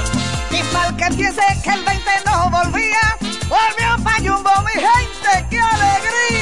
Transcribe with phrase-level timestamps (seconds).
[0.51, 3.17] Y para que piense que el 20 no volvía,
[3.49, 6.42] volvió pa' Jumbo, mi gente, ¡qué alegría!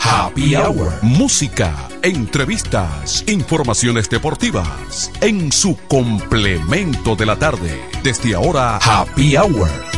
[0.13, 0.91] Happy Hour.
[1.01, 5.09] Música, entrevistas, informaciones deportivas.
[5.21, 7.81] En su complemento de la tarde.
[8.03, 9.90] Desde ahora, Happy Hour.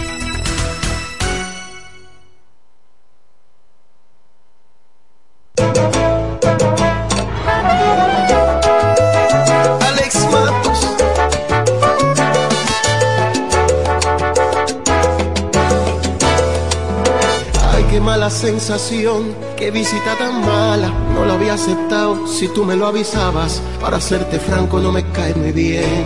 [18.44, 20.90] Sensación, qué visita tan mala.
[21.16, 23.62] No lo había aceptado si tú me lo avisabas.
[23.80, 26.06] Para serte franco, no me cae muy bien.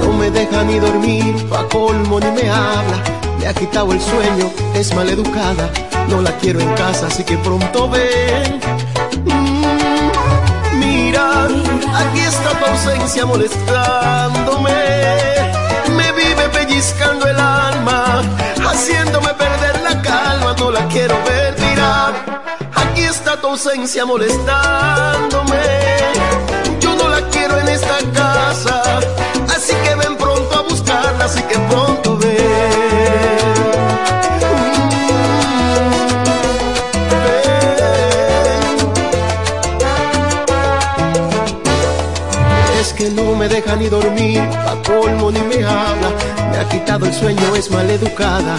[0.00, 2.98] No me deja ni dormir, pa' colmo ni me habla.
[3.38, 5.70] Me ha quitado el sueño, es maleducada.
[6.08, 8.60] No la quiero en casa, así que pronto ven.
[9.24, 11.44] Mm, Mira,
[12.00, 14.74] aquí está tu ausencia molestándome.
[15.96, 18.22] Me vive pellizcando el alma,
[18.68, 19.28] haciéndome
[20.74, 22.12] la quiero ver, mira.
[22.74, 25.62] Aquí está tu ausencia molestándome.
[26.80, 28.82] Yo no la quiero en esta casa,
[29.54, 32.34] así que ven pronto a buscarla, así que pronto ven.
[42.80, 46.10] Es que no me deja ni dormir, a colmo ni me habla.
[46.50, 48.56] Me ha quitado el sueño, es maleducada.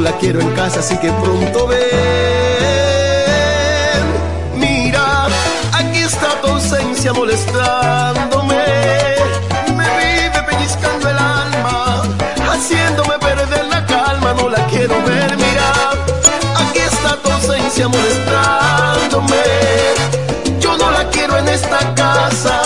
[0.00, 1.78] La quiero en casa, así que pronto ven.
[4.56, 5.26] Mira,
[5.74, 8.64] aquí está tu ausencia molestándome.
[9.76, 12.02] Me vive pellizcando el alma,
[12.50, 14.32] haciéndome perder la calma.
[14.32, 15.72] No la quiero ver, mira,
[16.56, 19.36] aquí está tu ausencia molestándome.
[20.60, 22.62] Yo no la quiero en esta casa,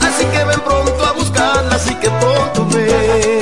[0.00, 3.39] así que ven pronto a buscarla, así que pronto ven,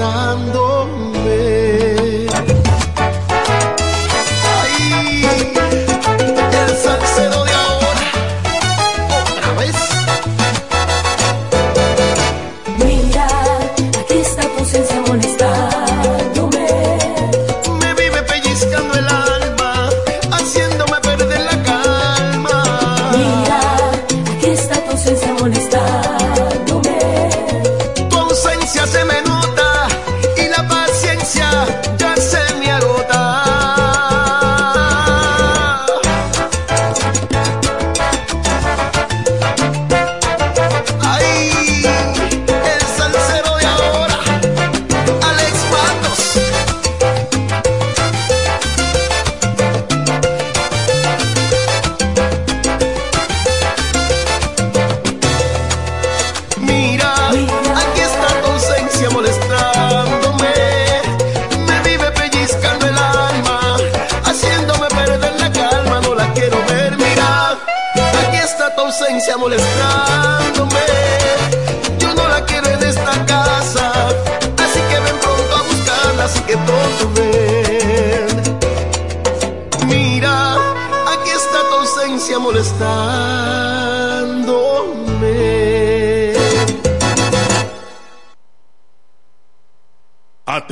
[0.00, 0.71] ausencia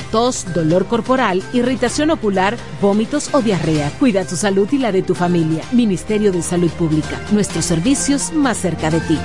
[0.00, 3.90] tos, dolor corporal, irritación ocular, vómitos o diarrea.
[3.98, 5.64] Cuida tu salud y la de tu familia.
[5.72, 7.20] Ministerio de Salud Pública.
[7.32, 9.18] Nuestros servicios más cerca de ti.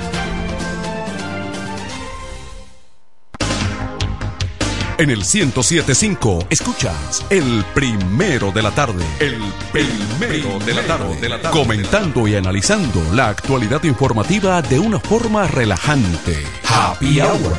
[5.00, 9.02] En el 1075 escuchas el primero de la tarde.
[9.18, 9.40] El
[9.72, 11.18] primero de la tarde.
[11.18, 11.58] De la tarde.
[11.58, 16.44] Comentando y analizando la actualidad informativa de una forma relajante.
[16.68, 17.56] Happy Hour.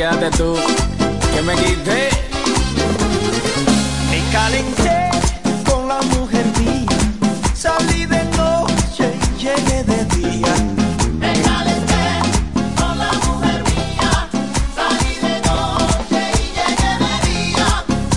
[0.00, 0.54] Quédate tú,
[1.34, 2.08] que me quité.
[4.10, 5.10] Me calenté
[5.68, 6.96] con la mujer mía,
[7.52, 10.54] salí de noche y llegué de día.
[11.18, 12.04] Me calenté
[12.80, 14.12] con la mujer mía,
[14.78, 17.66] salí de noche y llegué de día.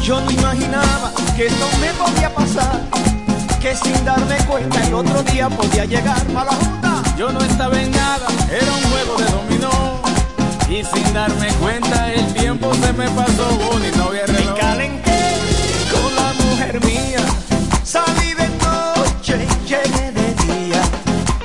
[0.02, 2.80] Yo no imaginaba que esto me podía pasar,
[3.62, 7.04] que sin darme cuenta el otro día podía llegar a la junta.
[7.18, 9.93] Yo no estaba en nada, era un juego de dominó.
[10.74, 14.56] Y sin darme cuenta el tiempo se me pasó, Bonnie, no había reloj.
[14.56, 15.22] Me calenté
[15.92, 17.20] con la mujer mía,
[17.84, 20.82] salí de noche y llegué de día.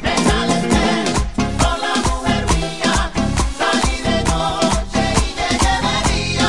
[0.02, 1.12] Me calenté
[1.58, 3.12] con la mujer mía,
[3.58, 6.48] salí de noche y llegué de día.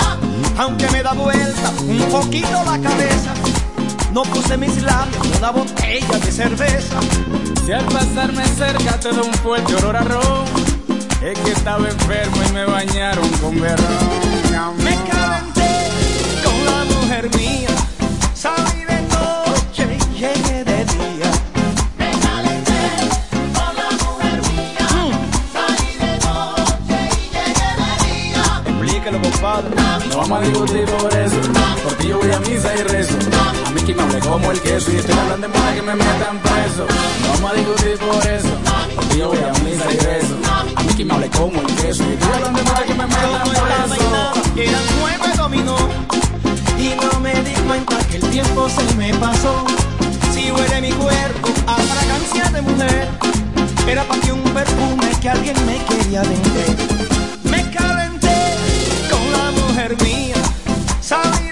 [0.57, 3.33] Aunque me da vuelta un poquito la cabeza,
[4.13, 6.97] no puse mis labios en una botella de cerveza.
[7.65, 10.68] Si al pasarme cerca te da un fuerte olor a ron,
[11.21, 14.77] es que estaba enfermo y me bañaron con berrón.
[14.77, 15.89] Me calenté
[16.43, 17.69] con la mujer mía,
[18.33, 21.31] salí de noche y llegué de día.
[21.97, 22.83] Me calenté
[23.53, 24.87] con la mujer mía,
[25.53, 28.43] salí de noche y llegué de día.
[28.65, 29.75] Explíquelo, compadre.
[30.09, 31.35] No vamos a discutir por eso,
[31.83, 33.15] porque yo voy a misa y rezo.
[33.65, 35.95] A mí que me hable como el queso y estoy hablando en para que me
[35.95, 36.87] metan preso.
[37.21, 38.49] No vamos a discutir por eso,
[38.95, 40.48] porque yo voy a misa y rezo.
[40.99, 43.95] Que me hable como el queso y estoy hablando para que me metan preso.
[44.57, 45.77] Eran nueve dominó
[46.77, 49.63] y no me di cuenta que el tiempo se me pasó.
[50.33, 53.07] Si huele mi cuerpo a fragancia de mujer,
[53.87, 56.75] era para que un perfume que alguien me quería vender.
[57.43, 58.57] Me calenté
[59.09, 60.35] con la mujer mía,
[60.99, 61.48] salí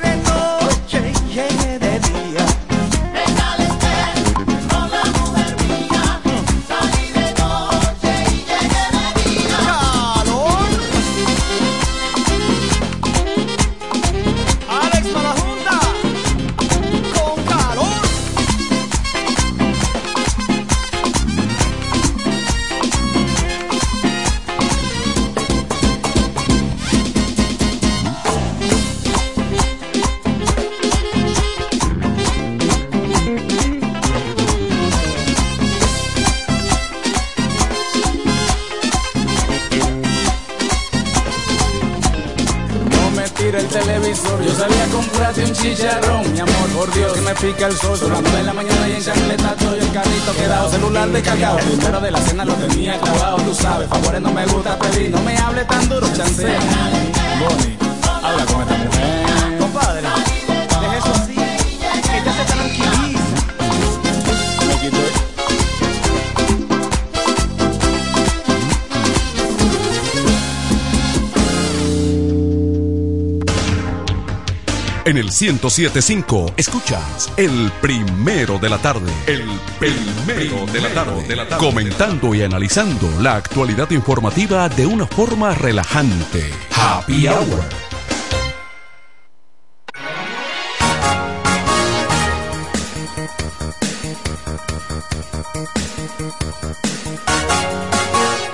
[47.47, 47.97] pica el sol.
[47.97, 51.57] Son las la mañana y en chancleta estoy el carrito quedado, celular descargado.
[51.57, 55.21] Primero de la cena lo tenía clavado, tú sabes, favores no me gusta pedir, no
[55.21, 56.59] me hable tan duro, chancea.
[57.39, 57.77] Bonnie,
[58.23, 58.66] habla con esta
[75.39, 79.11] 1075 escuchas el primero de la tarde.
[79.27, 79.47] El
[79.77, 81.27] primero de la tarde.
[81.27, 81.63] De la tarde.
[81.63, 86.49] Comentando y analizando la actualidad informativa de una forma relajante.
[86.75, 87.63] Happy Hour.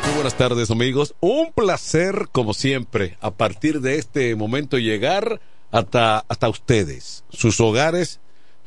[0.03, 5.39] Muy buenas tardes amigos, un placer como siempre a partir de este momento llegar
[5.73, 8.19] hasta, hasta ustedes, sus hogares,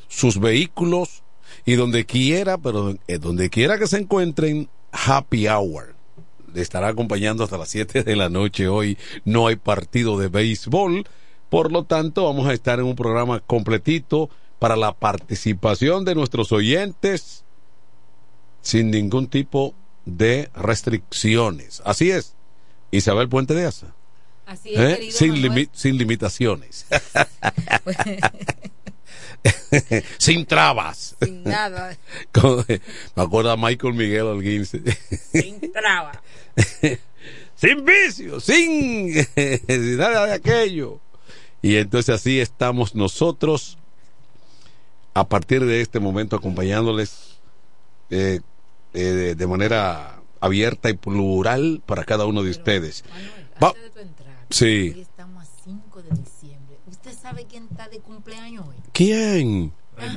[0.09, 1.23] sus vehículos
[1.65, 5.95] y donde quiera, pero eh, donde quiera que se encuentren, happy hour.
[6.53, 8.99] Le estará acompañando hasta las 7 de la noche hoy.
[9.25, 11.07] No hay partido de béisbol,
[11.49, 16.51] por lo tanto vamos a estar en un programa completito para la participación de nuestros
[16.51, 17.45] oyentes
[18.63, 19.75] sin ningún tipo
[20.07, 21.83] de restricciones.
[21.85, 22.35] Así es.
[22.91, 23.96] Isabel Puente de Asa.
[24.47, 24.95] Así es, ¿Eh?
[24.97, 25.53] querido sin, Manuel.
[25.53, 26.87] limi- sin limitaciones.
[30.19, 31.17] sin trabas.
[31.23, 31.97] Sin nada.
[32.33, 34.65] Como- me acuerdo a Michael Miguel Alguín.
[34.67, 36.23] Sin traba.
[37.57, 41.01] sin vicio, sin, sin nada de aquello.
[41.63, 43.79] Y entonces así estamos nosotros
[45.15, 47.39] a partir de este momento acompañándoles
[48.11, 48.41] eh,
[48.95, 53.03] eh, de, manera abierta y plural para cada uno de ustedes.
[53.63, 54.93] Va- Antes de tu entrada, Sí.
[54.95, 56.77] Hoy estamos a 5 de diciembre.
[56.87, 58.77] ¿Usted sabe quién está de cumpleaños hoy?
[58.93, 59.73] ¿Quién?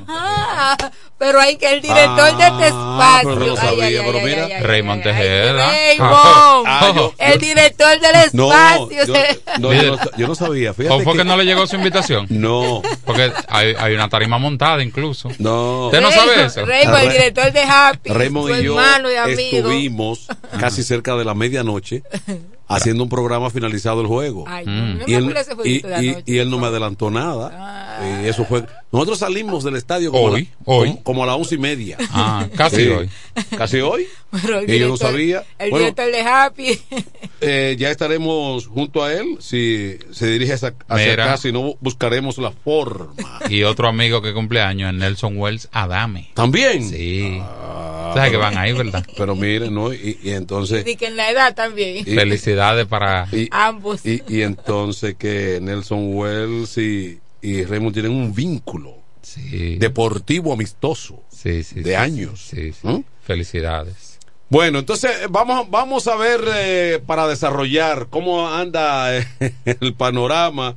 [0.10, 0.76] Ah,
[1.18, 3.48] pero hay que el director de este Ah, pero no espacio.
[3.48, 4.46] lo sabía, Ay, ay, pero ay, mira.
[4.46, 5.04] ay, ay, Raymond.
[5.06, 9.06] Raymond, Ah, yo- el director del No, espacio.
[9.06, 9.14] yo,
[9.60, 10.74] no, yo no, yo no sabía.
[10.74, 12.26] Fíjate ¿O fue que que- no le llegó su invitación?
[12.30, 15.30] No, Porque hay, hay una tarima montada incluso.
[15.40, 15.86] no.
[15.86, 16.66] ¿Usted no sabe eso?
[16.66, 19.40] Raymond, el director de Happy, Raymond su y yo hermano y amigo.
[19.60, 20.28] estuvimos
[20.60, 22.04] casi cerca de la medianoche
[22.70, 24.46] haciendo un programa finalizado el juego.
[24.48, 25.00] Ay, Mm.
[25.08, 28.22] y, él, y, él no me adelantó nada.
[28.24, 28.64] Y eso fue.
[28.92, 30.88] Nosotros salimos del estadio como, Hoy, a, la- hoy.
[30.92, 31.98] como, como a las once y media.
[32.12, 32.88] Ah, casi Sí.
[32.88, 33.10] hoy.
[33.58, 34.08] Casi hoy.
[34.42, 35.44] Pero el Y yo no sabía.
[35.60, 36.80] El Bueno, director de Happy.
[37.42, 42.38] eh, ya estaremos junto a él si se dirige hacia, hacia acá, si no buscaremos
[42.38, 43.14] la forma.
[43.50, 46.30] Y otro amigo que cumpleaños es Nelson Wells Adame.
[46.34, 46.88] ¿También?
[46.90, 47.38] Sí.
[47.42, 49.06] Ah, ¿Sabes que pero- van ahí, verdad?
[49.18, 49.94] Pero miren, ¿no?
[49.94, 50.86] Y, y entonces.
[50.88, 51.98] Y que en la edad también.
[51.98, 52.12] Y-
[52.60, 53.28] Felicidades para...
[53.32, 54.06] y, Ambos.
[54.06, 59.76] y, y entonces que Nelson Wells y, y Raymond tienen un vínculo Sí.
[59.78, 62.42] deportivo amistoso Sí, sí, de sí, años.
[62.50, 62.88] Sí, sí.
[62.88, 63.04] ¿Mm?
[63.24, 64.18] Felicidades.
[64.50, 69.28] Bueno, entonces eh, vamos, vamos a ver eh, para desarrollar cómo anda eh,
[69.66, 70.76] el panorama.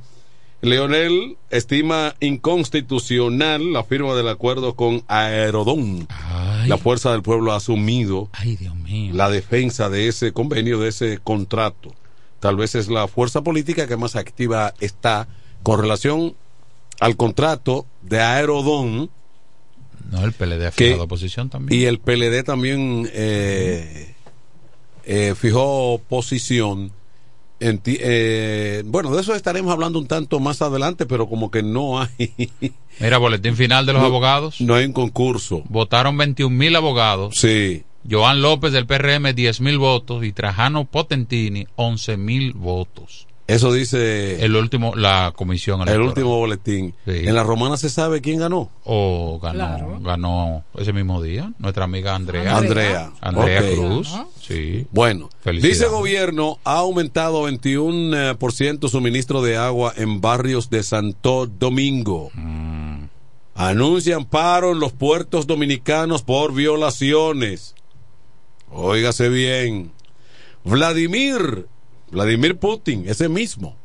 [0.63, 6.07] Leonel estima inconstitucional la firma del acuerdo con Aerodón.
[6.09, 9.13] Ay, La fuerza del pueblo ha asumido ay, Dios mío.
[9.13, 11.93] la defensa de ese convenio, de ese contrato.
[12.39, 15.27] Tal vez es la fuerza política que más activa está
[15.63, 16.33] con relación
[16.99, 19.09] al contrato de Aerodón
[20.11, 21.81] No, el PLD ha que- fijado posición también.
[21.81, 24.15] y el PLD también eh,
[25.05, 26.91] eh, fijó posición.
[27.85, 32.49] Eh, bueno, de eso estaremos hablando un tanto más adelante, pero como que no hay,
[32.99, 34.07] Mira, boletín final de los No.
[34.07, 34.59] abogados.
[34.61, 35.63] no hay un concurso.
[35.69, 37.35] Votaron 21 mil abogados.
[37.37, 43.27] Sí, Joan López del PRM 10 mil votos y Trajano Potentini 11 mil votos.
[43.45, 46.95] Eso dice El último, la comisión el último boletín.
[47.05, 47.11] Sí.
[47.27, 48.69] En la romana se sabe quién ganó.
[48.85, 49.99] O ganó, Claro.
[50.01, 52.57] ganó ese mismo día nuestra amiga Andrea.
[52.57, 53.11] Andrea.
[53.21, 53.61] Andrea.
[53.75, 54.11] Cruz.
[54.11, 54.29] Ganó.
[54.41, 54.87] Sí.
[54.91, 55.29] Bueno,
[55.61, 62.29] dice gobierno ha aumentado 21% por ciento suministro de agua en barrios de Santo Domingo.
[62.33, 63.05] Mm.
[63.55, 67.75] Anuncian paro en los puertos dominicanos por violaciones.
[68.71, 69.91] Óigase bien.
[70.63, 71.67] Vladimir,
[72.13, 73.75] Vladimir Putin, ese mismo,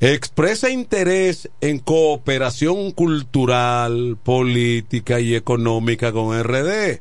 [0.00, 7.00] expresa interés en cooperación cultural, política y económica con RD.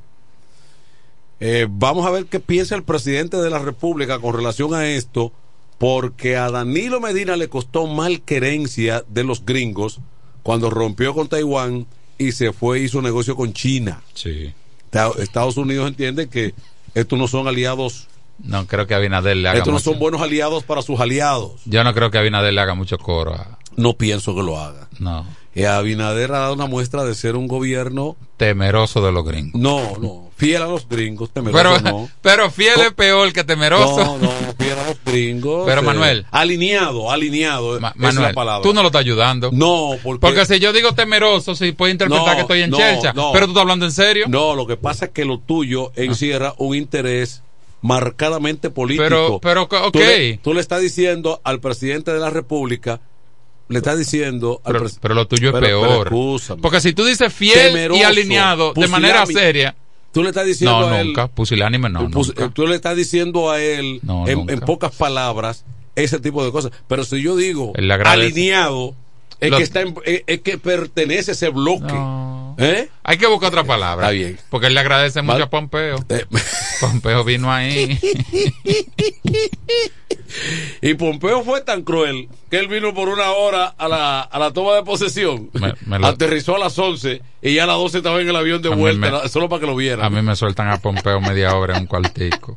[1.39, 5.31] Eh, vamos a ver qué piensa el presidente de la República con relación a esto,
[5.79, 9.99] porque a Danilo Medina le costó mal querencia de los gringos
[10.43, 11.87] cuando rompió con Taiwán
[12.19, 14.03] y se fue y hizo negocio con China.
[14.13, 14.53] Sí.
[14.91, 16.53] Ta- Estados Unidos entiende que
[16.93, 18.07] estos no son aliados,
[18.43, 19.91] No creo que Abinader le haga estos no mucho.
[19.91, 21.61] son buenos aliados para sus aliados.
[21.65, 23.33] Yo no creo que Abinader le haga mucho coro.
[23.33, 24.87] a- No pienso que lo haga.
[24.99, 25.25] No.
[25.53, 29.59] Y Abinader ha dado una muestra de ser un gobierno, Temeroso de los gringos.
[29.61, 32.09] no, no, fiel a los gringos, temeroso Pero, no.
[32.21, 33.97] pero fiel es peor que temeroso.
[33.97, 35.63] No, no, fiel a los gringos.
[35.67, 36.25] Pero, eh, Manuel.
[36.31, 37.79] Alineado, alineado.
[37.81, 38.63] Ma- esa es Manuel, la palabra.
[38.63, 39.49] tú no lo estás ayudando.
[39.51, 40.21] No, porque.
[40.21, 43.31] Porque si yo digo temeroso, sí puede interpretar No, que estoy en no.
[43.33, 44.25] Pero tú estás hablando en serio.
[44.29, 47.43] No, lo que pasa es que lo tuyo encierra un interés
[47.81, 49.03] marcadamente político.
[49.03, 49.91] Pero- pero, ok.
[49.91, 52.99] Tú le, tú le estás diciendo al presidente de la República,
[53.69, 56.59] le estás diciendo al Pero, pero lo tuyo es Pero- peor.
[56.61, 59.75] Porque si tú dices fiel Temeroso, y alineado de manera seria.
[60.11, 61.07] Tú le estás diciendo No, a él.
[61.07, 61.27] nunca.
[61.29, 62.09] Pusilánime no.
[62.09, 62.49] pus- nunca.
[62.53, 65.63] tú le estás diciendo a él, No, en, pocas palabras,
[65.95, 66.71] ese tipo de cosas.
[66.89, 67.71] Pero si yo digo
[68.05, 68.93] alineado,
[69.39, 71.93] es Lo- que, está en- es, es que pertenece a ese bloque.
[71.93, 72.40] No.
[72.57, 72.89] ¿Eh?
[73.03, 74.07] Hay que buscar otra palabra.
[74.07, 74.39] Está bien.
[74.49, 75.43] Porque él le agradece mucho Vale.
[75.45, 75.97] a Pompeo.
[76.09, 76.25] Eh,
[76.81, 77.97] Pompeo vino ahí.
[80.81, 84.51] Y Pompeo fue tan cruel que él vino por una hora a la, a la
[84.53, 85.49] toma de posesión.
[85.53, 88.35] Me- me lo- Aterrizó a las 11 y ya a las 12 estaba en el
[88.37, 90.05] avión de A vuelta, me- solo para que lo vieran.
[90.05, 92.55] A mí me sueltan a Pompeo media hora en un cuartico.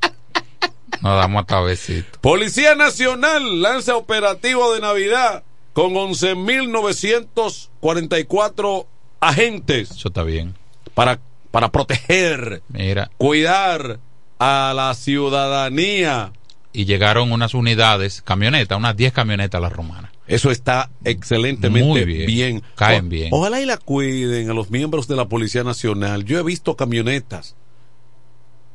[1.00, 2.20] Nos damos hasta besito.
[2.20, 8.86] Policía Nacional lanza operativo de Navidad con 11.944
[9.28, 10.54] agentes Eso está bien.
[10.94, 11.18] para,
[11.50, 13.10] para proteger, Mira.
[13.16, 13.98] cuidar
[14.38, 16.32] a la ciudadanía.
[16.72, 20.10] Y llegaron unas unidades, camionetas, unas 10 camionetas a la romana.
[20.26, 22.26] Eso está excelentemente Muy bien.
[22.26, 22.62] bien.
[22.74, 23.28] Caen O- bien.
[23.30, 26.24] Ojalá y la cuiden a los miembros de la Policía Nacional.
[26.24, 27.54] Yo he visto camionetas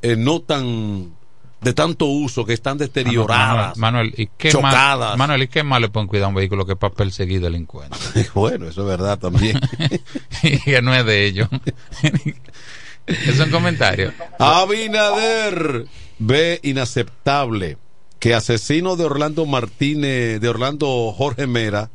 [0.01, 1.11] eh, no tan
[1.61, 3.77] de tanto uso que están deterioradas.
[3.77, 5.09] Manuel, ¿y qué chocadas.
[5.09, 7.41] Mal, Manuel, ¿y qué mal le pueden cuidar a un vehículo que es para perseguir
[7.41, 8.31] delincuentes?
[8.33, 9.59] bueno, eso es verdad también.
[10.43, 11.49] y que no es de ellos.
[13.07, 14.13] es un comentario.
[14.37, 15.85] Abinader
[16.19, 17.77] ve inaceptable
[18.19, 21.89] que asesino de Orlando Martínez, de Orlando Jorge Mera,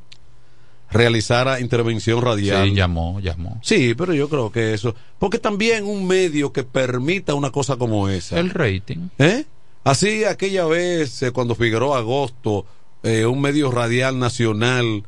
[0.90, 2.68] realizara intervención radial.
[2.68, 3.58] Sí, llamó, llamó.
[3.62, 4.94] Sí, pero yo creo que eso.
[5.18, 8.38] Porque también un medio que permita una cosa como esa.
[8.38, 9.08] El rating.
[9.18, 9.44] ¿Eh?
[9.84, 12.64] Así aquella vez, eh, cuando Figueroa Agosto,
[13.02, 15.04] eh, un medio radial nacional.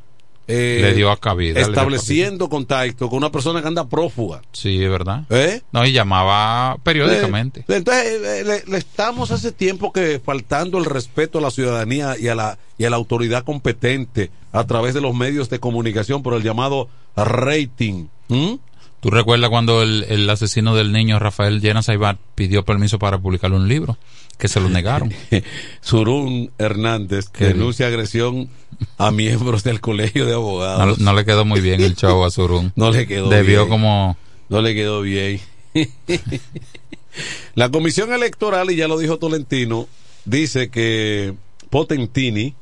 [0.48, 4.42] eh, Le dio a cabida, Estableciendo contacto con una persona que anda prófuga.
[4.52, 5.24] Sí, es verdad.
[5.30, 5.62] ¿Eh?
[5.72, 7.60] No, y llamaba periódicamente.
[7.60, 12.28] Eh, Entonces, le, le estamos hace tiempo que faltando el respeto a la ciudadanía y
[12.28, 16.34] a la, y a la autoridad competente a través de los medios de comunicación por
[16.34, 18.06] el llamado rating.
[18.28, 18.54] ¿Mm?
[19.00, 23.52] ¿Tú recuerdas cuando el, el asesino del niño Rafael Llena Saibar pidió permiso para publicar
[23.52, 23.98] un libro?
[24.38, 25.12] Que se lo negaron.
[25.80, 28.48] Surún Hernández que denuncia agresión
[28.98, 30.98] a miembros del colegio de abogados.
[30.98, 32.72] no le quedó muy bien el show a Surún.
[32.76, 33.68] No le quedó Debió bien.
[33.68, 34.16] como...
[34.48, 35.40] No le quedó bien.
[37.54, 39.88] La comisión electoral, y ya lo dijo Tolentino,
[40.24, 41.34] dice que
[41.70, 42.54] Potentini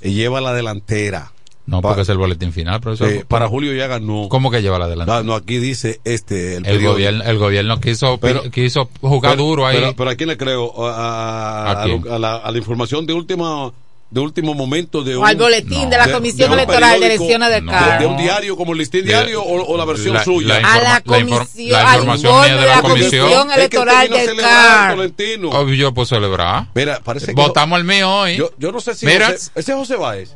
[0.00, 1.32] lleva la delantera.
[1.68, 3.08] No, porque es el boletín final, profesor.
[3.10, 4.28] Eh, para Julio ya ganó.
[4.30, 5.18] ¿Cómo que lleva la delantera?
[5.18, 6.56] Ah, no, aquí dice este.
[6.56, 9.76] El, El gobierno, el gobierno quiso, Pero- quiso jugar Pero- duro ahí.
[9.76, 10.72] Pero, pero ¿a quién le creo?
[10.86, 12.04] A, a- ¿A a quién?
[12.10, 13.70] a la, a la información de última
[14.10, 17.48] de último momento de O un, al boletín de la Comisión un Electoral de Elecciones
[17.50, 17.98] de de- CAR.
[18.00, 20.60] De, un diario como el Listín De- Diario o, o la versión la- suya.
[20.62, 23.50] la A la comisión, la al información mía de de la la comisión comisión.
[23.52, 25.62] electoral Es que del celebrar, CAR.
[25.62, 26.68] Oh, yo puedo celebrar.
[26.74, 28.36] Mira, parece que Votamos el mío hoy.
[28.36, 29.26] Yo, yo no sé si Mira.
[29.26, 30.34] José, ese es José Báez.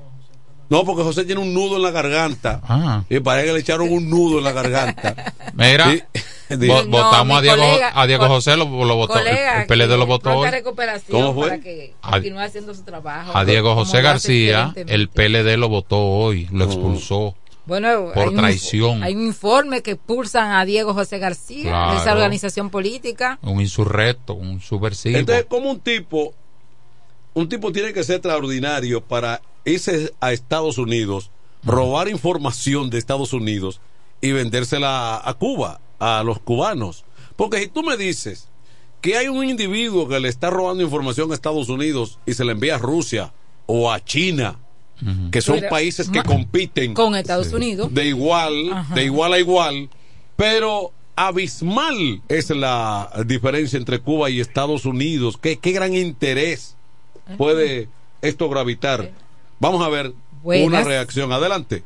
[0.72, 2.60] No, porque José tiene un nudo en la garganta.
[2.66, 3.04] Ah.
[3.10, 5.34] Y parece que le echaron un nudo en la garganta.
[5.54, 6.02] Mira, Sí.
[6.56, 9.12] vo- No, votamos a Diego, colega- a Diego José, lo, lo votó.
[9.12, 10.50] Colega, el PLD lo votó hoy.
[11.10, 11.48] ¿Cómo fue?
[11.48, 13.36] para que A- continúe haciendo su trabajo.
[13.36, 17.34] A Diego José García, el PLD lo votó hoy, lo expulsó.
[17.64, 19.02] Bueno, por hay un- traición.
[19.04, 21.92] hay un informe que pulsan a Diego José García, Claro.
[21.92, 23.38] de esa organización política.
[23.42, 25.16] Un insurrecto, un subversivo.
[25.18, 26.34] Entonces, como un tipo,
[27.34, 31.30] un tipo tiene que ser extraordinario para irse a Estados Unidos,
[31.64, 33.80] robar información de Estados Unidos
[34.20, 37.04] y vendérsela a, Cuba, a los cubanos.
[37.36, 38.48] Porque si tú me dices
[39.00, 42.52] que hay un individuo que le está robando información a Estados Unidos y se la
[42.52, 43.32] envía a Rusia
[43.66, 44.58] o a China,
[45.32, 47.92] que son Pero, países que compiten Con Estados Unidos.
[47.92, 48.94] de igual, Ajá.
[48.94, 49.90] de igual a igual,
[50.36, 55.36] pero abismal es la diferencia entre Cuba y Estados Unidos.
[55.40, 56.76] ¿Qué, qué gran interés
[57.36, 57.88] puede
[58.20, 59.10] esto gravitar?
[59.62, 60.66] Vamos a ver Buenas.
[60.66, 61.30] una reacción.
[61.32, 61.84] Adelante.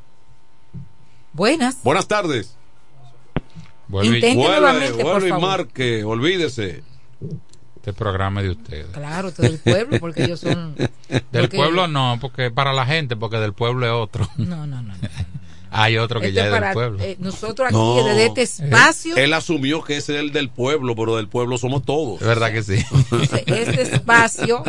[1.34, 1.76] Buenas.
[1.84, 2.56] Buenas tardes.
[3.86, 5.48] Vuelve, Intente Vuelve, nuevamente, por vuelve y favor.
[5.50, 6.82] marque, olvídese.
[7.76, 8.86] este programa es de ustedes.
[8.86, 10.74] Claro, todo el pueblo, porque ellos son...
[10.76, 10.90] Del
[11.30, 14.26] porque- pueblo no, porque para la gente, porque del pueblo es otro.
[14.38, 14.94] No, no, no.
[15.78, 16.98] Hay otro que Esto ya es para, del pueblo.
[17.02, 18.02] eh, nosotros aquí, No.
[18.04, 21.84] desde este espacio, Él asumió que ese es el del pueblo, pero del pueblo somos
[21.84, 22.20] todos.
[22.20, 22.84] Es verdad que sí.
[23.46, 24.62] este espacio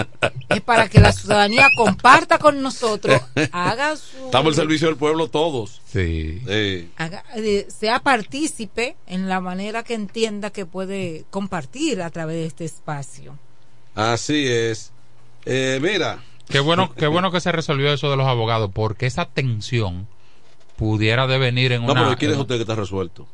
[0.49, 4.25] es para que la ciudadanía comparta con nosotros, haga su...
[4.25, 5.81] Estamos al servicio del pueblo todos.
[5.85, 6.41] Sí.
[6.47, 12.35] Eh, haga- eh, sea partícipe en la manera que entienda que puede compartir a través
[12.35, 13.37] de este espacio.
[13.95, 14.91] así es.
[15.45, 19.25] Eh, mira, Qué bueno, qué bueno que se resolvió eso de los abogados, porque esa
[19.25, 20.07] tensión
[20.77, 22.03] pudiera devenir en no, una.
[22.05, 23.27] pero ¿quién es usted que está resuelto?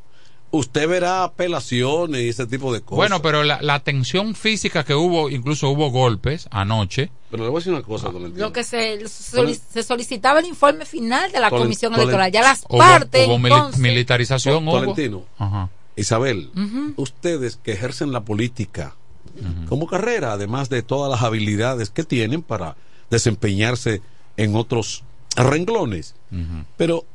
[0.49, 2.95] Usted verá apelaciones y ese tipo de cosas.
[2.97, 7.09] Bueno, pero la, la tensión física que hubo, incluso hubo golpes anoche.
[7.31, 8.45] Pero le voy a decir una cosa, Tolentino.
[8.45, 12.31] Lo que se, soli- se solicitaba el informe final de la Comisión Electoral.
[12.31, 14.67] Ya las Hubo, partes, hubo mili- entonces, militarización.
[14.67, 14.79] hubo.
[14.79, 15.69] Tolentino, Ajá.
[15.95, 16.51] Isabel,
[16.97, 18.95] ustedes que ejercen la política
[19.67, 22.75] como carrera, además de todas las habilidades que tienen para
[23.09, 24.01] desempeñarse
[24.37, 25.03] en otros
[25.35, 26.13] renglones.
[26.77, 27.05] Pero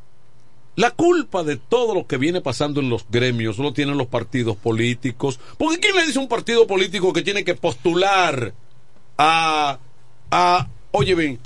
[0.78, 4.56] la culpa de todo lo que viene pasando en los gremios lo tienen los partidos
[4.56, 5.40] políticos.
[5.58, 8.54] Porque ¿quién le dice a un partido político que tiene que postular
[9.18, 9.80] a,
[10.30, 11.40] a oye bien,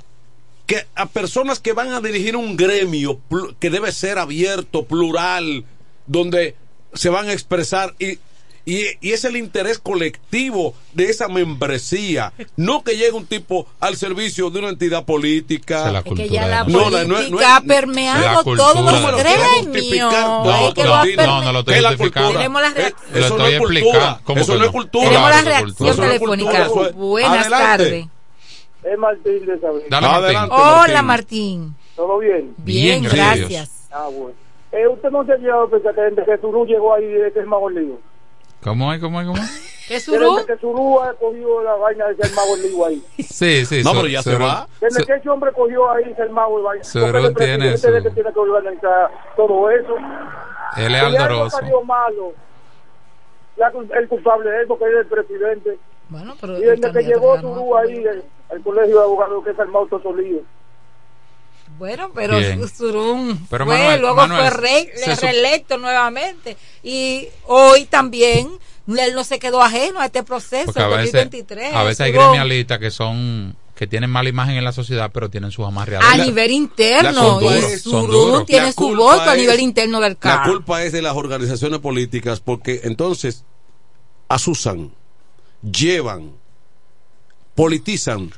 [0.67, 3.21] que a personas que van a dirigir un gremio
[3.59, 5.65] que debe ser abierto, plural,
[6.05, 6.55] donde
[6.93, 8.19] se van a expresar y,
[8.65, 13.97] y, y es el interés colectivo de esa membresía, no que llegue un tipo al
[13.97, 15.91] servicio de una entidad política.
[15.91, 18.91] la Es que ya la No, política no es- no es- ha permeado todos No
[19.11, 19.59] los gremios.
[19.59, 19.99] Es no, que.
[19.99, 22.27] No, no lo estoy ¿Qué es la cultura?
[22.31, 23.79] Tenemos la Eh, Eso no es cultura.
[23.81, 24.19] explicando.
[24.23, 24.71] ¿Cómo Eso no es no?
[24.71, 25.05] cultura.
[25.09, 26.65] Tenemos la reacción no es telefónica.
[26.65, 28.07] es- Buenas tardes.
[28.83, 29.83] Es Martín de Isabel.
[29.89, 30.25] Dale, Martín.
[30.25, 30.55] Adelante.
[30.57, 31.75] Hola, Martín.
[31.95, 32.53] ¿Todo bien?
[32.57, 33.71] Bien, Bien, gracias a gracias.
[33.91, 34.33] Ah, bueno.
[34.71, 37.31] Eh, ¿Usted no se ha llegado a pensar que desde que Surú llegó ahí desde
[37.33, 37.99] que es el lío?
[38.63, 38.99] ¿Cómo es?
[39.01, 39.27] ¿Cómo es?
[39.27, 39.85] ¿Cómo es?
[39.87, 40.35] ¿Qué surú?
[40.37, 43.03] Desde que Surú ha cogido la vaina de ser mago el lío ahí.
[43.23, 43.83] Sí, sí.
[43.83, 44.67] No, pero ya se Desde va.
[44.89, 46.81] Sur- que ese hombre cogió ahí ser mago el vaina.
[46.83, 49.95] El tiene presidente es el su- que tiene que organizar todo eso.
[50.77, 51.57] Él es aldoroso.
[51.57, 52.33] salió malo,
[53.95, 55.77] el culpable es porque es el presidente.
[56.09, 57.39] Bueno, pero Y desde que llegó.
[57.39, 60.39] Surú ahí, el, el colegio de abogados que es el Mauto Solío.
[61.77, 62.37] Bueno, pero
[63.49, 66.55] Pero fue, Manuel- luego Manuel, fue re- se reelecto nuevamente.
[66.83, 68.49] Y hoy también
[68.87, 71.73] él no se quedó ajeno a este proceso del veces, 2023.
[71.73, 75.49] a veces hay gremialistas que son que tienen mala imagen en la sociedad, pero tienen
[75.51, 76.07] sus amarreados.
[76.07, 77.41] a nivel interno.
[77.41, 78.45] Y Surún duros.
[78.45, 80.47] tiene La su voto a nivel interno del La CAR.
[80.49, 83.43] culpa es de las organizaciones políticas porque entonces
[84.29, 84.91] asusan,
[85.63, 86.33] llevan,
[87.55, 88.31] politizan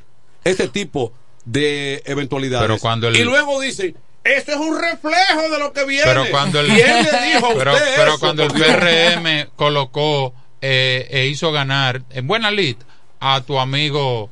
[0.44, 1.12] este tipo
[1.46, 2.66] de eventualidades.
[2.66, 6.04] Pero cuando el- Y luego dicen, este es un reflejo de lo que viene.
[6.04, 8.18] Pero cuando el, ¿Quién le dijo pero, usted pero eso?
[8.20, 12.76] cuando el PRM colocó eh, e hizo ganar en buena lid
[13.20, 14.28] a tu amigo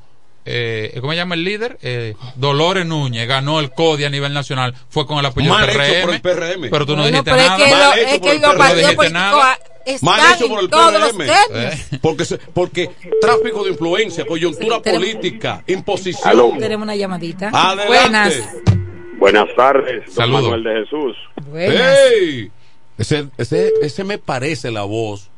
[0.46, 1.78] eh, ¿cómo se llama el líder?
[1.80, 5.80] Eh, Dolores Núñez ganó el CODI a nivel nacional fue con el apoyo Mal del
[5.80, 6.70] hecho PRM, por el PRM.
[6.70, 9.12] pero tú no Bueno, dijiste pero es nada que, lo- es que los partidos políticos
[9.12, 9.58] nada.
[9.84, 11.28] Están hecho por el en todos los.
[11.28, 16.28] Eh, Porque, se- porque tráfico de influencia, coyuntura tenemos- política, imposición.
[16.28, 16.52] Aló.
[16.58, 17.50] Tenemos una llamadita.
[17.52, 17.86] Adelante.
[17.88, 18.34] Buenas.
[19.18, 20.50] Buenas tardes, don Saludos.
[20.50, 21.16] Manuel de Jesús.
[21.50, 21.98] Buenas.
[22.12, 22.50] ¡Ey!
[22.98, 25.30] Ese, ese, ese me parece la voz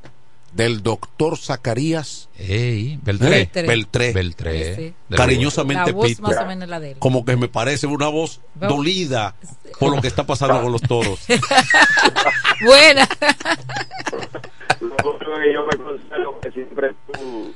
[0.52, 3.40] del doctor Zacarías Ey, Beltré.
[3.42, 3.50] ¿eh?
[3.66, 4.12] Beltré.
[4.12, 4.76] Beltré.
[4.76, 4.94] Sí.
[5.14, 6.22] Cariñosamente La voz Pito.
[6.22, 6.96] más o menos la de él.
[6.98, 8.76] Como que me parece una voz Vamos.
[8.76, 9.34] dolida
[9.78, 11.20] por lo que está pasando con los toros.
[12.64, 13.08] Buenas.
[14.80, 17.54] Lo único que yo me considero que siempre tú,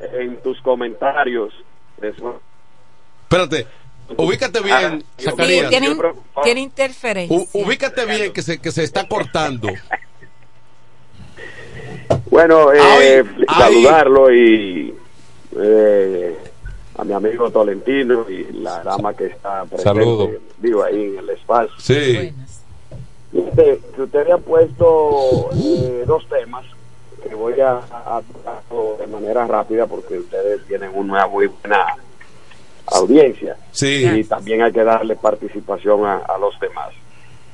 [0.00, 1.52] en tus comentarios,
[2.02, 2.40] eso-
[3.22, 3.66] Espérate,
[4.16, 5.70] ubícate bien, Ah, Zacarías.
[5.72, 5.96] Sí, tiene,
[6.42, 7.34] tiene interferencia.
[7.36, 9.68] U- ubícate bien que se, que se está cortando.
[12.30, 13.58] Bueno, eh, Ay, ay.
[13.58, 14.94] saludarlo y
[15.58, 16.36] eh,
[16.98, 20.30] a mi amigo Tolentino y la dama que está presente, Saludo.
[20.58, 21.74] digo, ahí en el espacio.
[21.78, 22.32] Sí.
[23.32, 26.64] Fíjate que ustedes han puesto eh, dos temas
[27.22, 28.20] que voy a, a
[28.98, 31.86] de manera rápida porque ustedes tienen una muy buena
[32.86, 34.04] audiencia Sí.
[34.06, 36.90] y también hay que darle participación a, a los demás.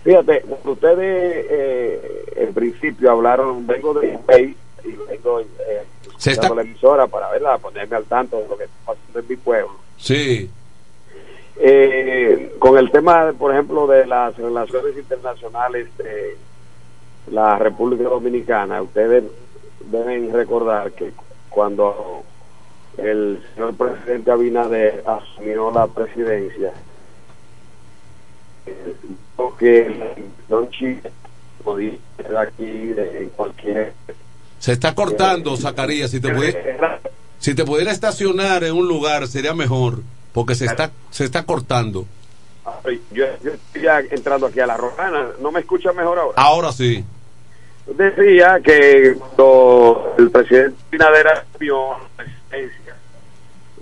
[0.08, 5.82] Fíjate, cuando ustedes eh, en principio hablaron, vengo de Bay y vengo eh,
[6.16, 9.28] Se está- la emisora para verla, ponerme al tanto de lo que está pasando en
[9.28, 9.74] mi pueblo.
[9.98, 10.50] Sí.
[11.56, 16.38] Eh, con el tema, por ejemplo, de las relaciones internacionales de
[17.30, 19.24] la República Dominicana, ustedes
[19.90, 21.12] deben recordar que
[21.50, 22.22] cuando
[22.96, 26.72] el señor presidente Abinader asumió la presidencia,
[29.58, 31.10] que invasión china
[31.64, 33.92] podía ser aquí de- en cualquier
[34.58, 36.10] Se está cortando, Zacarías.
[36.10, 36.98] Si te, pudiera,
[37.38, 40.00] si te pudiera estacionar en un lugar sería mejor,
[40.32, 42.06] porque se está, se está cortando.
[43.12, 46.34] Yo, yo estoy ya entrando aquí a la Romana, ¿no me escucha mejor ahora?
[46.36, 47.04] Ahora sí.
[47.86, 52.94] decía que cuando el presidente Abinader asumió la presidencia,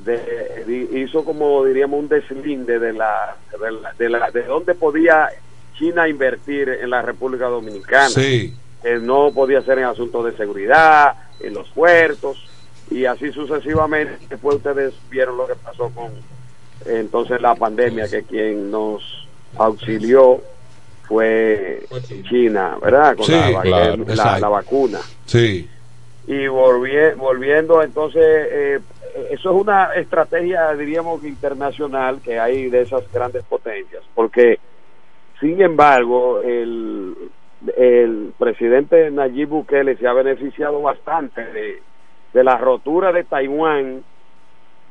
[0.04, 4.74] de- di- hizo como diríamos un deslinde de la de, la, de, la- de dónde
[4.74, 5.30] podía
[5.78, 8.54] China invertir en la República Dominicana Sí.
[8.82, 12.42] que no podía ser en asuntos de seguridad en los puertos
[12.90, 16.12] y así sucesivamente después ustedes vieron lo que pasó con
[16.86, 19.02] entonces la pandemia que quien nos
[19.58, 20.40] auxilió
[21.08, 21.86] fue
[22.28, 23.16] China, ¿verdad?
[23.16, 24.04] Con Sí, la, claro,
[24.40, 25.00] la- vacuna.
[25.26, 25.68] Sí.
[26.26, 28.80] Y volvi- volviendo, entonces, eh,
[29.30, 34.58] eso es una estrategia, diríamos, internacional que hay de esas grandes potencias, porque,
[35.40, 37.14] sin embargo, el,
[37.76, 41.82] el presidente Nayib Bukele se ha beneficiado bastante de,
[42.32, 44.02] de la rotura de Taiwán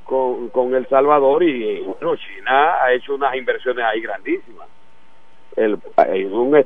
[0.04, 4.68] con, con El Salvador y, bueno, China ha hecho unas inversiones ahí grandísimas.
[5.56, 5.80] El,
[6.32, 6.66] un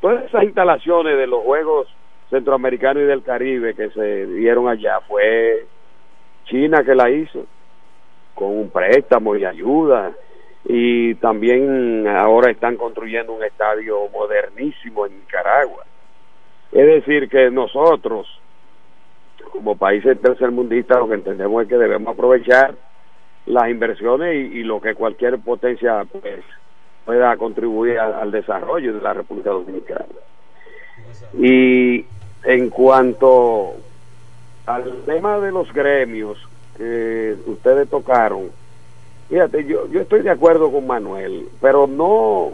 [0.00, 1.88] todas esas instalaciones de los Juegos
[2.30, 5.66] Centroamericanos y del Caribe que se dieron allá fue
[6.44, 7.44] China que la hizo
[8.34, 10.12] con un préstamo y ayuda
[10.64, 15.84] y también ahora están construyendo un estadio modernísimo en Nicaragua.
[16.72, 18.26] Es decir, que nosotros,
[19.52, 22.74] como países tercermundistas, lo que entendemos es que debemos aprovechar
[23.46, 26.42] las inversiones y, lo que cualquier potencia pues,
[27.04, 30.06] pueda contribuir al desarrollo de la República Dominicana.
[31.38, 32.06] Y
[32.44, 33.74] en cuanto
[34.64, 36.38] al tema de los gremios
[36.76, 38.50] que ustedes tocaron,
[39.28, 42.52] fíjate, yo, yo estoy de acuerdo con Manuel, pero no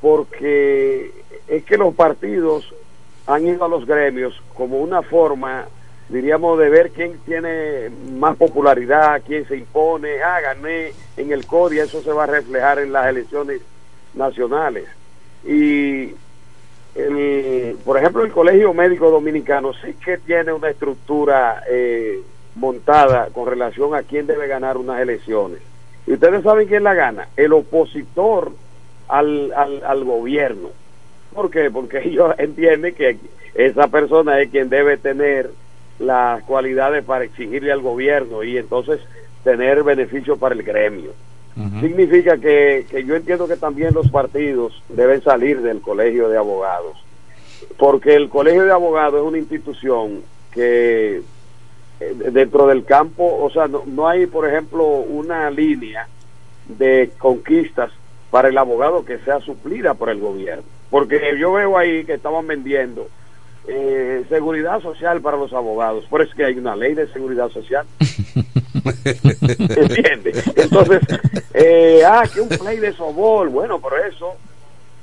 [0.00, 1.10] porque
[1.48, 2.74] es que los partidos
[3.26, 5.66] han ido a los gremios como una forma,
[6.08, 11.78] diríamos, de ver quién tiene más popularidad, quién se impone, ah, gané en el CODI,
[11.78, 13.62] eso se va a reflejar en las elecciones
[14.12, 14.84] nacionales.
[15.46, 16.10] Y,
[16.94, 22.20] el, por ejemplo, el Colegio Médico Dominicano sí que tiene una estructura eh,
[22.54, 25.60] montada con relación a quién debe ganar unas elecciones.
[26.06, 27.28] Y ustedes saben quién la gana.
[27.36, 28.52] El opositor
[29.08, 30.68] al, al, al gobierno.
[31.34, 31.70] ¿Por qué?
[31.70, 33.18] Porque ellos entienden que
[33.54, 35.50] esa persona es quien debe tener
[35.98, 39.00] las cualidades para exigirle al gobierno y entonces
[39.44, 41.12] tener beneficio para el gremio.
[41.80, 46.96] Significa que, que yo entiendo que también los partidos deben salir del colegio de abogados,
[47.78, 51.22] porque el colegio de abogados es una institución que
[52.32, 56.08] dentro del campo, o sea, no, no hay, por ejemplo, una línea
[56.68, 57.90] de conquistas
[58.30, 60.64] para el abogado que sea suplida por el gobierno.
[60.90, 63.08] Porque yo veo ahí que estaban vendiendo
[63.66, 66.04] eh, seguridad social para los abogados.
[66.06, 67.86] Por eso es que hay una ley de seguridad social.
[69.04, 70.44] ¿Entiendes?
[70.56, 71.00] Entonces,
[71.54, 73.48] eh, ah, que un play de sobol.
[73.48, 74.34] Bueno, pero eso,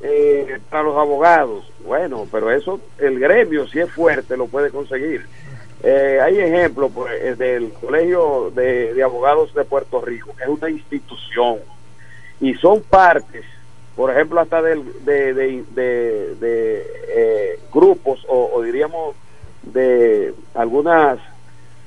[0.01, 5.25] eh, para los abogados, bueno, pero eso, el gremio, si es fuerte, lo puede conseguir.
[5.83, 10.49] Eh, hay ejemplos pues, eh, del Colegio de, de Abogados de Puerto Rico, que es
[10.49, 11.57] una institución,
[12.39, 13.43] y son partes,
[13.95, 19.15] por ejemplo, hasta del, de, de, de- de, eh, grupos, o, o diríamos
[19.63, 21.17] de algunas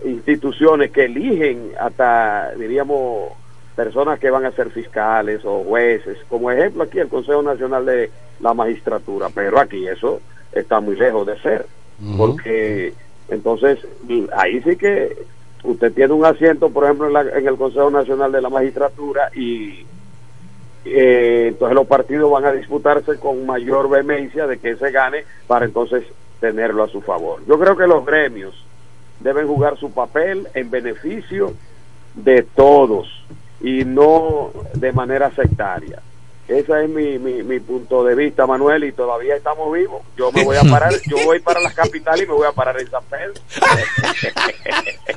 [0.04, 3.32] instituciones que eligen hasta, diríamos,
[3.76, 8.10] personas que van a ser fiscales o jueces, como ejemplo aquí el Consejo Nacional de
[8.40, 10.20] la Magistratura, pero aquí eso
[10.52, 11.66] está muy lejos de ser,
[12.16, 12.92] porque
[13.28, 13.78] entonces
[14.36, 15.16] ahí sí que
[15.62, 19.30] usted tiene un asiento, por ejemplo, en, la- en el Consejo Nacional de la Magistratura
[19.34, 19.86] y
[20.84, 25.64] eh, entonces los partidos van a disputarse con mayor vehemencia de que se gane para
[25.64, 26.04] entonces
[26.40, 27.40] tenerlo a su favor.
[27.48, 28.54] Yo creo que los gremios
[29.20, 31.54] deben jugar su papel en beneficio
[32.14, 33.08] de todos
[33.62, 36.00] y no de manera sectaria.
[36.46, 40.02] Ese es mi, mi, mi punto de vista, Manuel, y todavía estamos vivos.
[40.16, 42.78] Yo me voy a parar, yo voy para la capital y me voy a parar
[42.78, 43.32] en San Pedro.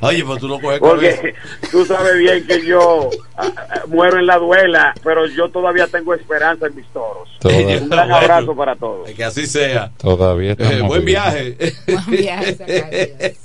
[0.02, 1.16] Oye, pues tú no coges cabeza.
[1.20, 1.34] Porque
[1.70, 6.14] tú sabes bien que yo ah, ah, muero en la duela, pero yo todavía tengo
[6.14, 7.28] esperanza en mis toros.
[7.40, 7.78] Todavía.
[7.78, 8.16] Un gran Bueno.
[8.16, 9.10] abrazo para todos.
[9.10, 9.90] Que así sea.
[9.98, 11.24] Todavía estamos Eh, buen vivos.
[11.34, 11.56] viaje.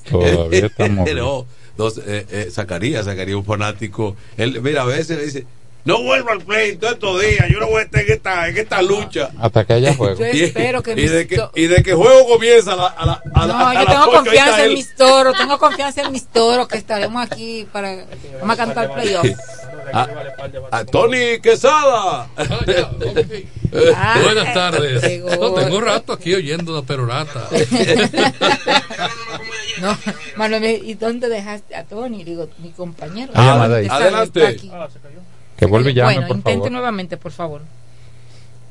[0.10, 1.46] Todavía estamos no,
[1.78, 4.16] no, eh, eh, Zacarías, Zacarías un fanático.
[4.38, 5.46] Él, mira, a veces le dice,
[5.86, 8.58] no vuelvo al play todos estos días, yo no voy a estar en esta, en
[8.58, 9.30] esta lucha.
[9.40, 10.18] Hasta que haya juego.
[10.20, 13.22] Yo espero que y, de que, y de que juego comienza a la, a la,
[13.34, 14.74] a la- No, a yo tengo confianza en él.
[14.76, 18.06] mis toros, tengo confianza en mis toros que estaremos aquí para
[18.40, 19.26] vamos a cantar playoff.
[19.96, 20.08] Ah,
[20.72, 22.28] ah, Tony Quesada.
[23.96, 25.22] Ah, Buenas tardes.
[25.40, 27.48] No, tengo rato aquí oyendo la perorata.
[29.82, 29.98] No,
[30.36, 32.24] Manuel, ¿y dónde dejaste a Tony?
[32.24, 33.34] Digo, mi compañero.
[33.34, 33.64] Está-
[33.96, 34.40] Adelante.
[34.40, 34.72] está aquí.
[35.66, 36.72] Que vuelve y llame, Bueno, por intente favor.
[36.72, 37.62] nuevamente, por favor.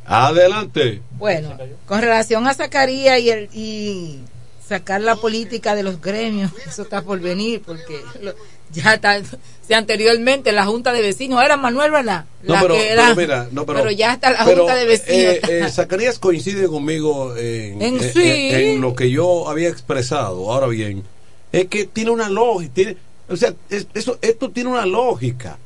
[0.04, 1.00] Adelante.
[1.12, 4.18] Bueno, con relación a Zacarías y, el, y
[4.66, 8.34] sacar la política de los gremios, eso está por venir, porque lo-
[8.72, 9.20] ya está,
[9.66, 12.24] si anteriormente la Junta de Vecinos era Manuel, ¿verdad?
[12.42, 14.86] No, La pero, que era- pero mira, no, pero, ya está la pero, Junta de
[14.86, 15.34] Vecinos.
[15.34, 18.20] eh, eh, Zacarías coincide conmigo en, En en- sí.
[18.50, 20.50] en- en lo que yo había expresado.
[20.52, 21.04] Ahora bien,
[21.52, 22.72] es que tiene una lógica.
[22.74, 22.96] Tiene,
[23.28, 25.58] o sea, es- eso, esto tiene una lógica.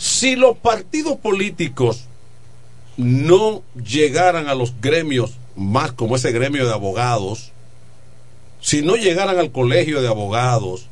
[0.00, 2.04] Si los partidos políticos
[2.96, 7.52] no llegaran a los gremios, más como ese gremio de abogados,
[8.62, 10.86] si no llegaran al colegio de abogados,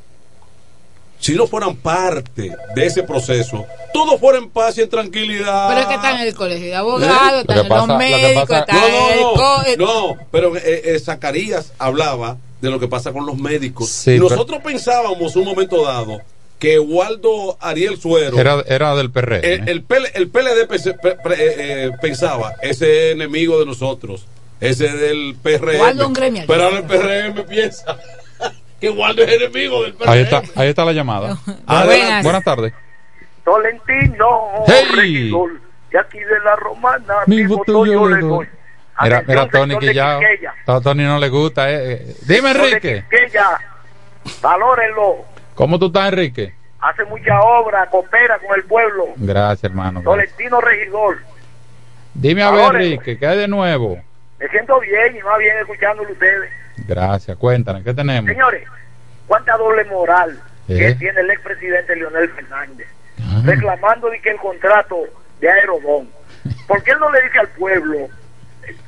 [1.20, 5.68] si no fueran parte de ese proceso, todo fuera en paz y en tranquilidad.
[5.68, 8.44] Pero es que están en el colegio de abogados, Lo están en pasa- los médicos,
[8.46, 12.70] pasa- están no, en el no, co- eh, no, pero eh, eh, Zacarías hablaba de
[12.70, 13.88] lo que pasa con los médicos.
[13.88, 16.20] Sí, y pero- nosotros pensábamos un momento dado
[16.58, 19.40] que Waldo Ariel Suero, Era, era del PRM.
[19.44, 24.26] el, el, PL el PLD pe- eh, eh, pensaba, ese es enemigo de nosotros,
[24.60, 25.80] ese es del PRM.
[25.80, 26.44] Waldo un gremial.
[26.48, 27.96] Pero ahora el PRM piensa
[28.80, 30.10] que Waldo es enemigo del PRM.
[30.10, 31.38] Ahí está, ahí está la llamada.
[31.66, 32.24] Buenas.
[32.24, 32.72] Buenas tardes.
[33.44, 34.26] Tolentino,
[34.66, 34.84] Hey.
[34.94, 35.50] regidor,
[35.90, 38.30] de aquí de la romana, Mi voto voto yo yo le le doy.
[38.30, 38.46] doy.
[39.00, 40.18] Mira, mira Atención, Tony que ya
[40.66, 41.70] a Tony no le gusta.
[41.70, 42.16] eh, eh.
[42.26, 43.04] Dime Enrique,
[44.42, 45.24] valórenlo,
[45.58, 46.54] ¿cómo tú estás Enrique?
[46.80, 49.06] hace mucha obra, coopera con el pueblo.
[49.16, 50.00] Gracias hermano.
[50.02, 51.18] Tolentino regidor,
[52.14, 52.66] Dime a ver.
[52.76, 54.00] Enrique, ¿qué hay de nuevo?
[54.38, 56.50] me siento bien y más bien escuchándolo ustedes.
[56.86, 58.30] Gracias, cuéntanos, ¿qué tenemos?
[58.30, 58.62] Señores,
[59.26, 60.94] cuánta doble moral que Eh.
[60.94, 62.86] tiene el expresidente Leonel Fernández,
[63.44, 65.00] reclamando de que el contrato
[65.40, 66.08] de Aerobón.
[66.68, 68.08] ¿Por qué él no le dice al pueblo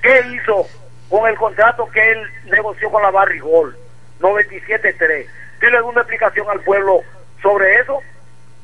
[0.02, 0.66] qué hizo
[1.08, 2.18] con el contrato que él
[2.50, 3.76] negoció con la Barrigol
[4.20, 5.26] 97.3?
[5.60, 7.02] Que le dé una explicación al pueblo
[7.42, 8.00] sobre eso.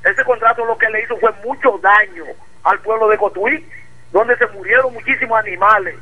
[0.05, 2.25] Ese contrato lo que le hizo fue mucho daño
[2.65, 3.67] al pueblo de Cotuí,
[4.13, 5.95] donde se murieron muchísimos animales,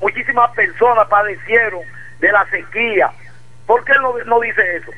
[0.00, 1.82] muchísimas personas padecieron
[2.18, 3.10] de la sequía.
[3.66, 4.90] ¿Por qué no, no dice eso?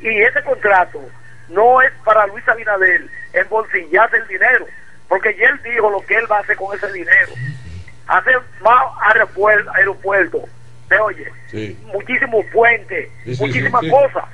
[0.00, 1.00] Y ese contrato
[1.48, 4.66] no es para Luis Abinader embolsillarse el dinero,
[5.08, 7.32] porque ya él dijo lo que él va a hacer con ese dinero.
[8.06, 10.44] hacer más aeropuerto, aeropuerto
[10.88, 11.32] ¿te oye?
[11.50, 11.78] Sí.
[11.86, 14.24] Muchísimos puentes, Sí, sí, muchísimas cosas.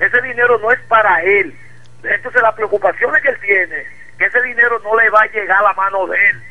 [0.00, 1.56] Ese dinero no es para él.
[2.02, 3.84] Entonces la preocupación que él tiene,
[4.18, 6.42] que ese dinero no le va a llegar a la mano de él.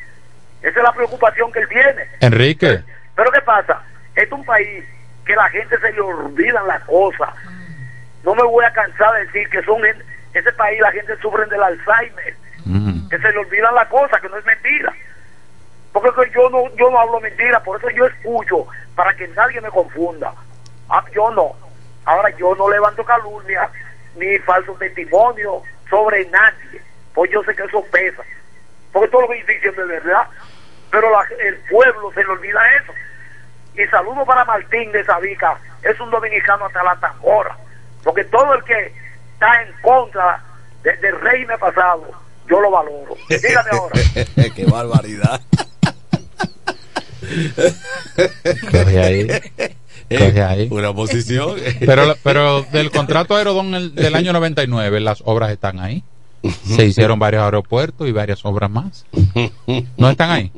[0.62, 2.08] Esa es la preocupación que él tiene.
[2.22, 2.82] Enrique,
[3.16, 3.82] Pero ¿qué pasa?
[4.16, 4.84] Este es un país
[5.26, 7.30] que la gente se le olvidan las cosas.
[8.24, 11.46] No me voy a cansar de decir que son gen- ese país la gente sufre
[11.48, 12.36] del Alzheimer,
[13.10, 14.94] que se le olvidan las cosas, que no es mentira.
[15.92, 18.66] Porque es que yo no yo no hablo mentira, por eso yo escucho
[18.96, 20.34] para que nadie me confunda.
[20.90, 21.56] Ah, yo no.
[22.06, 23.70] Ahora yo no levanto calumnia
[24.16, 26.82] ni falso testimonio sobre nadie,
[27.14, 28.22] pues yo sé que eso pesa.
[28.92, 30.28] Porque todo lo que diciendo es verdad,
[30.92, 32.94] pero la- el pueblo se le olvida eso.
[33.76, 37.58] Y saludo para Martín de Sabica, es un dominicano hasta la tambora.
[38.04, 38.94] Porque todo el que
[39.34, 40.44] está en contra
[40.84, 42.12] de- del régimen pasado,
[42.48, 43.16] yo lo valoro.
[43.30, 43.94] Dígame ahora.
[44.56, 45.42] Qué barbaridad.
[50.18, 50.30] Coge ahí.
[50.32, 50.68] Coge ahí.
[50.72, 51.56] Una posición.
[51.80, 56.04] Pero, pero del contrato Aerodón el- del año 99, las obras están ahí.
[56.66, 59.06] Se hicieron varios aeropuertos y varias obras más.
[59.98, 60.52] ¿No están ahí?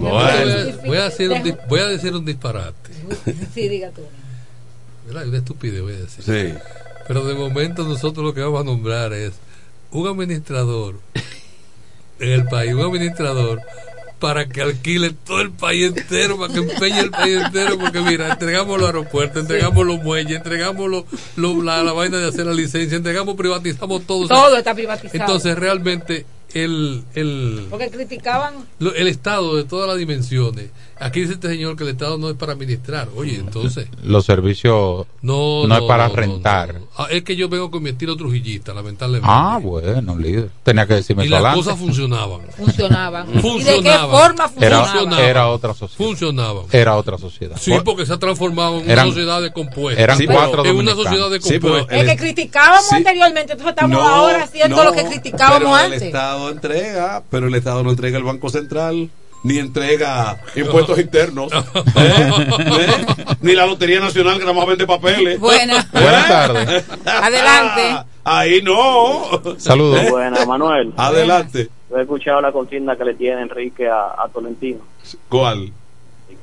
[0.00, 2.90] Voy a- voy, a hacer un, di- voy a decir un disparate.
[3.54, 4.02] Sí, diga tú.
[5.06, 5.26] ¿verdad?
[5.28, 6.24] Una estupidez voy a decir.
[6.24, 6.58] Sí.
[7.08, 9.32] Pero de momento nosotros lo que vamos a nombrar es
[9.90, 11.00] un administrador
[12.20, 13.60] en el país, un administrador
[14.20, 18.30] para que alquile todo el país entero, para que empeñe el país entero, porque mira,
[18.30, 21.06] entregamos los aeropuertos, entregamos los muelles, entregamos lo-
[21.36, 24.28] lo- la, la vaina de hacer la licencia, entregamos, privatizamos todo.
[24.28, 25.18] Todo está privatizado.
[25.18, 28.54] Entonces realmente el, el, Porque criticaban.
[28.80, 30.70] el Estado de todas las dimensiones,
[31.00, 33.88] aquí dice este señor que el Estado no es para administrar, oye, entonces...
[34.04, 36.80] Los servicios No, no, no, es para no, rentar.
[36.96, 39.26] Ah, es que yo vengo con mi estilo trujillista, lamentablemente.
[39.30, 40.50] Ah, bueno, líder.
[40.62, 41.64] Tenía que decirme y eso las adelante.
[41.64, 42.40] cosas funcionaban.
[42.56, 43.28] Funcionaban.
[43.30, 44.10] ¿Y de qué Funcionaban.
[44.10, 45.18] forma funcionaban?
[45.20, 45.96] era otra sociedad.
[46.08, 46.64] Funcionaban.
[46.70, 47.56] Era otra sociedad.
[47.58, 50.02] Sí, porque se ha transformado en Eran- una sociedad de compuestos.
[50.02, 51.92] eran cuatro En una sociedad de Sí, compuestos.
[51.92, 55.84] Es que criticábamos anteriormente, entonces estamos No, ahora haciendo no, lo que criticábamos pero El
[55.86, 56.02] antes.
[56.02, 59.10] Estado entrega, pero el Estado no entrega el Banco Central,
[59.42, 61.58] ni entrega impuestos internos, ¿eh?
[61.96, 63.06] ¿Eh?
[63.40, 65.38] ni la Lotería Nacional que nada más vende papeles.
[65.40, 65.86] Buena.
[65.92, 66.84] Buenas tardes.
[67.06, 68.10] Adelante.
[68.24, 69.22] Ahí no.
[69.58, 70.00] Saludos.
[70.02, 70.10] ¿Eh?
[70.10, 70.92] Buena, Manuel.
[70.96, 71.68] Adelante.
[71.90, 74.80] Yo he escuchado la consigna que le tiene Enrique a, a Tolentino.
[75.28, 75.72] ¿Cuál?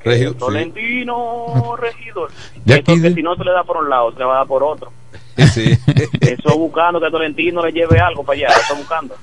[0.03, 0.25] Sí.
[0.39, 2.31] Tolentino, regidor.
[2.71, 4.37] Aquí que de- si no se le da por un lado, se le va a
[4.39, 4.91] dar por otro.
[5.53, 5.77] Sí.
[6.21, 8.47] Eso buscando que Tolentino le lleve algo para allá.
[8.59, 9.15] Eso buscando.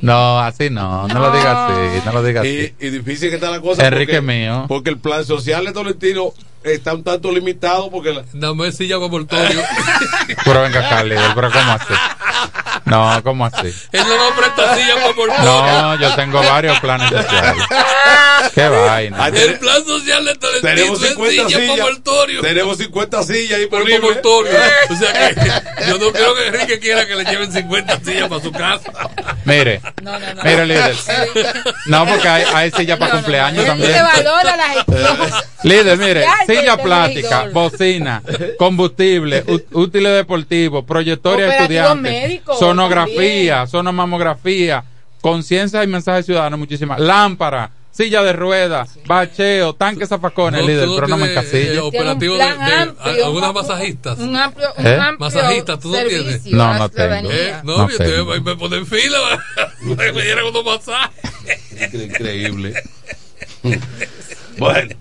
[0.00, 1.06] No, así no.
[1.08, 2.02] No lo digas así.
[2.06, 2.74] No lo digas así.
[2.80, 3.86] Y, y difícil que está la cosa.
[3.86, 4.64] Enrique porque, mío.
[4.68, 6.32] Porque el plan social de Tolentino
[6.62, 9.62] está un tanto limitado porque la- más silla para.
[10.44, 11.30] Pero venga líder.
[11.34, 11.94] Pero ¿cómo así?
[12.98, 13.74] No, ¿cómo así?
[13.92, 15.42] Él no va a prestar silla para mortorio.
[15.44, 17.64] No, yo tengo varios planes sociales.
[18.54, 19.28] Qué vaina.
[19.28, 21.86] El plan social de Tolentino tenemos es 50 silla para sillas.
[21.90, 22.40] mortorio.
[22.40, 24.00] Tenemos 50 sillas ahí disponibles.
[24.00, 24.52] para mortorio.
[24.90, 28.42] O sea que yo no creo que Enrique quiera que le lleven 50 sillas para
[28.42, 28.90] su casa.
[29.44, 29.80] Mire,
[30.44, 30.96] mire, líder.
[31.86, 33.92] No, porque hay, hay silla para cumpleaños también.
[33.92, 35.30] Se valora la gestión.
[35.62, 38.22] Líder, mire, Ya, silla plástica, bocina,
[38.58, 44.84] combustible, útiles deportivos, proyectoria de estudiantes, médico sonografía, sonomamografía,
[45.20, 50.94] conciencia y mensajes ciudadanos, muchísimas, lámpara, silla de ruedas, bacheo, tanques zafacones, No, líder, no
[50.94, 51.26] pero no me
[51.78, 54.18] eh, operativo de, amplio, algunas un- masajistas.
[54.20, 54.94] Un amplio, un ¿Eh?
[54.96, 56.22] amplio Masajistas, tú no tienes.
[56.42, 57.04] servicio No, a la no tengo.
[57.08, 57.48] ciudadanía.
[57.48, 58.04] Eh, no, No yo sé.
[58.04, 59.18] te me pone en fila
[59.56, 61.92] para que me dieran unos masajes.
[61.92, 62.74] Increíble.
[64.64, 64.94] bueno,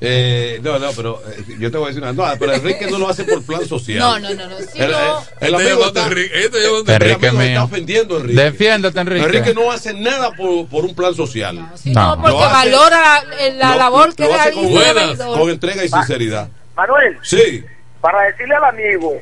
[0.00, 2.12] eh, no, no, pero eh, yo te voy a decir una.
[2.12, 3.98] No, pero Enrique no lo hace por plan social.
[3.98, 4.58] No, no, no, no.
[4.58, 8.16] Si El, no, el Este amigo está, Enrique, este llamando el Enrique amigo está ofendiendo
[8.16, 8.40] a Enrique.
[8.42, 9.24] Defiéndete, Enrique.
[9.26, 11.70] Enrique no hace nada por, por un plan social.
[11.74, 12.16] si No.
[12.16, 13.24] no, porque hace- valora
[13.58, 16.48] la, labor que lo hace con, el buenas, entrega y sinceridad.
[16.76, 17.64] Manuel, Sí.
[18.00, 19.14] para decirle al amigo,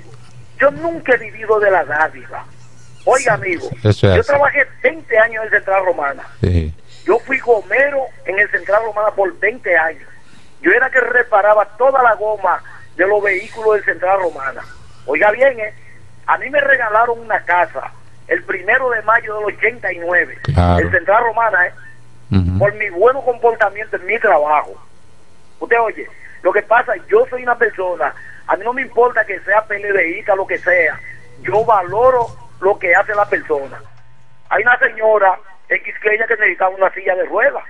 [0.60, 2.44] yo nunca he vivido de la dádiva.
[3.04, 4.22] Oiga, amigo, Eso es yo así.
[4.26, 6.22] trabajé 20 años en Central Romana.
[6.42, 6.72] Sí.
[7.08, 10.06] Yo fui gomero en el Central Romana por 20 años.
[10.60, 12.62] Yo era que reparaba toda la goma
[12.96, 14.62] de los vehículos del Central Romana.
[15.06, 15.72] Oiga bien, ¿eh?
[16.26, 17.92] a mí me regalaron una casa
[18.26, 20.38] el primero de mayo del 89.
[20.42, 20.84] Claro.
[20.84, 21.72] El Central Romana, ¿eh?
[22.58, 24.76] Por mi buen comportamiento en mi trabajo.
[25.60, 26.06] Usted oye,
[26.42, 28.14] lo que pasa, yo soy una persona,
[28.46, 31.00] a mí no me importa que sea PLDista, lo que sea,
[31.40, 32.26] yo valoro
[32.60, 33.80] lo que hace la persona.
[34.50, 35.38] Hay una señora
[35.68, 37.64] en Quisqueya que necesitaba una silla de ruedas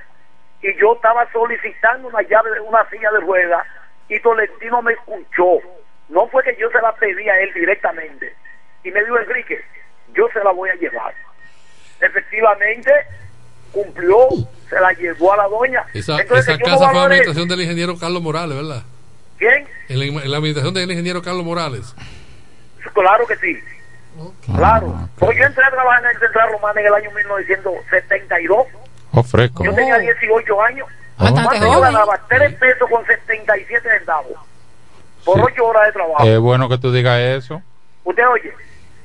[0.62, 3.66] y yo estaba solicitando una llave de una silla de ruedas
[4.08, 5.60] y Tolentino me escuchó.
[6.08, 8.34] No fue que yo se la pedí a él directamente
[8.82, 9.60] y me dijo Enrique,
[10.14, 11.14] yo se la voy a llevar.
[12.00, 12.90] efectivamente
[13.72, 14.28] cumplió,
[14.68, 15.84] se la llevó a la doña.
[15.92, 18.82] Esa, Entonces, esa no casa a fue administración del ingeniero Carlos Morales, ¿verdad?
[19.38, 19.68] ¿Quién?
[19.88, 21.94] En la, en la administración del ingeniero Carlos Morales.
[22.94, 23.58] Claro que sí.
[24.54, 25.08] Claro.
[25.18, 28.66] Pues yo entré a trabajar en el Central Romana en el año 1972.
[29.12, 29.64] Oh, fresco.
[29.64, 30.88] Yo tenía 18 años.
[31.18, 34.38] Antes yo ganaba 3 pesos con 77 centavos
[35.24, 36.24] por 8 horas de trabajo.
[36.24, 37.62] Es bueno que tú digas eso.
[38.04, 38.52] Usted oye.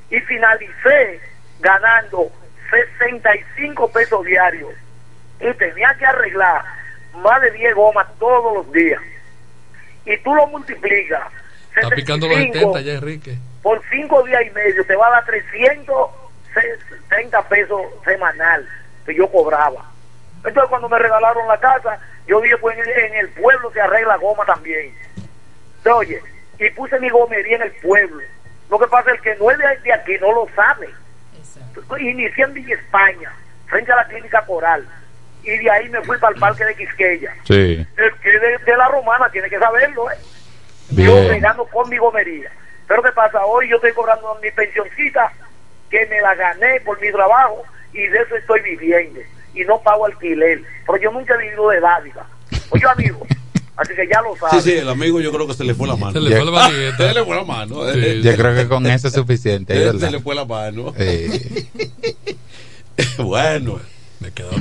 [0.09, 1.19] Y finalicé
[1.59, 2.31] ganando
[2.69, 4.71] 65 pesos diarios.
[5.39, 6.63] Y tenía que arreglar
[7.15, 9.01] más de 10 gomas todos los días.
[10.05, 11.23] Y tú lo multiplicas.
[11.75, 13.37] Está picando los 70 ya, Enrique.
[13.61, 18.67] por cinco días y medio te va a dar 330 pesos semanal
[19.05, 19.85] que yo cobraba.
[20.37, 23.81] Entonces cuando me regalaron la casa, yo dije, pues en el, en el pueblo se
[23.81, 24.93] arregla goma también.
[25.77, 26.21] Entonces, oye,
[26.59, 28.21] y puse mi gomería en el pueblo.
[28.69, 30.89] Lo que pasa es que no es de, aquí, no lo sabe.
[31.99, 33.31] Inicié en Villa España,
[33.67, 34.87] frente a la clínica Coral.
[35.43, 37.35] Y de ahí me fui para el parque de Quisqueya.
[37.43, 37.85] Sí.
[37.97, 40.15] El que de, de la romana tiene que saberlo, ¿eh?
[40.91, 41.27] Yo Bien.
[41.29, 42.51] regando con mi gomería.
[42.87, 43.45] Pero ¿qué pasa?
[43.45, 45.31] Hoy yo estoy cobrando mi pensioncita,
[45.89, 47.63] que me la gané por mi trabajo,
[47.93, 49.19] y de eso estoy viviendo.
[49.55, 50.61] Y no pago alquiler.
[50.85, 52.27] Pero yo nunca he vivido de dádiva.
[52.71, 53.25] Oye, amigo,
[53.77, 54.63] así que ya lo Sí, sabes.
[54.63, 56.11] sí, el amigo yo creo que se le fue la mano.
[56.13, 56.97] Se le fue la manigueta.
[57.07, 57.89] Se le fue la mano.
[57.89, 58.21] eh.
[58.23, 59.91] Yo creo que con eso es suficiente.
[59.99, 60.93] Se le fue la mano.
[60.97, 61.69] Sí.
[63.17, 63.79] bueno.
[64.19, 64.51] Me quedó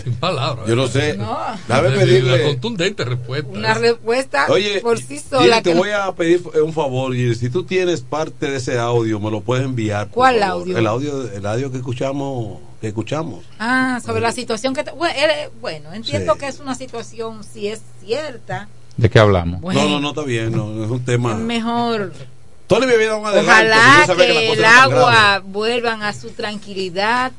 [0.00, 0.66] sin palabras.
[0.66, 1.16] Yo no sé.
[1.16, 1.36] No.
[1.68, 1.88] Dame
[2.22, 3.50] Una contundente respuesta.
[3.50, 5.60] Una respuesta Oye, por sí sola.
[5.60, 7.34] te que voy a pedir un favor, Giri.
[7.34, 10.08] Si tú tienes parte de ese audio, me lo puedes enviar.
[10.08, 10.62] ¿Cuál favor.
[10.62, 10.78] audio?
[10.78, 13.44] El audio, el audio que escuchamos, que escuchamos.
[13.58, 14.84] Ah, sobre la situación que...
[14.84, 16.38] te- Bueno, eh, entiendo Sí.
[16.40, 19.60] que es una situación, si es cierta, ¿De qué hablamos?
[19.60, 19.82] Bueno.
[19.84, 21.34] No, no, no está bien, no, es un tema.
[21.34, 22.12] mejor.
[22.68, 24.94] Ojalá que, el tan grave.
[24.96, 27.32] agua vuelvan a su tranquilidad.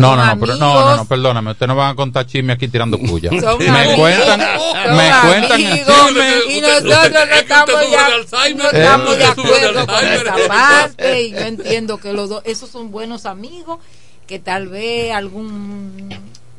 [0.00, 2.68] No, no, no, pero no, no, no, perdóname, ustedes no van a contar chisme aquí
[2.68, 3.30] tirando puya.
[3.30, 6.10] Me amigos, cuentan, me cuentan amigos,
[6.48, 8.08] y nosotros no estamos, ya,
[8.54, 12.90] no estamos de acuerdo con esa parte y yo entiendo que los dos, esos son
[12.90, 13.78] buenos amigos
[14.26, 16.08] que tal vez algún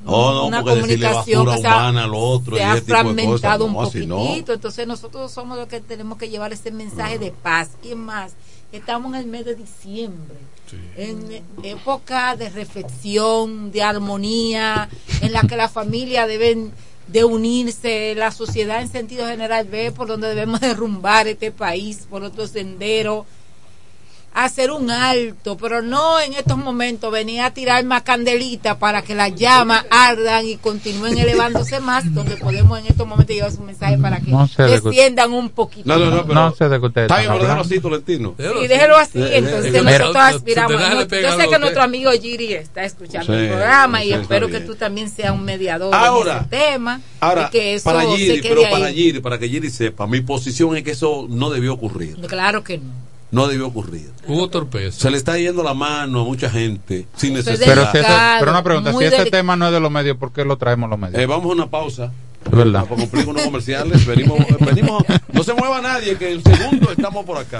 [0.03, 4.17] No, no, una comunicación que se ha, otro se fragmentado un no.
[4.17, 7.69] poquitito entonces nosotros somos los que tenemos que llevar ese mensaje de paz.
[7.83, 8.33] Y más
[8.71, 10.37] estamos en el mes de diciembre
[10.95, 14.89] en época de reflexión de armonía
[15.21, 16.71] en la que la familia deben
[17.07, 22.23] de unirse la sociedad en sentido general ve por donde debemos derrumbar este país por
[22.23, 23.25] otro sendero
[24.33, 29.13] hacer un alto, pero no en estos momentos venir a tirar más candelita para que
[29.13, 33.97] las llamas ardan y continúen elevándose más, donde podemos en estos momentos llevar un mensaje
[33.97, 35.83] para que No desciendan un poquito.
[35.87, 36.33] No, no, no, pero.
[36.33, 38.35] No sé de qué ustedes Está bien, déjalo así, Tolentino.
[38.37, 40.71] Sí, déjelo así, Eh, entonces eh, nosotros aspiramos.
[40.71, 44.75] No, yo sé que nuestro amigo Giri está escuchando el programa y espero que tú
[44.75, 47.01] también seas un mediador Ahora, en ese tema.
[47.19, 48.71] Ahora, y que eso para se Giri, quede pero ahí.
[48.71, 52.15] para Giri, para que Giri sepa, mi posición es que eso no debió ocurrir.
[52.27, 53.10] Claro que no.
[53.31, 54.11] No debió ocurrir.
[54.27, 54.99] Hubo torpeza.
[54.99, 57.65] Se le está yendo la mano a mucha gente sin necesidad.
[57.65, 58.07] Pero, si eso-
[58.39, 60.89] pero una pregunta, si deli- tema no es de los medios, ¿por qué lo traemos
[60.89, 61.17] los medios?
[61.21, 62.11] Eh, vamos a una pausa.
[62.45, 62.85] Es verdad.
[62.85, 64.05] Para cumplir con unos comerciales.
[64.05, 67.59] Venimos, venimos, no se mueva nadie, que en segundo estamos por acá.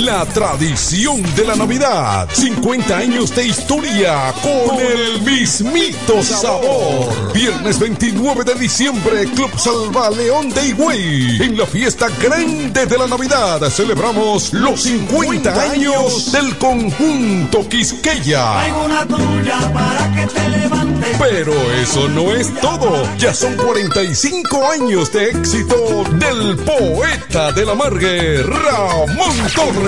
[0.00, 2.28] La tradición de la Navidad.
[2.32, 7.32] 50 años de historia con el mismito sabor.
[7.34, 11.42] Viernes 29 de diciembre, Club Salva León de Higüey.
[11.42, 18.72] En la fiesta grande de la Navidad celebramos los 50 años del conjunto Quisqueya.
[18.84, 21.16] una tuya para que te levantes.
[21.18, 23.02] Pero eso no es todo.
[23.18, 29.87] Ya son 45 años de éxito del poeta de la Margue, Ramón Torres.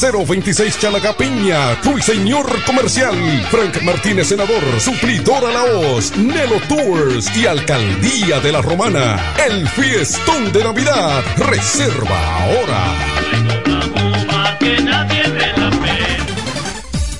[0.00, 3.14] 026 Chalaga Piña, Ruiseñor Comercial.
[3.50, 9.34] Frank Martínez Senador, Suplidora La Hoz, Nelo Tours y Alcaldía de la Romana.
[9.46, 11.22] El fiestón de Navidad.
[11.36, 13.63] Reserva ahora.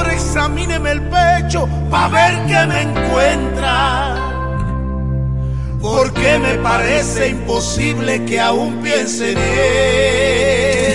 [0.00, 4.16] Doctor, examíneme el pecho para ver qué me encuentra.
[5.80, 10.89] Porque me parece imposible que aún piense en ella.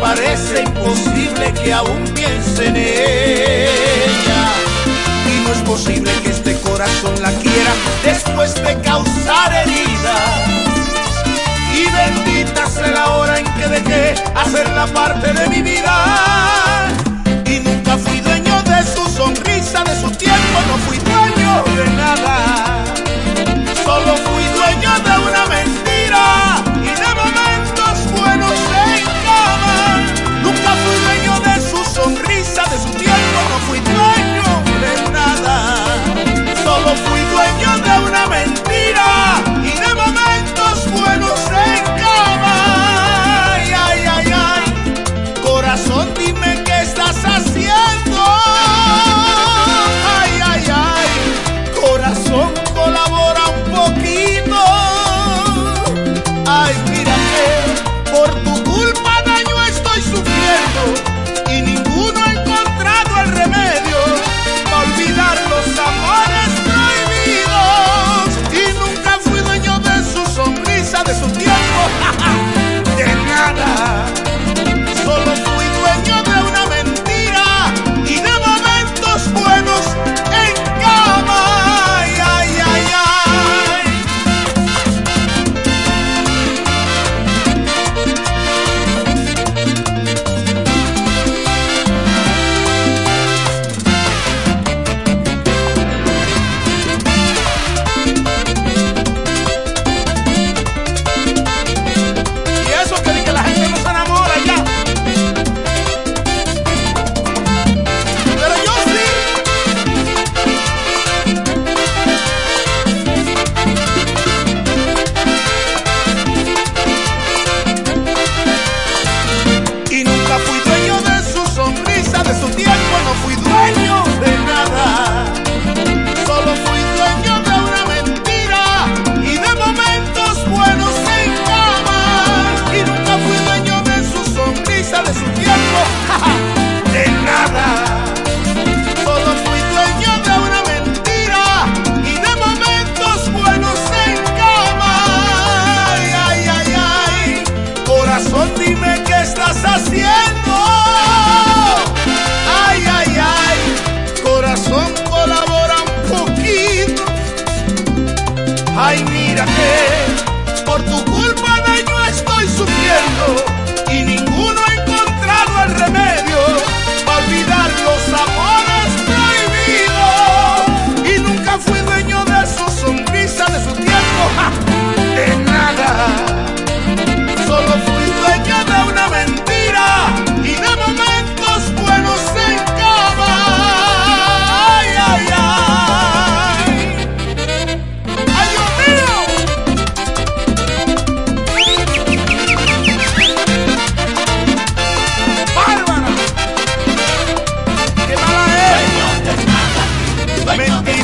[0.00, 4.42] Parece imposible que aún piense en ella.
[5.26, 7.72] Y no es posible que este corazón la quiera
[8.04, 10.70] después de causar heridas.
[11.74, 16.88] Y bendita sea la hora en que dejé hacerla parte de mi vida.
[17.46, 22.84] Y nunca fui dueño de su sonrisa, de su tiempo, no fui dueño de nada.
[23.84, 25.29] Solo fui dueño de una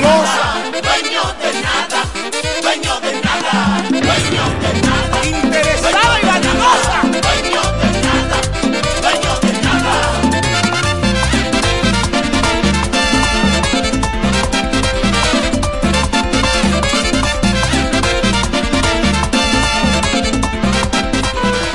[0.06, 0.44] ¡Mentirosa!
[0.86, 2.00] Dueño de nada,
[2.62, 3.52] dueño de nada,
[3.90, 5.16] dueño de nada.
[5.24, 6.98] ¡Interesada y vanidosa!
[7.26, 8.38] Dueño de nada,
[9.02, 9.94] dueño de nada.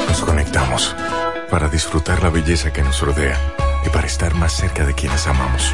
[0.07, 0.95] Nos conectamos
[1.49, 3.37] para disfrutar la belleza que nos rodea
[3.85, 5.73] y para estar más cerca de quienes amamos.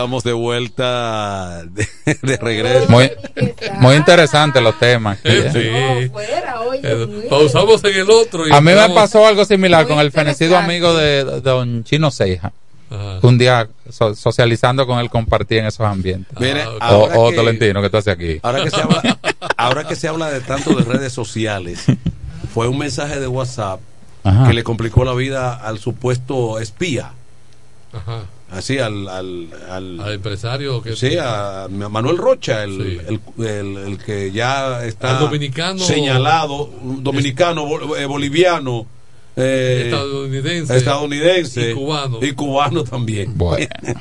[0.00, 1.86] Estamos de vuelta de,
[2.22, 2.88] de regreso.
[2.88, 3.10] Muy,
[3.80, 5.18] muy interesantes los temas.
[5.24, 6.10] ¿eh?
[6.82, 8.48] Eh, Pausamos en el otro.
[8.48, 12.10] y A mí me pasó algo similar con el fenecido amigo de, de don Chino
[12.10, 12.52] Ceja.
[12.90, 13.18] Ajá.
[13.22, 16.36] Un día so- socializando con él compartí en esos ambientes.
[16.40, 18.40] Mire, o ahora o que- Tolentino, que tú haces aquí.
[18.42, 19.18] Ahora que se habla,
[19.56, 21.84] ahora que se habla de tanto de redes sociales,
[22.52, 23.78] fue un mensaje de WhatsApp
[24.24, 24.48] Ajá.
[24.48, 27.12] que le complicó la vida al supuesto espía.
[27.92, 28.22] Ajá.
[28.50, 32.98] Así al, al, al, Al empresario que sí, a Manuel Rocha, el, Sí.
[33.38, 38.86] el, el- el que ya está Al dominicano- señalado, dominicano, bol- eh, boliviano,
[39.36, 40.76] eh, Estadounidense.
[40.76, 42.18] estadounidense Y cubano.
[42.20, 43.38] y cubano también.
[43.38, 43.68] Bueno.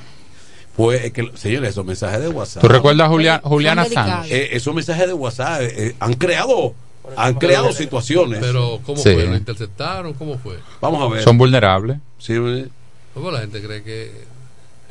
[0.76, 2.62] Fue es que, señores, esos mensajes de WhatsApp.
[2.62, 4.32] ¿Tú recuerdas a Julia- Juliana Sanz?
[4.32, 6.74] Eh, esos mensajes de WhatsApp eh, eh, han creado
[7.18, 8.40] han creado situaciones.
[8.40, 9.12] Pero, ¿cómo Sí.
[9.14, 9.26] fue?
[9.26, 10.14] ¿Lo interceptaron?
[10.14, 10.58] ¿Cómo fue?
[10.80, 11.24] Vamos a ver.
[11.24, 11.98] Son vulnerables.
[12.20, 12.68] Sí, eh.
[13.16, 14.12] ¿Cómo la gente cree que es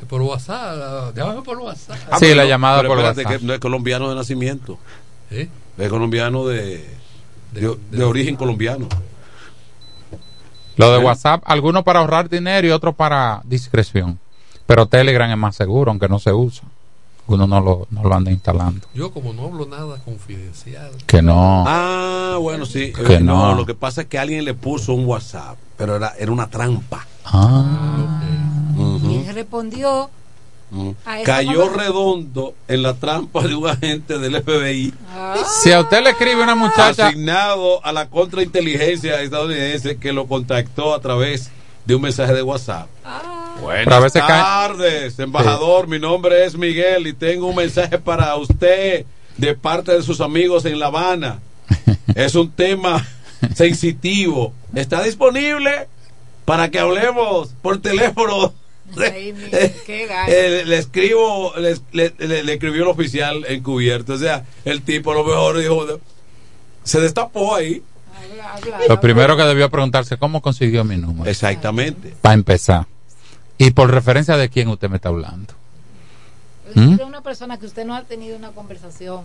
[0.05, 0.77] por WhatsApp?
[0.81, 1.97] ah, Llámame por WhatsApp.
[2.11, 3.39] Ah, Sí, pero la no, llamada pero por espérate, WhatsApp.
[3.41, 4.77] que no es colombiano de nacimiento.
[5.31, 5.49] ¿Eh?
[5.77, 6.85] Es colombiano de,
[7.53, 8.87] de, de origen colombiano.
[10.77, 14.17] Lo de WhatsApp, algunos para ahorrar dinero y otros para discreción.
[14.65, 16.63] Pero Telegram es más seguro, aunque no se usa.
[17.27, 18.87] Uno no lo, no lo anda instalando.
[18.93, 20.89] Yo, como no hablo nada confidencial.
[21.05, 21.63] Que no.
[21.67, 22.91] Ah, bueno, sí.
[22.93, 23.53] Que Eh, no.
[23.55, 27.05] Lo que pasa es que alguien le puso un WhatsApp, pero era, era una trampa.
[27.25, 28.21] Ah.
[28.23, 28.38] Ujú.
[29.29, 30.09] Él respondió
[30.71, 30.91] Mm.
[31.03, 34.93] A esa Cayó redondo en la trampa de un agente del FBI.
[35.63, 37.07] Si a usted le escribe una muchacha.
[37.07, 41.49] Asignado a la contrainteligencia estadounidense que lo contactó a través
[41.85, 42.87] de un mensaje de WhatsApp.
[43.63, 45.87] Buenas Pero a veces cae- tardes, embajador.
[45.87, 49.05] Mi nombre es Miguel y tengo un mensaje para usted
[49.37, 51.39] de parte de sus amigos en La Habana.
[52.13, 53.07] es un tema
[53.55, 54.53] sensitivo.
[54.75, 55.87] ¿Está disponible
[56.45, 58.53] para que hablemos por teléfono?
[60.27, 64.13] Eh, le escribo, le, le- le- le escribió el oficial encubierto.
[64.13, 65.85] O sea, el tipo a lo mejor dijo,
[66.83, 67.83] se destapó ahí.
[68.87, 71.29] Lo primero que debió preguntarse, ¿cómo consiguió mi número?
[71.29, 72.13] Exactamente.
[72.21, 72.85] Para empezar.
[73.57, 75.53] Y por referencia de quién usted me está hablando.
[76.75, 76.95] ¿Mm?
[76.97, 79.21] de una persona que usted no ha tenido una conversación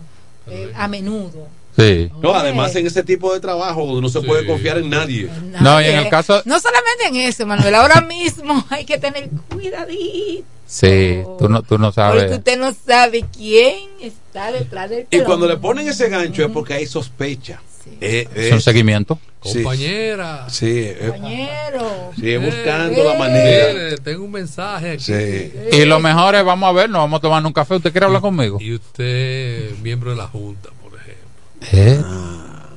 [0.47, 1.47] eh, a menudo.
[1.77, 2.09] Sí.
[2.21, 5.29] No, además en ese tipo de trabajo donde no se puede confiar en nadie.
[5.59, 6.41] No, y en el caso.
[6.45, 10.45] No solamente en eso, Manuel, ahora mismo hay que tener cuidadito.
[10.67, 12.31] Sí, tú no, tú no Porque sabes.
[12.31, 16.73] usted no sabe quién está detrás del Y cuando le ponen ese gancho es porque
[16.73, 17.61] hay sospecha.
[18.01, 19.19] Eh, Es un seguimiento.
[19.39, 20.47] Compañera.
[20.49, 22.11] Sí, eh, Compañero.
[22.19, 23.95] sí, es buscando Eh, la manera.
[24.03, 25.03] tengo un mensaje aquí.
[25.03, 25.51] Sí.
[25.71, 27.75] Y lo mejor es, vamos a ver, nos vamos a tomar un café.
[27.75, 28.57] ¿Usted quiere hablar conmigo?
[28.59, 31.67] Y usted, miembro de la Junta, por ejemplo.
[31.71, 32.01] ¿Eh?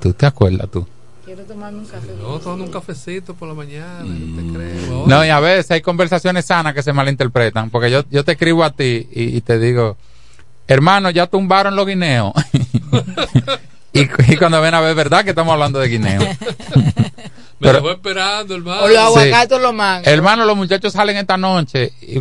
[0.00, 0.86] ¿Tú te acuerdas tú?
[1.24, 2.06] Quiero tomarme un café.
[2.20, 4.52] No, tomando un cafecito por la mañana, ¿qué Mm.
[4.52, 5.04] te creo?
[5.06, 7.70] No, y a veces hay conversaciones sanas que se malinterpretan.
[7.70, 9.96] Porque yo, yo te escribo a ti y, y te digo,
[10.66, 12.32] hermano, ya tumbaron los guineos.
[14.00, 16.20] y, y cuando ven a ver, ¿verdad que estamos hablando de guineo?
[17.60, 18.82] Me dejó esperando, hermano.
[18.82, 20.06] O los aguacates o los mangos.
[20.06, 21.92] Hermano, los muchachos salen esta noche.
[22.02, 22.20] Y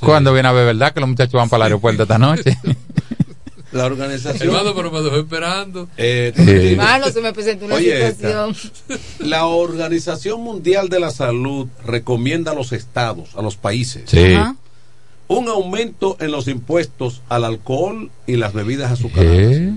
[0.00, 0.92] Cuando viene a ver, ¿verdad?
[0.94, 2.56] Que los muchachos van para el aeropuerto esta noche.
[3.72, 4.48] La organización.
[4.48, 5.88] Hermano, pero me dejó esperando.
[5.96, 6.68] Eh, Sí.
[6.72, 8.56] Hermano, se me presentó una Oye, situación.
[9.18, 14.34] La Organización Mundial de la Salud recomienda a los estados, a los países, Sí.
[14.34, 14.54] Ajá.
[15.26, 19.34] un aumento en los impuestos al alcohol y las bebidas azucaradas.
[19.36, 19.76] ¿Eh?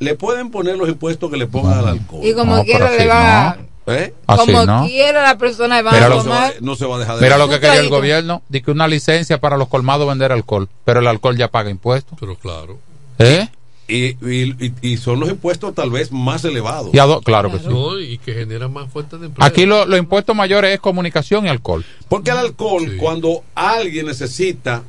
[0.00, 2.20] Le pueden poner los impuestos que le pongan al alcohol.
[2.24, 3.58] Y como No, quiera le va.
[3.86, 4.14] ¿Eh?
[4.26, 4.86] Así Como no.
[4.86, 6.54] quiera la persona va Mira a lo- tomar.
[6.60, 8.42] No se va a dejar de Mira lo que quería el gobierno.
[8.48, 10.68] Dice que una licencia para los colmados vender alcohol.
[10.84, 12.16] Pero el alcohol ya paga impuestos.
[12.20, 12.78] Pero claro.
[13.18, 13.48] ¿Eh?
[13.88, 16.90] Y, y- y- y son los impuestos tal vez más elevados.
[16.94, 17.64] Y claro que sí.
[17.68, 19.44] No, y que genera más fuentes de empleo.
[19.44, 21.84] Aquí lo- los impuestos mayores es comunicación y alcohol.
[22.08, 24.82] Porque el alcohol, cuando alguien necesita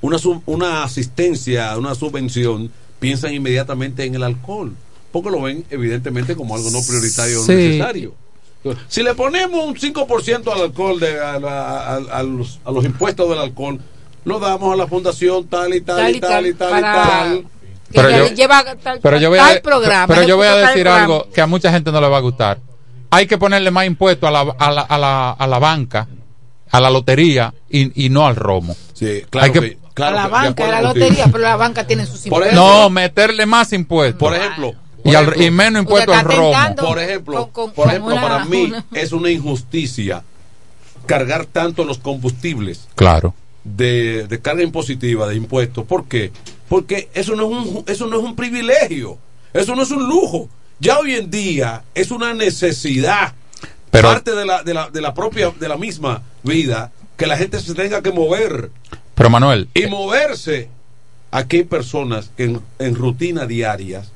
[0.00, 2.70] una, sub- una asistencia, una subvención,
[3.04, 4.72] piensan inmediatamente en el alcohol.
[5.12, 7.52] Porque lo ven evidentemente como algo no prioritario o Sí.
[7.54, 8.14] necesario.
[8.88, 13.28] Si le ponemos un 5% al alcohol, de, a, a- a los, a los impuestos
[13.28, 13.78] del alcohol,
[14.24, 17.38] lo damos a la fundación tal y tal, y tal y tal y tal.
[17.42, 17.46] que
[17.92, 20.06] Pero le yo- lleva tal, Pero yo voy tal a, programa.
[20.06, 22.20] pero yo voy a tal decir algo que a mucha gente no le va a
[22.20, 22.58] gustar.
[23.10, 26.08] Hay que ponerle más impuestos a la, a la, a la, a la banca,
[26.70, 28.74] a la lotería y, y no al romo.
[28.94, 32.04] Sí, Hay que- que- claro a la banca, a la lotería, pero la banca tiene
[32.06, 32.54] sus impuestos.
[32.54, 34.18] No, meterle más impuestos.
[34.18, 36.52] Por ejemplo, y, al- y menos impuestos al romo.
[36.76, 40.22] Por ejemplo, Con- con- por ejemplo una- para mí una- es una injusticia
[41.06, 43.34] cargar tanto los combustibles Claro.
[43.64, 45.84] de, de carga impositiva, de impuestos.
[45.84, 46.32] ¿Por qué?
[46.68, 49.18] Porque eso no, es un, eso no es un privilegio,
[49.52, 50.48] eso no es un lujo.
[50.80, 53.34] Ya hoy en día es una necesidad,
[53.90, 57.36] Pero- parte de la, de, la, de la propia, de la misma vida, que la
[57.36, 58.70] gente se tenga que mover.
[59.14, 60.68] Pero Manuel, Y moverse,
[61.30, 64.10] aquí hay personas que en, en rutina diarias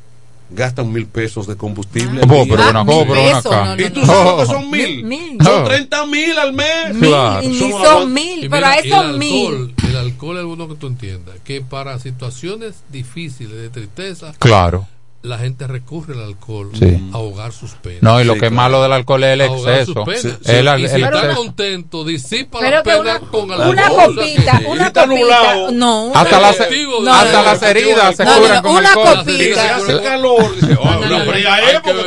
[0.50, 2.22] gastan mil pesos de combustible.
[2.28, 3.64] Oh, al pero acá, pero ven acá.
[3.64, 4.06] no, no, ¿Y tú no.
[4.06, 4.38] sabes lo Oh.
[4.40, 5.04] que son mil?
[5.04, 5.38] Mil.
[5.42, 5.64] Son Oh.
[5.68, 6.94] 30 mil al mes.
[6.94, 7.42] Mil, Claro.
[7.42, 9.74] y ni Son son mil, Y pero mira, a el esos alcohol, mil.
[9.88, 14.88] el alcohol es bueno que tú entiendas que para situaciones difíciles de tristeza claro.
[15.20, 17.10] La gente recurre al alcohol Sí.
[17.12, 18.02] a ahogar sus penas.
[18.02, 20.04] No, y lo Sí, que es malo del alcohol es el Ahogar sus exceso.
[20.04, 20.22] penas.
[20.22, 21.36] Sí, Sí, el, el y si está exceso.
[21.36, 24.14] contento, disipa Pero la pena una, con el una alcohol.
[24.16, 28.62] copita, una copita, no, una- Hasta las, Efectivo, no, hasta no, las heridas se curan
[28.62, 29.16] con una alcohol.
[29.18, 29.78] copita.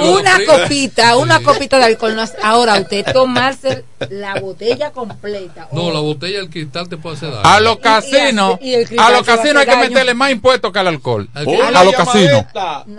[0.02, 2.16] Una copita, una copita de alcohol.
[2.16, 5.68] no es- ahora usted tomarse la botella completa.
[5.72, 7.42] No, la botella del cristal te puede hacer daño.
[7.44, 8.60] A los casinos,
[8.98, 11.30] a los casinos hay que meterle más impuestos que al alcohol.
[11.34, 11.64] ¿Al Oh?
[11.64, 12.46] A la los casinos.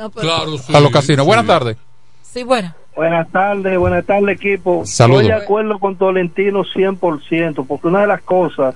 [0.03, 1.25] No, pero- Claro, sí, A los casinos.
[1.25, 1.27] sí.
[1.27, 1.77] Buenas tardes.
[2.23, 2.75] Sí, bueno.
[2.97, 4.83] Buenas tardes, buenas tardes equipo.
[4.85, 5.23] Saludos.
[5.23, 8.75] Estoy de acuerdo con Tolentino 100%, porque una de las cosas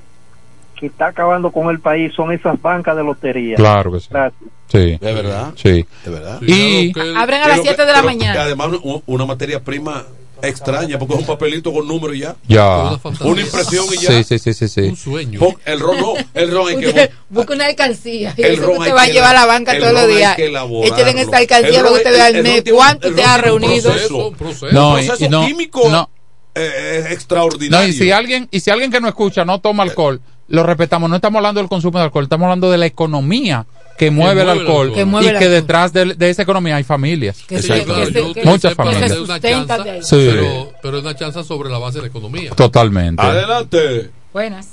[0.78, 3.57] que está acabando con el país son esas bancas de lotería.
[3.57, 4.09] Claro que sí.
[4.11, 4.43] Gracias.
[4.69, 4.98] Sí.
[5.01, 5.53] De verdad.
[5.57, 5.86] Sí.
[6.05, 6.39] De verdad.
[6.43, 8.43] Y- Abren a las que- 7 de la pero mañana.
[8.43, 8.69] además
[9.07, 10.05] una materia prima
[10.43, 12.37] extraña, porque es un papelito con número y ya.
[12.47, 12.99] Ya.
[13.21, 14.11] Una impresión y ya.
[14.11, 14.81] Sí, sí, sí, sí, sí.
[14.83, 15.41] Un sueño.
[15.65, 18.77] El ron no, el ron hay que busca una alcancía y El eso que ron
[18.79, 20.39] usted hay va a llevar a la banca todos los ron hay días.
[20.39, 23.35] Échale en esta alcancía para que usted vea el mes cuánto el usted ron ha
[23.43, 23.91] tiene un reunido.
[23.93, 24.29] proceso.
[24.29, 24.67] Un proceso.
[24.73, 24.97] No,
[25.31, 26.11] no- químico no.
[26.55, 27.87] eh, es extraordinario.
[27.87, 31.09] No, y si alguien, y si alguien que no escucha no toma alcohol, lo respetamos.
[31.10, 33.66] No estamos hablando del consumo de alcohol, estamos hablando de la economía
[33.98, 34.81] que mueve el mueve el alcohol.
[34.89, 34.94] alcohol.
[34.94, 35.60] Que mueve y el que alcohol.
[35.60, 37.43] detrás de, de esa economía hay familias.
[37.48, 39.10] Que se- Sí, claro, que se- yo que- que Muchas familias.
[39.10, 40.02] es una Sustenta chanza, de ahí.
[40.02, 40.28] Sí.
[40.31, 42.51] pero, pero es una chanza sobre la base de la economía.
[42.52, 43.23] Totalmente.
[43.23, 44.10] Adelante.
[44.32, 44.68] Buenas.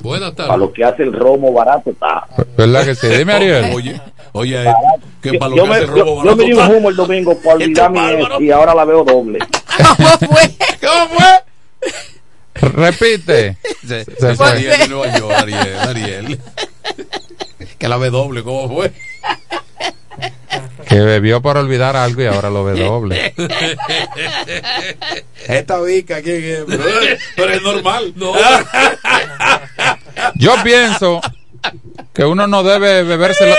[0.00, 0.60] Buenas Para tardes.
[0.66, 2.26] lo que hace el romo barato está.
[2.56, 3.06] ¿Verdad que sí?
[3.06, 3.70] Dime, Ariel.
[3.74, 4.00] Oye,
[4.32, 4.74] oye, eh,
[5.22, 6.76] que para lo Yo que me, hace el yo, robo yo barato me di un
[6.76, 9.38] humo el domingo por olvidar mi ex y ahora la veo doble.
[9.96, 10.56] ¿Cómo fue?
[10.80, 11.92] ¿Cómo fue?
[12.62, 13.56] Repite.
[13.86, 14.48] Se- Se se fue.
[14.50, 16.40] Ariel de Nueva York, Ariel, Ariel.
[17.78, 18.92] Que la ve doble, ¿cómo fue?
[20.88, 23.34] Que bebió por olvidar algo y ahora lo ve doble.
[25.48, 26.64] Esta vica, ¿quién es?
[26.66, 26.84] Pero,
[27.36, 28.12] pero es normal.
[28.16, 28.32] No.
[30.34, 31.20] Yo pienso
[32.12, 33.54] que uno no debe bebérselo,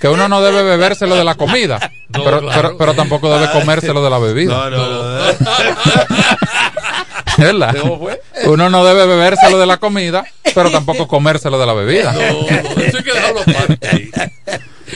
[0.00, 2.60] que uno no debe bebérselo de la comida, No, pero, claro.
[2.62, 4.52] pero, pero tampoco debe comérselo de la bebida.
[4.54, 4.86] No, no,
[5.26, 5.34] no.
[7.40, 7.76] ¿Verdad?
[7.80, 8.20] ¿Cómo fue?
[8.46, 12.12] Uno no debe bebérselo de la comida, pero tampoco comérselo de la bebida.
[12.12, 14.10] Eso hay que dejarlo aparte.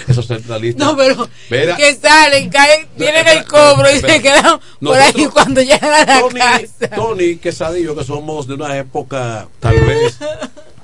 [0.09, 0.85] Esos centralistas.
[0.87, 1.77] No, pero Mira.
[1.77, 6.21] que salen, caen, tienen el cobro y se quedan por ahí cuando llegan a la
[6.21, 6.89] Tony, casa.
[6.97, 10.19] Tony Quesadillo, que somos de una época tal vez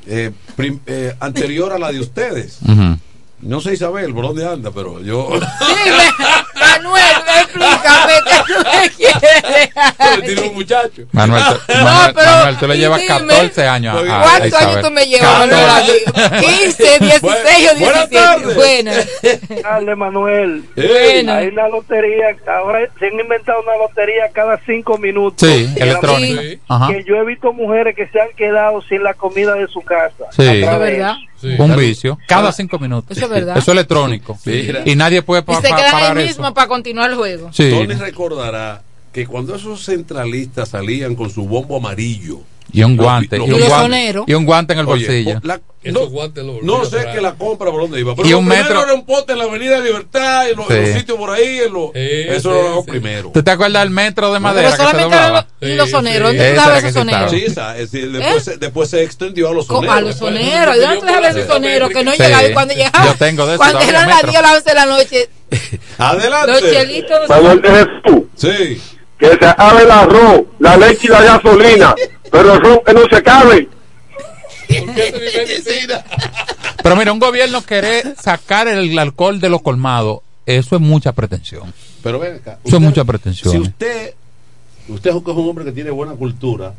[0.07, 2.59] eh, prim- eh, anterior a la de ustedes.
[3.41, 5.74] No sé Isabel por dónde anda, pero yo Sí,
[6.61, 7.05] Manuel,
[7.41, 10.24] explícame qué tú me quieres.
[10.24, 11.03] tiene un muchacho.
[11.12, 14.01] Manuel, tú- No, Manuel, pero- Manuel, tú le y llevas dime, 14 años a, a-
[14.20, 14.69] a ¿Cuántos Isabel.
[14.69, 15.65] años tú me llevas, Manuel?
[15.70, 16.47] a mí?
[16.47, 18.55] 15, 16 o 17.
[18.55, 19.09] Buenas.
[19.62, 20.65] Dale, Manuel.
[20.77, 21.32] Bueno.
[21.32, 25.49] Hay una lotería, ahora se han inventado una lotería cada cinco minutos.
[25.49, 26.41] Sí, Que electrónica.
[26.43, 26.59] Sí.
[26.89, 30.24] Que yo he visto mujeres que se han quedado sin la comida de su casa.
[30.37, 30.43] Sí.
[30.43, 31.15] A es verdad.
[31.59, 32.19] Un vicio.
[32.28, 33.16] Cada cinco minutos.
[33.16, 33.57] Eso es verdad.
[33.57, 34.39] Eso es electrónico.
[34.45, 34.82] Mira.
[34.85, 36.43] Y nadie puede Y pa- se pa- parar ahí eso.
[36.43, 37.52] mismo para continuar el juego.
[37.52, 37.70] Sí.
[37.70, 38.82] Tony recordará
[39.12, 42.40] que cuando esos centralistas salían con su bombo amarillo
[42.72, 43.36] Y un guante.
[43.36, 45.40] Y un Y los guante, y un guante en el Oye, bolsillo.
[45.42, 46.10] la- no,
[46.62, 48.14] no sé que la compra por dónde iba.
[48.14, 50.80] Pero Y lo un metro- era un pote en la avenida Libertad, en los, en
[50.82, 50.98] los Sí.
[50.98, 51.60] sitios por ahí.
[51.60, 52.90] En los, Sí, eso sí, era lo sí.
[52.90, 53.30] primero.
[53.32, 55.47] ¿Tú te acuerdas del metro de madera Pero solamente doblaba?
[55.60, 56.30] los, y los Sí, soneros.
[56.30, 56.36] sí.
[56.36, 57.30] ¿Dónde tú Esa dabas era esos que se soneros?
[57.30, 58.40] Sí, esa, es decir, después, ¿Eh?
[58.52, 59.97] se, después se extendió a los soneros.
[59.97, 60.76] A los soneros.
[60.76, 61.48] ¿Y dónde tú dabas esos Sí.
[61.48, 61.90] soneros?
[61.90, 62.22] Que no Sí.
[62.22, 62.44] llegaba.
[62.47, 63.06] Y cuando llegaba.
[63.06, 64.30] Yo tengo de eso Cuando eran las metro.
[64.30, 65.28] 10 o las 11 de la noche,
[65.98, 66.52] Adelante.
[66.52, 67.28] los chelitos.
[67.28, 68.80] Manuel de Jesús, Sí.
[69.18, 71.94] que se acabe el arroz, la leche y la gasolina,
[72.31, 73.69] pero el ron que no se cabe.
[74.69, 76.05] Porque esa es mi medicina.
[76.82, 81.73] Pero mira, un gobierno querer sacar el alcohol de los colmados, eso es mucha pretensión.
[82.02, 82.52] Pero ven acá.
[82.52, 83.52] Eso es usted- mucha pretensión.
[83.52, 84.15] Si usted,
[84.89, 86.74] usted es un hombre que tiene buena cultura,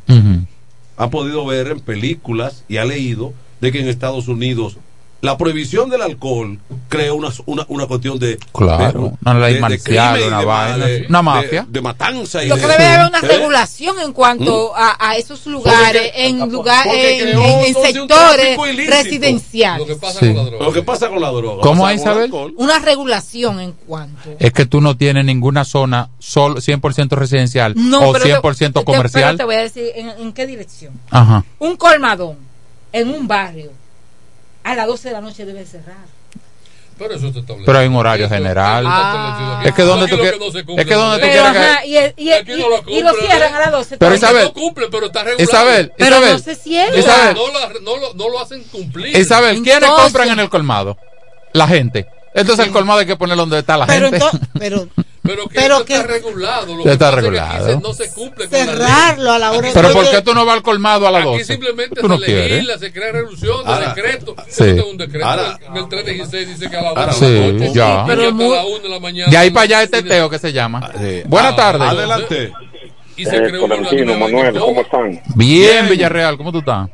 [0.98, 4.78] ha podido ver en películas y ha leído de que en Estados Unidos
[5.22, 6.57] la prohibición del alcohol
[6.89, 10.85] crea una, una, una cuestión de Claro, de- una ley de- marcial, una de- vaina,
[10.85, 11.65] de- una mafia.
[11.69, 13.27] de, matanza y Lo de- que debe haber una ¿Eh?
[13.38, 18.57] regulación en cuanto a, a esos lugares, Porque- en lugar, en, sectores
[18.89, 19.80] residenciales.
[19.88, 20.26] Lo que pasa Sí.
[20.27, 20.65] con la droga.
[20.65, 21.61] Lo que pasa con la droga.
[21.61, 22.31] ¿Cómo, el Isabel?
[22.57, 24.30] Una regulación en cuanto.
[24.39, 28.80] Es que tú no tienes ninguna zona solo 100% residencial No, o pero te- 100%
[28.80, 29.23] te- comercial.
[29.23, 30.93] Pero te voy a decir en, en qué dirección.
[31.10, 31.43] Ajá.
[31.60, 32.38] Un colmadón
[32.93, 33.72] en un barrio
[34.64, 36.06] a las 12 de la noche debe cerrar.
[36.98, 37.66] Pero eso te establece.
[37.66, 38.84] Pero hay un horario Eso- general.
[38.86, 39.68] está aquí.
[39.70, 43.02] Es que donde tú quieres- es que donde tú quieres y, no lo y- y
[43.02, 43.98] lo cumple, cierran a las 12.
[43.98, 44.14] Pero.
[44.16, 45.44] Isabel- No cumple, pero está regulado.
[45.44, 46.96] Isabel, Pero Isabel, no se cierra.
[46.98, 47.36] Isabel.
[47.36, 49.18] No, la- no lo, no lo hacen cumplir.
[49.18, 50.96] Isabel, ¿quiénes Entonces- compran en el colmado?
[51.54, 52.08] La gente.
[52.36, 54.26] Entonces el colmado hay que ponerlo donde está la Pero gente.
[54.60, 54.88] pero
[55.23, 56.76] Pero que Pero eso que- está regulado.
[56.76, 57.65] Lo Está que es que regulado.
[57.73, 58.73] aquí no se cumple con la ley.
[58.76, 61.22] cerrarlo a la hora Pero de ¿por qué tú no vas al colmado a las
[61.22, 61.43] Aquí 12?
[61.45, 62.52] simplemente Tú no se quieres.
[62.52, 64.35] legisla, se crea resolución de Ahora- decreto.
[64.48, 64.64] Sí.
[64.65, 67.26] Yo tengo un decreto Ahora- en el 316 dice que a la Ahora- una Sí,
[67.26, 68.03] de la noche ya.
[68.03, 69.31] y Pero hasta muy- la una de la mañana.
[69.31, 70.91] De ahí para allá es teteo que se llama.
[70.99, 71.22] Sí.
[71.27, 71.88] Buenas Ah, tardes.
[71.89, 72.52] Adelante.
[73.15, 75.22] Y se creó una Tolentino, línea de Manuel, ¿cómo están?
[75.35, 76.89] Bien, Villarreal, ¿cómo tú estás?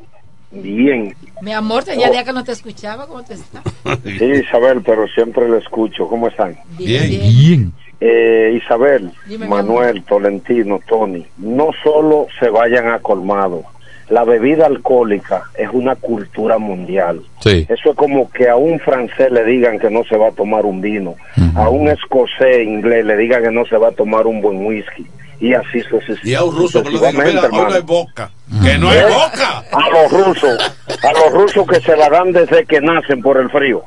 [0.52, 1.16] Bien.
[1.42, 3.06] Mi amor, tenía días que no te escuchaba.
[3.08, 3.62] ¿Cómo te está?
[4.04, 6.08] Sí, Isabel, pero siempre lo escucho.
[6.08, 6.58] ¿Cómo están?
[6.78, 7.10] Bien.
[7.10, 7.74] Bien.
[8.00, 13.64] Eh, Isabel, Dime, Manuel, Tolentino, Tony, no solo se vayan a colmado.
[14.10, 17.22] La bebida alcohólica es una cultura mundial.
[17.40, 17.66] Sí.
[17.68, 20.66] Eso es como que a un francés le digan que no se va a tomar
[20.66, 21.16] un vino,
[21.56, 25.06] a un escocés inglés le digan que no se va a tomar un buen whisky,
[25.40, 26.30] y así sucesivamente.
[26.30, 28.32] Y a un ruso que le diga, mira, hoy no hay boca.
[28.64, 29.06] Que no hay ¿Eh?
[29.06, 29.64] boca.
[29.72, 33.50] A los rusos, a los rusos que se la dan desde que nacen por el
[33.50, 33.84] frío.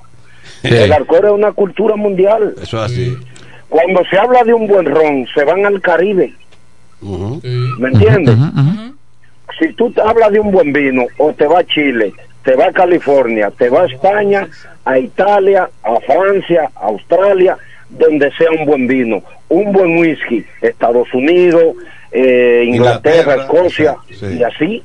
[0.62, 0.68] Sí.
[0.68, 2.54] El alcohol es una cultura mundial.
[2.60, 3.16] Eso es así.
[3.70, 6.34] Cuando se habla de un buen ron, se van al Caribe.
[7.00, 8.34] ¿me entiendes?
[8.34, 8.94] Ujú, ujú.
[9.58, 12.12] Si tú te hablas de un buen vino, o te va a Chile,
[12.44, 14.48] te va a California, te va a España,
[14.84, 17.56] a Italia, a Francia, a Australia,
[17.88, 21.76] donde sea un buen vino, un buen whisky, Estados Unidos,
[22.10, 24.38] eh, Inglaterra, Inglaterra, Escocia, sí.
[24.38, 24.82] y así,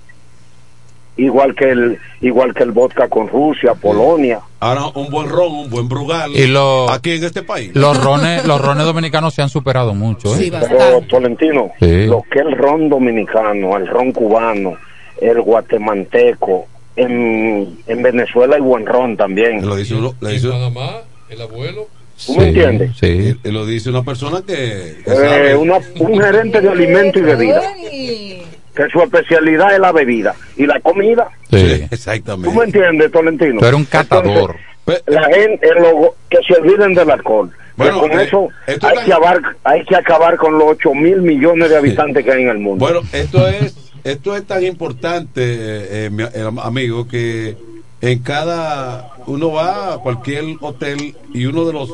[1.18, 4.40] igual que el igual que el vodka con Rusia, Polonia.
[4.60, 6.36] Ahora, un buen ron, un buen brugal.
[6.36, 7.72] Y lo- aquí en este país.
[7.76, 10.38] Los rones, los rones dominicanos se han superado mucho, ¿eh?
[10.40, 11.08] Sí, Pero bastante.
[11.08, 12.06] Tolentino, Sí.
[12.08, 14.76] lo que es el ron dominicano, el ron cubano,
[15.22, 19.66] el guatemalteco, en, en Venezuela hay buen ron también.
[19.66, 20.90] Lo dice, uno- lo En dice- Panamá,
[21.30, 21.88] el abuelo.
[22.26, 22.92] ¿Tú me entiendes?
[22.98, 23.36] Sí.
[23.44, 25.56] y lo dice una persona que, que Eh, sabe.
[25.58, 28.42] una- un gerente de alimento y bebida, Ay.
[28.76, 31.30] Que su especialidad es la bebida y la comida.
[31.50, 31.66] Sí, Sí.
[31.74, 32.64] ¿Tú me exactamente.
[32.64, 33.60] entiendes, Tolentino?
[33.62, 34.56] Eres un catador.
[34.88, 37.50] Entonces, la gente, logo- que se olviden del alcohol.
[37.78, 41.22] Bueno, Pero con eh, eso hay que, abar- hay que acabar con los 8 mil
[41.22, 42.86] millones de habitantes que hay en el mundo.
[42.86, 46.24] Bueno, esto es, esto es tan importante, eh, eh, mi
[46.62, 47.58] amigo, que
[48.02, 51.90] en cada uno va a cualquier hotel y uno de los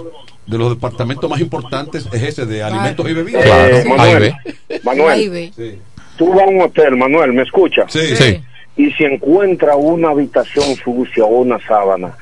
[0.48, 3.46] de los departamentos más importantes es ese de alimentos y bebidas.
[3.46, 4.34] Eh, Manuel,
[4.84, 5.54] Manuel,
[6.22, 7.86] tú vas a un hotel, Manuel, ¿me escucha?
[7.88, 8.16] Sí.
[8.16, 8.40] Sí.
[8.78, 12.16] Y si encuentra una habitación sucia o una sábana,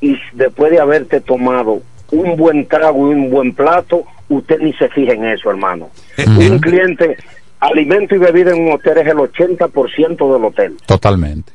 [0.00, 4.88] y después de haberte tomado un buen trago y un buen plato, usted ni se
[4.88, 5.88] fija en eso, hermano.
[6.26, 7.16] Un cliente,
[7.60, 10.76] alimento y bebida en un hotel es el 80% del hotel.
[10.84, 11.52] Totalmente.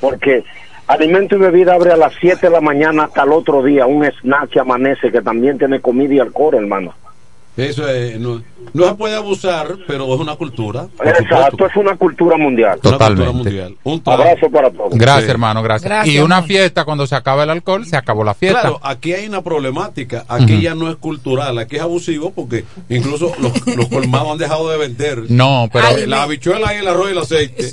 [0.00, 0.42] Porque
[0.86, 4.06] alimento y bebida abre a las 7 de la mañana hasta el otro día, un
[4.06, 6.94] snack que amanece que también tiene comida y alcohol, hermano.
[7.56, 8.40] Eso es, no,
[8.72, 10.86] no se puede abusar, pero es una cultura.
[11.04, 12.78] Exacto, es una cultura mundial.
[12.80, 13.74] Totalmente.
[14.06, 14.90] Abrazo para todos.
[14.94, 15.30] Gracias, Sí.
[15.30, 15.90] hermano, gracias.
[15.90, 16.46] Gracias, Y una hermano.
[16.46, 18.60] fiesta, cuando se acaba el alcohol, se acabó la fiesta.
[18.60, 20.24] Claro, aquí hay una problemática.
[20.28, 24.70] Aquí ya no es cultural, aquí es abusivo porque incluso los, los colmados han dejado
[24.70, 25.24] de vender.
[25.28, 27.70] No, pero- la habichuela y el arroz y el aceite.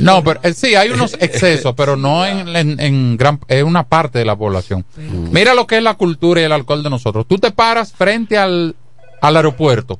[0.00, 3.82] No, pero eh, sí, hay unos excesos, pero no en, en, en gran, en una
[3.84, 4.84] parte de la población.
[5.32, 7.26] Mira lo que es la cultura y el alcohol de nosotros.
[7.26, 8.74] Tú te paras frente al,
[9.20, 9.98] al aeropuerto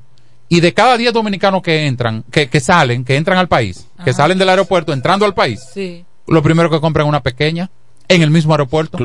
[0.49, 4.12] y de cada 10 dominicanos que entran, que, que salen, que entran al país, que
[4.12, 6.05] salen del aeropuerto entrando al país, Sí.
[6.27, 7.70] lo primero que compran es una pequeña
[8.11, 8.97] en el mismo aeropuerto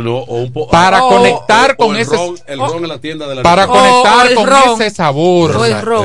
[0.72, 4.48] para conectar con ese ron, el ron en la tienda de la para conectar con
[4.48, 4.82] ron.
[4.82, 5.52] ese sabor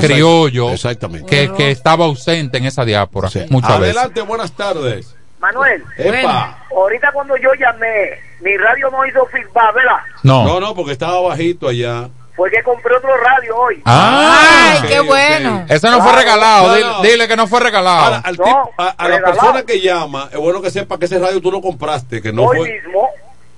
[0.00, 1.26] criollo Exactamente.
[1.28, 3.96] que, que estaba ausente en esa diáspora muchas veces.
[3.96, 5.14] Adelante, buenas tardes.
[5.40, 6.64] Manuel, Epa.
[6.74, 8.10] ahorita cuando yo llamé,
[8.40, 9.98] mi radio no hizo feedback, ¿verdad?
[10.24, 10.44] No.
[10.44, 12.08] No, no, porque estaba bajito allá.
[12.38, 13.82] Fue que compré otro radio hoy.
[13.84, 15.66] Ah, Ay, qué bueno.
[15.68, 16.68] Eso no fue regalado.
[16.68, 17.02] No, dile, no.
[17.02, 17.98] dile que no fue regalado.
[18.04, 21.18] Ahora, al tipo- a, a la persona que llama, es bueno que sepa que ese
[21.18, 23.08] radio tú lo compraste, que no Hoy fue, mismo,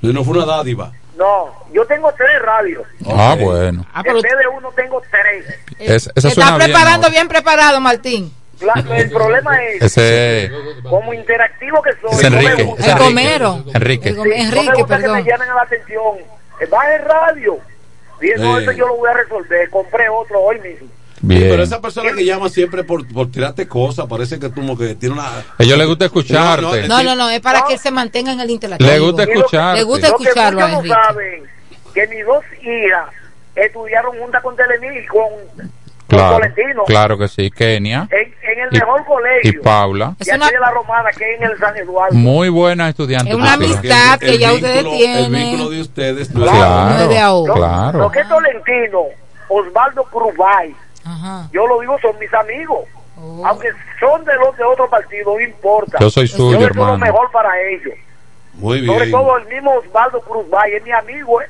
[0.01, 0.93] no fue una dádiva.
[1.16, 2.82] no, yo tengo tres radios.
[3.07, 3.85] Ah, bueno.
[4.02, 5.44] en vez de uno tengo tres.
[5.78, 8.32] Es- eso Está suena preparando bien preparado, Martín.
[8.62, 10.51] La- el problema es, Ese
[10.89, 12.48] como interactivo que soy, es Enrique.
[12.51, 13.05] no me es gusta, Enrique.
[13.05, 13.65] Gomero.
[13.74, 14.09] Enrique.
[14.09, 15.16] El no me Enrique, gusta que perdón.
[15.23, 16.16] me llamen a la atención.
[16.61, 17.59] Eh, Baja el radio.
[18.21, 19.71] Dije, no, eso yo lo voy a resolver.
[19.71, 20.89] Compré otro hoy mismo.
[21.23, 21.51] Bien.
[21.51, 24.95] Pero esa persona que llama siempre por, por tirarte cosas, parece que tú como que
[24.95, 25.27] tiene una...
[25.27, 26.63] A ellos les gusta escucharte.
[26.63, 28.91] No, no, No, no, no, es para que él se mantenga en el interactivo.
[28.91, 29.79] Le gusta escucharte.
[29.79, 31.45] Le gusta Lo que escucharlo a muchos no saben
[31.95, 33.11] que mis dos hijas
[33.55, 35.29] estudiaron juntas con Telemil y con,
[36.11, 37.51] Claro, Tolentino claro que sí.
[37.51, 39.62] Kenia en, en el Y- mejor y colegio.
[39.62, 40.15] Paula.
[40.20, 42.15] Y aquí de la Romana, que es en el San Eduardo.
[42.15, 43.31] Muy buena estudiante.
[43.31, 45.32] Es una amistad que ya ustedes El tienen.
[45.32, 47.55] vínculo de ustedes no es Claro, No es de ahora.
[47.55, 47.99] claro.
[48.01, 49.03] Lo que es Tolentino,
[49.49, 50.74] Osvaldo Cruzbay,
[51.53, 52.81] yo lo digo, son mis amigos.
[53.23, 53.43] Oh.
[53.47, 53.69] Aunque
[53.99, 55.99] son de los de otro partido, no importa.
[56.01, 56.99] Yo soy suyo, Yo deseo lo hermano.
[56.99, 57.95] mejor para ellos.
[58.55, 61.47] Muy Sobre todo el mismo Osvaldo Cruzbay, es mi amigo, ¿eh?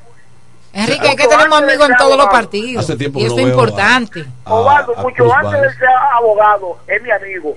[0.73, 2.85] Enrique, es que tenemos amigos en todos los partidos.
[2.85, 4.25] Hace tiempo Y que eso es importante.
[4.45, 7.57] A mucho antes de ser abogado, es mi amigo.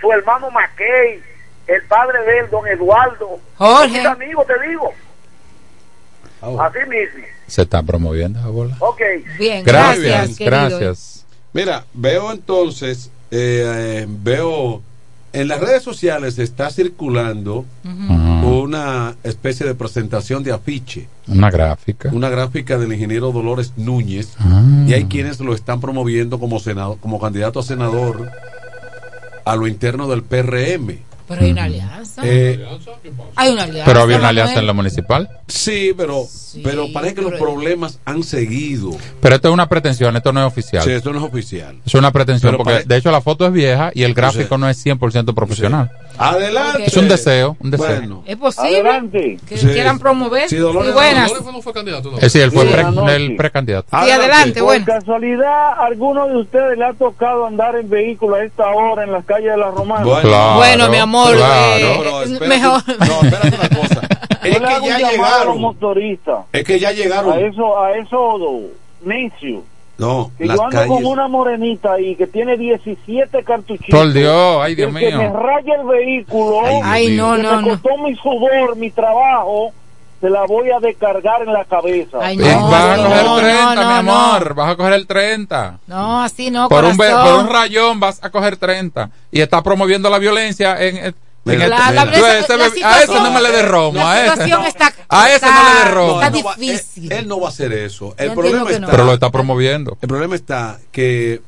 [0.00, 1.22] Su hermano Mackey,
[1.66, 3.38] el padre de él, don Eduardo.
[3.56, 3.88] Jorge.
[3.88, 4.92] Son mis amigos, te digo.
[6.42, 7.24] Ah, Así mismo.
[7.46, 8.76] Se está promoviendo esa bola.
[8.80, 9.00] Ok.
[9.38, 11.26] Bien, Gracias, gracias.
[11.52, 14.82] Mira, veo entonces, eh, eh, veo
[15.40, 17.64] en las redes sociales está circulando
[18.42, 22.10] una especie de presentación de afiche, Una gráfica.
[22.12, 24.62] una gráfica del ingeniero Dolores Núñez, Ah.
[24.86, 28.30] y hay quienes lo están promoviendo como senado, como candidato a senador
[29.44, 30.98] a lo interno del PRM.
[31.28, 32.22] Pero hay una alianza.
[32.24, 32.64] Eh,
[33.34, 33.84] Hay una alianza.
[33.84, 35.28] Pero había una alianza en la municipal.
[35.48, 36.26] sí, pero,
[36.62, 38.90] pero parece que los problemas han seguido.
[39.20, 40.82] Pero esto es una pretensión, esto no es oficial.
[40.84, 41.78] Sí, esto no es oficial.
[41.84, 44.56] Es una pretensión Pero porque pare- de hecho la foto es vieja y el gráfico
[44.58, 45.90] no es 100% profesional.
[46.18, 46.84] Adelante.
[46.86, 47.86] Es un deseo, un deseo.
[47.98, 48.22] Bueno.
[48.26, 49.66] Es posible que Sí.
[49.68, 50.48] quieran promover.
[50.48, 51.28] Sí, Sí, Dolores- buenas.
[51.28, 52.18] Dolores no fue candidato, ¿no?
[52.18, 52.72] Eh, sí, él fue Sí.
[52.72, 53.88] pre- el precandidato.
[54.02, 54.84] Sí, adelante, Por bueno.
[54.86, 59.12] casualidad, ¿a ¿alguno de ustedes le ha tocado andar en vehículo a esta hora en
[59.12, 60.04] las calles de la Romana?
[60.04, 61.52] Bueno, Claro, Bueno, mi amor, claro.
[61.76, 62.82] eh, espérate, mejor.
[62.86, 64.00] No, espérate una cosa.
[64.46, 65.60] Es que ya llamado a los llegaron.
[65.60, 66.38] motoristas.
[66.52, 67.38] Es que ya A llegaron.
[67.44, 68.60] eso, a eso,
[69.04, 69.62] necio.
[69.98, 70.92] No, Que las yo ando calles.
[70.92, 73.98] con una morenita ahí que tiene 17 cartuchitos.
[73.98, 75.18] Por Dios, ay, Dios El que mío.
[75.18, 76.60] me raya el vehículo.
[76.64, 77.26] Ay, Dios Ay, mío.
[77.26, 77.68] no, que no, me no.
[77.80, 79.72] costó mi sudor, mi trabajo,
[80.20, 82.18] se la voy a descargar en la cabeza.
[82.20, 84.12] Ay, Eh, no, vas a no, coger no, 30, no, mi no.
[84.12, 84.54] amor.
[84.54, 85.78] Vas a coger el 30.
[85.86, 89.10] No, así no, por, un, por un rayón vas a coger 30.
[89.30, 91.14] Y está promoviendo la violencia en, en
[91.46, 93.98] Mira, La- la- la- ese la bebé- a ese situación- no me le dé romo.
[93.98, 96.20] la A ese, situación está- a ese no le dé está- romo.
[96.22, 97.12] está no va- él- difícil.
[97.12, 98.14] Él, no va a hacer eso.
[98.18, 98.78] El Yo problema está.
[98.80, 98.88] no.
[98.88, 99.96] Pero lo está promoviendo.
[100.02, 101.40] El problema está que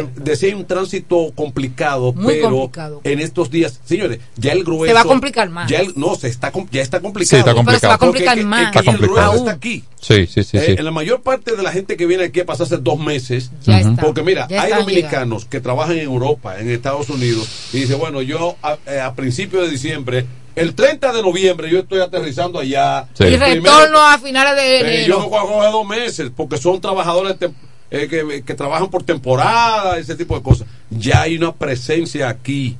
[0.00, 3.00] eh, decía hay un tránsito complicado, Muy pero complicado.
[3.04, 5.70] en estos días, señores, ya el grueso Se va a complicar más.
[5.70, 7.30] Ya el- no, se está ya está complicado.
[7.30, 7.98] Sí, está Pero se va a complicado.
[7.98, 8.72] Porque complicar que- más.
[8.72, 9.38] que Está el grueso complicado.
[9.38, 9.84] está aquí.
[10.00, 10.72] Sí, sí, sí, Eh, sí.
[10.78, 13.78] en la mayor parte de la gente que viene aquí a pasarse dos meses, Ya
[13.80, 14.02] está.
[14.02, 18.20] porque mira, Ya hay dominicanos que trabajan en Europa, en Estados Unidos, y dice, bueno,
[18.22, 23.06] yo a, eh, a principios de diciembre El 30 de noviembre yo estoy aterrizando allá.
[23.14, 23.24] Sí.
[23.24, 26.58] Y primero- retorno a finales de Eh, yo no voy a coger dos meses porque
[26.58, 27.54] son trabajadores tem-
[27.92, 30.66] eh, que, que trabajan por temporada, ese tipo de cosas.
[30.90, 32.76] Ya hay una presencia aquí.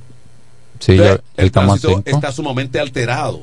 [0.79, 3.41] Sí, Entonces, ya- el a tránsito está sumamente alterado.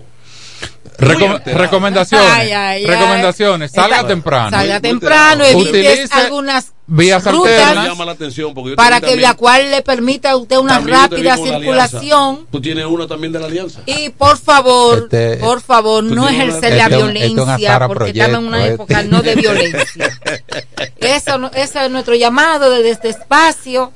[0.99, 2.29] Recom- recomendaciones.
[2.31, 2.87] Ay, ay, ay.
[2.87, 3.71] recomendaciones.
[3.73, 4.51] Salga Está- temprano.
[4.51, 7.87] Salga temprano, evite Utilice algunas vías Me rutas alternas.
[7.89, 10.79] llama la atención porque yo para también- que la cual le permita a usted una
[10.81, 12.47] rápida circulación.
[12.53, 13.81] Tú tienes una también de la alianza.
[13.87, 18.45] Y por favor, Este- por favor, no ejercer la Este este violencia porque estamos en
[18.47, 19.09] una época este.
[19.11, 20.21] no de violencia.
[20.99, 23.93] Eso, no- ese es nuestro llamado desde este espacio.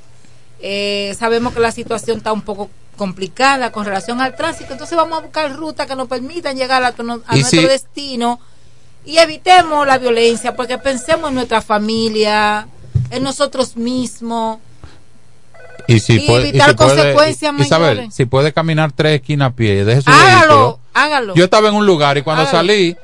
[0.66, 5.18] Eh, sabemos que la situación está un poco complicada con relación al tránsito, entonces vamos
[5.18, 8.40] a buscar rutas que nos permitan llegar a, Y nuestro si- destino
[9.04, 12.66] y evitemos la violencia, porque pensemos en nuestra familia,
[13.10, 14.58] en nosotros mismos.
[15.86, 18.14] Y si Y puede, y evitar si puede- consecuencias Isabel, mayores.
[18.14, 20.80] si puede caminar tres esquinas a pie, deje su Hágalo, vehículo.
[20.94, 21.34] hágalo.
[21.34, 22.56] Yo estaba en un lugar y cuando Hágalo.
[22.58, 22.96] salí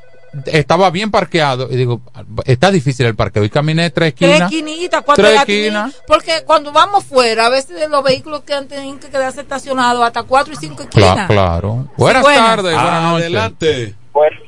[0.46, 2.00] estaba bien parqueado y digo,
[2.44, 4.52] está difícil el parqueo y caminé tres Tres esquinas.
[4.52, 5.94] esquinitas, cuatro Tres esquinas.
[6.06, 10.52] Porque cuando vamos fuera, a veces los vehículos que tienen que quedarse estacionados hasta cuatro
[10.52, 11.26] y cinco Cla- esquinas.
[11.28, 11.88] claro.
[11.96, 12.46] Buenas buenas.
[12.46, 13.24] tardes, buenas noches.
[13.26, 13.94] Adelante.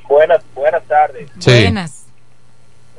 [0.09, 1.29] buenas, buenas tardes.
[1.39, 1.51] Sí.
[1.63, 1.99] Buenas.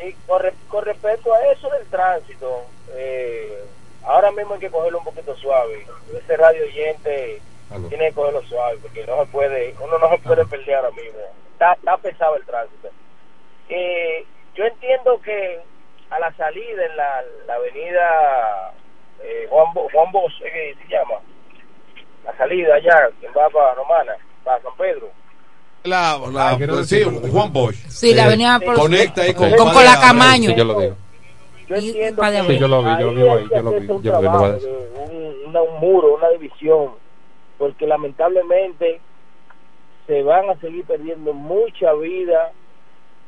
[0.06, 2.66] Y con, re- con respecto a eso del tránsito,
[2.96, 3.64] eh,
[4.06, 5.86] ahora mismo hay que cogerlo un poquito suave.
[6.22, 7.42] Ese radio oyente
[7.88, 11.20] tiene que cogerlo suave porque no se puede, uno no se puede perder ahora mismo.
[11.64, 12.90] Está, está pesado el tránsito.
[13.70, 14.26] Eh,
[14.56, 15.62] yo entiendo que
[16.10, 18.74] a la salida en la, la avenida
[19.24, 21.16] eh, Juan, Bo- Juan Bosch, ¿eh, que se llama?
[22.26, 24.14] La salida allá, que va para Romana,
[24.44, 25.10] para San Pedro.
[25.86, 27.76] La, la- pues sí, Juan Bosch.
[27.88, 30.50] Sí, la avenida por- Conecta ahí con, con Padre Colacamaño.
[30.50, 30.96] Sí, yo lo digo.
[31.70, 32.42] Yo entiendo que.
[32.54, 34.28] Sí, yo lo vi, yo lo vi ahí, yo lo vi, un yo lo vi,
[34.28, 36.92] un, una- un muro, una división,
[37.58, 39.00] porque lamentablemente
[40.08, 42.52] se van a seguir perdiendo mucha vida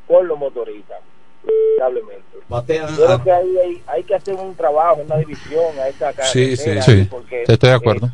[0.07, 0.99] por los motoristas,
[1.43, 2.25] lamentablemente.
[2.49, 5.99] Batea- Yo creo que ahí hay, hay que hacer un trabajo, una división a Sí,
[5.99, 7.07] carretera, sí, sí.
[7.09, 8.09] porque Estoy de acuerdo.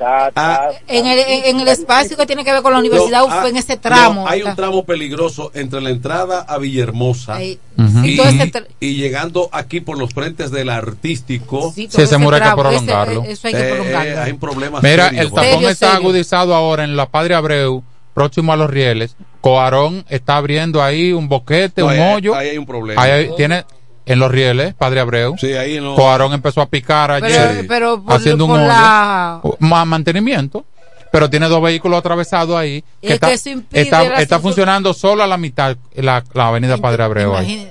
[0.00, 3.28] Está- está- En el, en, el espacio que tiene que ver con la universidad, No,
[3.30, 4.22] ah, en ese tramo.
[4.24, 7.58] no, hay un tramo peligroso entre la entrada a Villahermosa Ahí.
[7.78, 8.04] Ujú.
[8.04, 11.72] y, Y y llegando aquí por los frentes del artístico.
[11.74, 13.24] sí, Sí, ese muro hay que tramo, ese- prolongarlo.
[13.24, 14.20] eso hay que eh, prolongarlo.
[14.22, 16.00] hay un problema Mira, serio, el tapón Serio, está serio.
[16.08, 17.82] agudizado ahora en la Padre Abreu,
[18.14, 19.16] próximo a los rieles.
[19.40, 22.34] Coarón está abriendo ahí un boquete, No, un ahí- hoyo.
[22.34, 23.02] ahí hay un problema.
[23.02, 23.64] Ahí hay- tiene
[24.06, 25.36] en los rieles, Padre Abreu.
[25.38, 25.94] Sí, ahí no.
[25.94, 28.68] Coarón empezó a picar ayer Pero, pero por, haciendo un por hoyo.
[28.68, 29.40] la...
[29.60, 30.64] Más mantenimiento.
[31.12, 32.84] Pero tiene dos vehículos atravesados ahí.
[33.02, 33.90] Es Que está, que eso impide
[34.22, 37.34] está, funcionando solo a la mitad la, la avenida Padre Abreu.
[37.34, 37.68] ahí.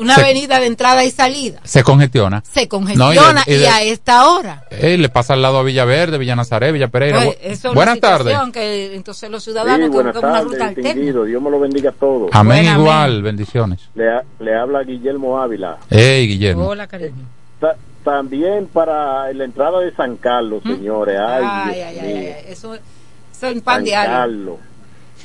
[0.00, 1.60] Una Se- avenida de entrada y salida.
[1.62, 2.42] Se congestiona.
[2.44, 4.64] Se No, congestiona y de- y y, de- a esta hora.
[4.70, 7.22] Eh, le pasa al lado a Villaverde, Villa Nazaret, Villa Pereira.
[7.22, 8.36] Pues, eso es Buenas tardes.
[8.52, 11.24] Que, entonces los Sí, ciudadanos que buenas buscan una tardes, ruta alterna.
[11.26, 12.30] Dios me lo bendiga a todos.
[12.32, 12.80] Amén Buen amén.
[12.80, 13.80] igual, bendiciones.
[13.94, 14.06] Le,
[14.40, 15.76] le habla Guillermo Ávila.
[15.90, 16.66] Hey, Guillermo.
[16.68, 17.12] Hola, cariño.
[17.60, 21.18] Ta- también para la entrada de San Carlos, señores.
[21.20, 24.10] Ay, Ay, Dios ay, ay, Eso, eso es un pan San diario.
[24.10, 24.56] Carlos.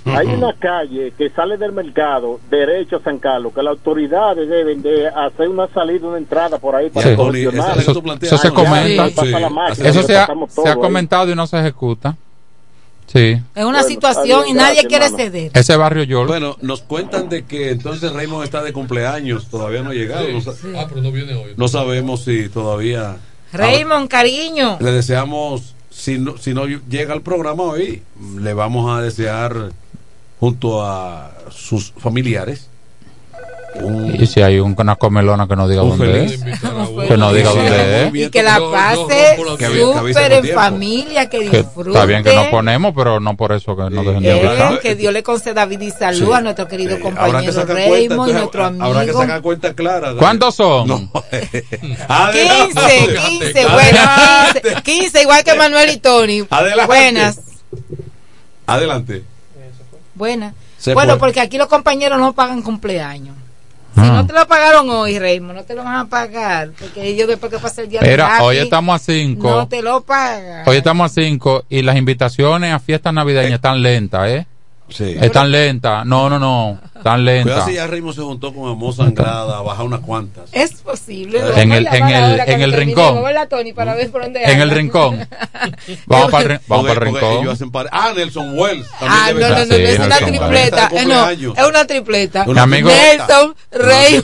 [0.06, 4.82] Hay una calle que sale del mercado derecho a San Carlos, que las autoridades deben
[4.84, 7.14] de hacer una salida, una entrada por ahí para Sí.
[7.14, 9.06] Eso, se comenta.
[9.08, 10.76] Eso se ha, se ahí.
[10.76, 12.16] comentado y no se ejecuta.
[13.08, 13.40] Sí.
[13.56, 15.24] Es una Bueno, situación y nadie gracias, quiere hermano.
[15.24, 15.52] ceder.
[15.54, 16.28] Ese barrio Yol.
[16.28, 20.28] Bueno, nos cuentan de que entonces Raymond está de cumpleaños, todavía no ha llegado.
[20.28, 20.40] No,
[20.80, 21.54] Ah, pero no viene hoy.
[21.56, 23.18] no sabemos si todavía.
[23.54, 24.78] Raymond, cariño.
[24.82, 28.02] Le deseamos, si no, si no llega al programa hoy,
[28.40, 29.72] le vamos a desear
[30.40, 32.70] junto a sus familiares
[33.82, 36.60] un, Y si hay un- una comelona que no diga Un dónde feliz- es.
[37.10, 38.16] Que no diga dónde es.
[38.16, 41.90] Y que la pase súper en familia, que Que disfrute.
[41.90, 44.80] está bien que no ponemos, pero no por eso que no dejen de Eh, hablar.
[44.80, 46.34] que Dios le conceda vida y salud Sí.
[46.34, 48.86] a nuestro querido Eh, habrá que compañero Raymond, nuestro amigo.
[48.86, 50.14] Habrá que sacar cuenta clara.
[50.18, 50.88] ¿Cuántos son?
[50.88, 51.12] No.
[51.42, 53.16] 15, Adelante.
[53.28, 54.00] 15, bueno,
[54.54, 56.48] 15, 15, igual que Manuel y Tony.
[56.50, 56.86] Adelante.
[56.86, 57.40] Buenas,
[58.68, 59.24] Adelante.
[60.16, 60.54] Buenas.
[60.78, 61.20] Se Bueno, fue.
[61.20, 63.36] porque aquí los compañeros no pagan cumpleaños.
[63.96, 64.12] Si Ah.
[64.12, 66.72] no te lo pagaron hoy, Raymond, no te lo van a pagar.
[66.78, 69.50] Porque ellos después que pasa el día de Mira, Happy, hoy estamos a 5.
[69.50, 70.64] No te lo pagan.
[70.68, 74.48] Hoy estamos a 5 y las invitaciones a fiestas navideñas están lentas, ¿eh?
[74.90, 75.16] Sí.
[75.20, 76.06] Están lentas.
[76.06, 76.78] No, no, no.
[77.04, 77.44] Tan lenta.
[77.44, 80.50] Cuidado si ya Raymond se juntó con Amor Sangrada a bajar unas cuantas.
[80.52, 81.40] Es posible.
[81.58, 83.24] En el- Vamos a en el- en el rincón.
[83.24, 83.74] ¿verdad, Tony?
[83.74, 85.28] Para ver por dónde En el rincón.
[86.08, 87.58] Vamos para el, vamos para el rincón.
[87.92, 88.88] Ah, Nelson Wells.
[89.00, 90.90] también Ah, debe no, no, no, Sí, es una tripleta.
[90.94, 92.46] Eh, es una tripleta.
[92.46, 94.24] Mi amigo- Nelson, Rey.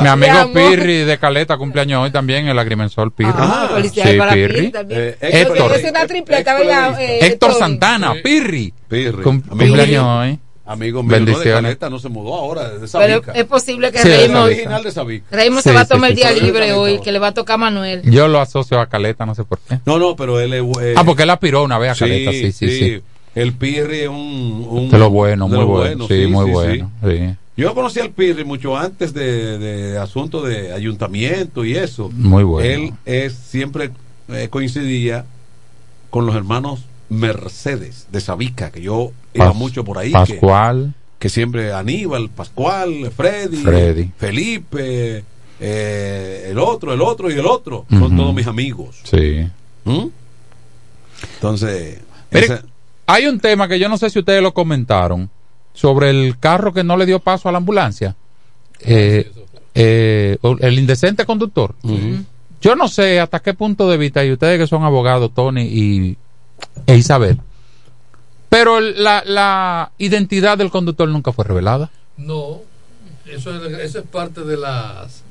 [0.00, 0.52] Mi amigo.
[0.52, 3.32] Pirri de Caleta cumpleaños hoy también, el agrimensor Pirri.
[3.34, 4.72] Ah, felicidades sí, para Pirri.
[4.90, 5.72] Eh, Héctor.
[5.72, 7.00] Es una tripleta, ¿verdad?
[7.00, 7.54] Eh, Héctor?
[7.54, 8.72] Santana, Pirri.
[8.88, 9.22] Pirri.
[9.22, 10.38] Cumpleaños hoy.
[10.68, 11.50] Amigo mío, no de.
[11.50, 14.92] Caleta, no se mudó ahora, de Pero es posible que Sí, Es Raymond, original de
[14.92, 15.26] Sabica.
[15.34, 16.40] Raymond Sí, se va a tomar sí, el día sí.
[16.44, 18.02] libre hoy, que le va a tocar a Manuel.
[18.02, 19.78] Yo lo asocio a Caleta, no sé por qué.
[19.86, 20.62] No, no, pero él es.
[20.82, 23.00] eh, Ah, porque él aspiró una vez a Caleta, sí, sí, sí.
[23.34, 24.66] El Pirri es un.
[24.68, 26.06] un De lo bueno, de muy lo bueno.
[26.06, 26.92] Sí, muy bueno.
[27.02, 27.34] Sí.
[27.56, 32.10] Yo conocí al Pirri mucho antes de, de asunto de ayuntamiento y eso.
[32.14, 32.68] Muy bueno.
[32.68, 33.90] Él es, siempre
[34.28, 35.24] eh, coincidía
[36.10, 40.08] con los hermanos Mercedes de Sabica, que yo iba Pas- mucho por ahí.
[40.08, 40.94] que- Pascual.
[41.18, 44.10] Que, siempre Aníbal, Pascual, Freddy, Freddy.
[44.16, 45.24] Felipe,
[45.58, 47.86] eh, el otro, el otro y el otro.
[47.90, 49.00] Son todos mis amigos.
[49.02, 49.48] Sí.
[49.84, 50.06] ¿Mm?
[51.34, 51.98] Entonces,
[52.30, 52.62] Mire, esa-
[53.06, 55.30] hay un tema que yo no sé si ustedes lo comentaron
[55.72, 58.14] sobre el carro que no le dio paso a la ambulancia.
[58.80, 59.30] Eh,
[59.74, 61.74] eh, el indecente conductor.
[62.60, 66.16] Yo no sé hasta qué punto de vista, y ustedes que son abogados, Tony y
[66.86, 67.40] e Isabel,
[68.48, 71.90] pero el- la, la identidad del conductor nunca fue revelada.
[72.16, 72.62] No,
[73.26, 75.22] eso es, eso es parte de las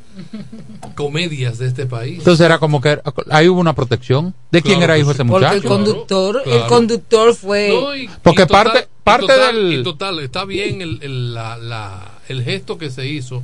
[0.96, 2.20] comedias de este país.
[2.20, 3.00] Entonces era como que
[3.30, 4.34] ahí hubo una protección.
[4.52, 5.16] ¿De quién era hijo sí.
[5.16, 5.56] ese Porque muchacho?
[5.56, 6.68] el conductor, el claro.
[6.68, 7.70] conductor fue.
[7.70, 11.00] No, y- Porque y total- parte- y parte total- del- y total, está bien el,
[11.02, 13.44] el, la, la- el gesto que se hizo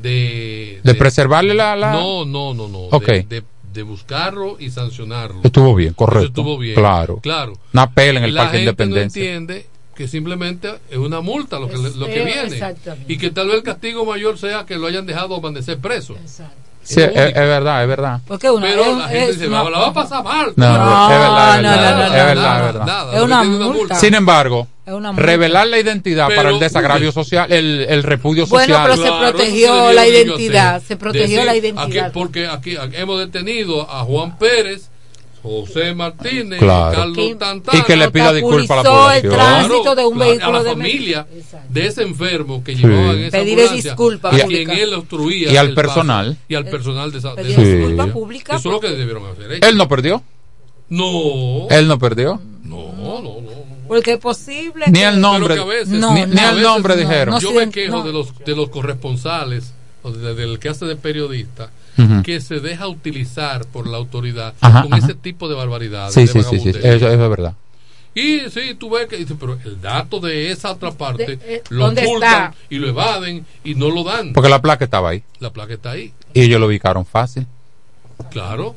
[0.00, 0.80] de...
[0.82, 2.78] ¿De preservarle la- la- No, no, no, no.
[2.90, 3.06] Ok.
[3.06, 5.40] De, de- de buscarlo y sancionarlo.
[5.42, 6.20] Estuvo bien, correcto.
[6.20, 6.74] Eso estuvo bien.
[6.74, 7.18] Claro.
[7.22, 7.54] Claro.
[7.72, 9.22] Una pela en el La Parque gente Independencia.
[9.22, 12.44] no entiende que simplemente es una multa lo que, lo que viene.
[12.44, 13.12] exactamente.
[13.12, 16.16] Y que tal vez el castigo mayor sea que lo hayan dejado amanecer preso.
[16.82, 18.20] Sí, es, es verdad, es verdad.
[18.26, 20.52] Porque una, Pero es- la gente es dice, una- "Va- la va a pasar mal.
[20.56, 20.72] No, No,
[21.12, 23.22] es verdad, es no, verdad, es verdad, es verdad.
[23.22, 23.94] una multa.
[23.94, 25.26] Sin embargo, Es una multa.
[25.26, 28.82] revelar la identidad Pero- para el desagravio social, el, el repudio Bueno, social.
[28.90, 32.04] pero se Claro, protegió se la identidad, se protegió Decir, la identidad.
[32.06, 34.90] aquí- porque aquí, aquí hemos detenido a Juan Pérez,
[35.42, 36.96] José Martínez, Claro.
[36.96, 37.78] Carlos Que- Tantana.
[37.78, 41.26] Y que le pida disculpas a la el de un vehículo a la de familia
[41.68, 42.82] de ese enfermo que Sí.
[42.82, 46.36] llevaba en esa Pedirle a quien él obstruía Y al paso, personal.
[46.48, 47.60] y al personal de esa de Sí.
[47.60, 48.60] disculpas públicas.
[48.60, 50.22] eso es lo que debieron hacer Él no perdió.
[50.88, 52.40] no Él no perdió.
[52.64, 54.86] no no no Porque es posible.
[54.86, 55.54] Ni que- el nombre.
[55.54, 57.34] Pero que a veces- No, ni, no, ni a el nombre no, dijeron.
[57.34, 58.04] no yo me quejo no.
[58.04, 61.70] de los de los corresponsales o de- del que hace de periodista
[62.24, 65.04] Que se deja utilizar por la autoridad Ajá, con ajá.
[65.04, 66.68] ese tipo de barbaridades Sí, de sí, sí, sí.
[66.70, 67.54] Eso, eso es verdad.
[68.14, 71.62] y sí tú ves que dice pero el dato de esa otra parte De- eh,
[71.70, 72.54] lo ¿dónde ocultan está?
[72.70, 75.22] y lo evaden y no lo dan Porque la placa estaba ahí.
[75.40, 77.46] la placa está ahí Y ellos lo ubicaron fácil.
[78.30, 78.76] claro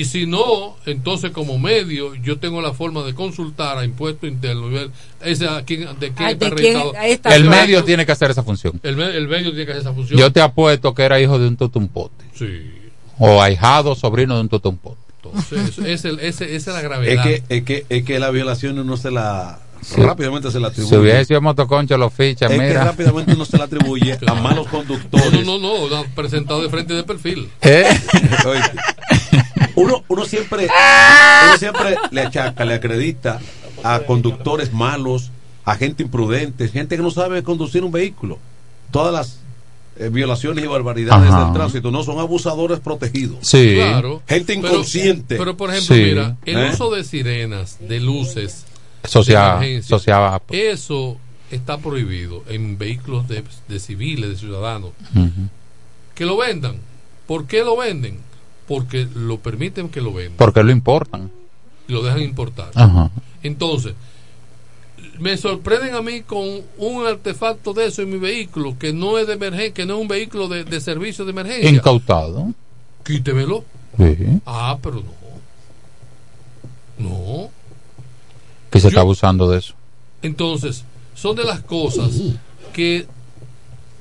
[0.00, 4.68] y si no entonces como medio yo tengo la forma de consultar a impuesto interno
[4.68, 4.90] y ver
[5.24, 7.62] ese, a quién, de quién Ay, está ¿de quién- está El claro.
[7.62, 8.80] medio tiene que hacer esa función.
[8.82, 11.38] el, me- el medio tiene que hacer esa función Yo te apuesto que era hijo
[11.38, 12.24] de un totumpote.
[12.34, 12.72] sí
[13.18, 14.98] O ahijado, sobrino de un totumpote.
[15.24, 17.22] Entonces, es el- ese- esa es la es gravedad.
[17.24, 19.58] que, es que, es que la violación uno se la.
[19.82, 20.00] Sí.
[20.00, 20.88] Rápidamente se la atribuye.
[20.94, 22.84] Si hubiese sido motoconcho, lo ficha, es que mira.
[22.84, 25.44] rápidamente uno se la atribuye a malos no, conductores.
[25.46, 27.48] no, no, no, presentado de frente de perfil.
[27.62, 27.84] ¿Eh?
[29.76, 30.68] Uno, uno siempre
[31.48, 33.40] uno siempre le achaca, le acredita
[33.84, 35.30] a conductores malos,
[35.64, 38.38] a gente imprudente, gente que no sabe conducir un vehículo.
[38.90, 39.40] Todas las
[39.98, 41.44] eh, violaciones y barbaridades Ajá.
[41.44, 43.38] del tránsito no son abusadores protegidos.
[43.42, 43.74] Sí.
[43.76, 44.22] Claro.
[44.28, 45.36] Gente inconsciente.
[45.36, 46.02] Pero, por ejemplo, Sí.
[46.02, 46.70] mira, el ¿Eh?
[46.72, 48.64] uso de sirenas, de luces,
[49.04, 51.16] Socia- de sociaba- eso
[51.50, 54.90] está prohibido en vehículos de, de civiles, de ciudadanos.
[56.14, 56.76] Que lo vendan.
[57.26, 58.18] ¿Por qué lo venden?
[58.66, 60.36] Porque lo permiten que lo vendan.
[60.36, 61.30] Porque lo importan.
[61.88, 62.70] Lo dejan importar.
[62.74, 63.10] Ajá.
[63.42, 63.94] Entonces,
[65.18, 69.26] me sorprenden a mí con un artefacto de eso en mi vehículo que no es
[69.26, 71.70] de emergencia, que no es un vehículo de, de servicio de emergencia.
[71.70, 72.52] Incautado.
[73.04, 73.64] Quítemelo.
[73.96, 74.40] Sí.
[74.44, 75.16] Ah, pero no.
[76.98, 77.50] No.
[78.70, 79.74] Que se está abusando de eso.
[80.22, 80.84] Entonces,
[81.14, 82.10] son de las cosas
[82.72, 83.06] que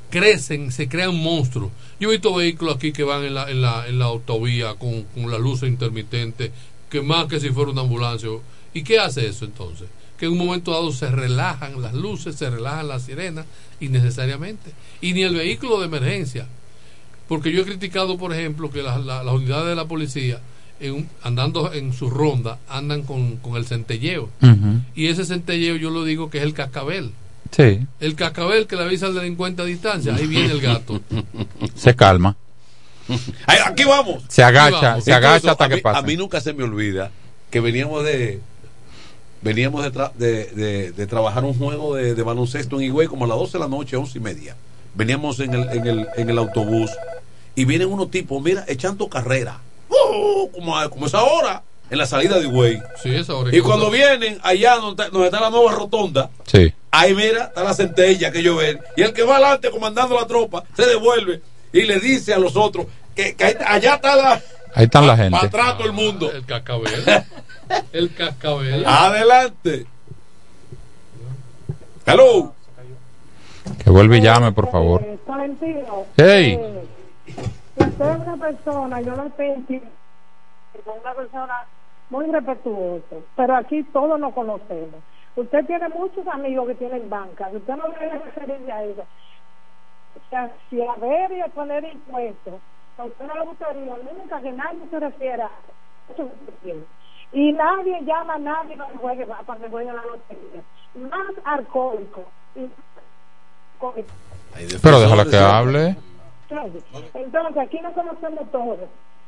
[0.10, 1.72] crecen, se crean monstruos.
[2.00, 5.04] Yo he visto vehículos aquí que van en la, en la, en la autovía con,
[5.04, 6.52] con la luz intermitente,
[6.90, 8.30] que más que si fuera una ambulancia.
[8.74, 9.88] ¿Y qué hace eso entonces?
[10.18, 13.46] Que en un momento dado se relajan las luces, se relajan las sirenas,
[13.80, 14.72] innecesariamente.
[15.02, 16.48] Y ni el vehículo de emergencia.
[17.28, 20.40] Porque yo he criticado, por ejemplo, que las la, las unidades de la policía,
[20.80, 24.30] en andando en su ronda, andan con, con el centelleo.
[24.96, 27.12] Y ese centelleo yo lo digo que es el cascabel.
[27.52, 31.00] Sí, El cascabel que le avisa al delincuente a distancia, ahí viene el gato.
[31.76, 32.36] se calma.
[33.66, 34.24] Aquí vamos.
[34.28, 35.04] Se agacha, vamos.
[35.04, 36.00] se agacha Entonces, hasta a que mí- pase.
[36.00, 37.12] A mí nunca se me olvida
[37.50, 38.40] que veníamos de
[39.42, 43.26] veníamos de, tra- de, de- de trabajar un juego de, de baloncesto en Higüey como
[43.26, 44.56] a las 12 de la noche, 11 y media.
[44.96, 46.90] Veníamos en el, en el, en el autobús
[47.54, 49.60] y vienen unos tipos, mira, echando carrera.
[49.90, 50.50] ¡Uh!
[50.52, 51.62] como, como esa hora,
[51.92, 52.82] en la salida de Higüey.
[53.04, 53.12] Sí,
[53.52, 56.74] Y cuando vienen allá donde está, donde está la nueva rotonda, Sí.
[56.92, 58.80] Ahí mira, está la centella que ellos ven.
[58.96, 61.42] Y el que va adelante comandando la tropa se devuelve
[61.76, 63.36] y le dice a los otros que,
[63.66, 64.42] allá está la.
[64.74, 65.32] Ahí están la gente.
[65.32, 66.32] Para atrás todo el mundo.
[66.32, 67.04] El cascabel.
[67.92, 68.86] El cascabel.
[68.86, 69.86] Adelante.
[72.06, 72.54] Hello.
[73.84, 75.02] Que vuelva y llame, por favor.
[75.04, 76.06] Eh, Valentino.
[76.16, 76.60] Hey.
[76.60, 76.84] eh,
[77.78, 79.82] usted es una persona, yo lo estoy
[80.86, 81.54] una persona
[82.10, 85.02] muy respetuosa, pero aquí todos nos conocemos.
[85.36, 89.04] Usted tiene muchos amigos que tienen bancas, usted no debe referirse a eso.
[90.70, 92.56] Si a ver y a poner impuestos,
[92.98, 96.30] a usted no le gustaría nunca que nadie se refiera a eso.
[97.32, 100.62] Y nadie llama a nadie para que juegue, para que juegue la lotería.
[100.96, 102.24] Más alcohólico.
[102.56, 102.70] y-.
[104.82, 105.98] Pero déjala que hable.
[107.14, 108.80] Entonces, aquí nos conocemos todos.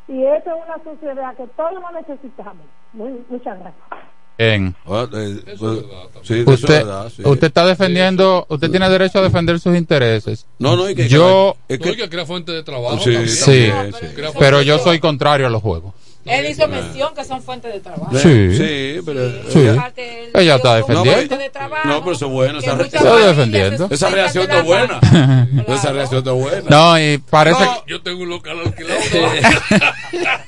[0.07, 2.65] Y esa es una sociedad que todos lo necesitamos.
[2.93, 4.07] Muy, muchas gracias.
[4.37, 4.75] Bien.
[4.85, 6.85] Ah, sí, eso es Usted,
[7.15, 7.21] sí.
[7.25, 10.45] usted está defendiendo, usted tiene derecho a defender sus intereses.
[10.59, 12.97] No, no, y que- yo, Es que, que crea fuente de trabajo.
[12.97, 13.27] Sí, también.
[13.29, 13.91] sí, Crea
[14.31, 15.93] fuente pero yo soy contrario a los juegos.
[16.27, 18.09] Él hizo mención que son fuentes de trabajo.
[18.17, 18.55] Sí.
[18.57, 19.29] Sí, pero.
[19.49, 19.67] Sí.
[20.33, 21.11] Ella está defendiendo.
[21.13, 22.59] fuente de trabajo, No, pero eso es bueno.
[22.59, 23.87] Esa, Estoy defendiendo.
[23.89, 24.99] esa reacción está buena.
[25.67, 26.63] Esa reacción está buena.
[26.69, 28.99] No, y parece, No, yo tengo un local alquilado.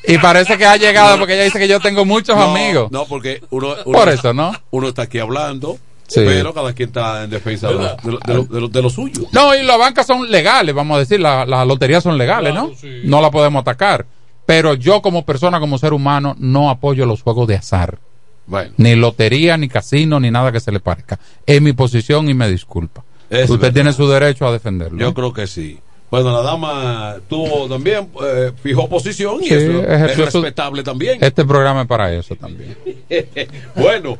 [0.07, 2.91] y parece que ha llegado porque ella dice que yo tengo muchos No, amigos.
[2.91, 4.53] No, porque uno, uno- Por eso, ¿no?
[4.71, 5.77] Uno está aquí hablando,
[6.07, 6.21] Sí.
[6.25, 8.81] pero cada quien está en defensa de lo, de lo- de lo- de lo- de
[8.81, 9.23] lo suyo.
[9.31, 12.71] No, y las bancas son legales, vamos a decir, la- las loterías son legales, ¿no?
[13.03, 14.05] No la podemos atacar.
[14.49, 17.99] Pero yo como persona, como ser humano, no apoyo los juegos de azar.
[18.47, 18.71] Bueno.
[18.77, 21.19] Ni lotería, ni casino, ni nada que se le parezca.
[21.45, 23.03] Es mi posición y me disculpa.
[23.29, 23.73] Es Usted verdad.
[23.75, 24.97] tiene su derecho a defenderlo.
[24.97, 25.77] Yo creo que sí.
[26.09, 31.19] Bueno, la dama tuvo también, eh, fijó posición y Sí, eso es respetable también.
[31.21, 32.75] Este programa es para eso también.
[33.75, 34.17] bueno,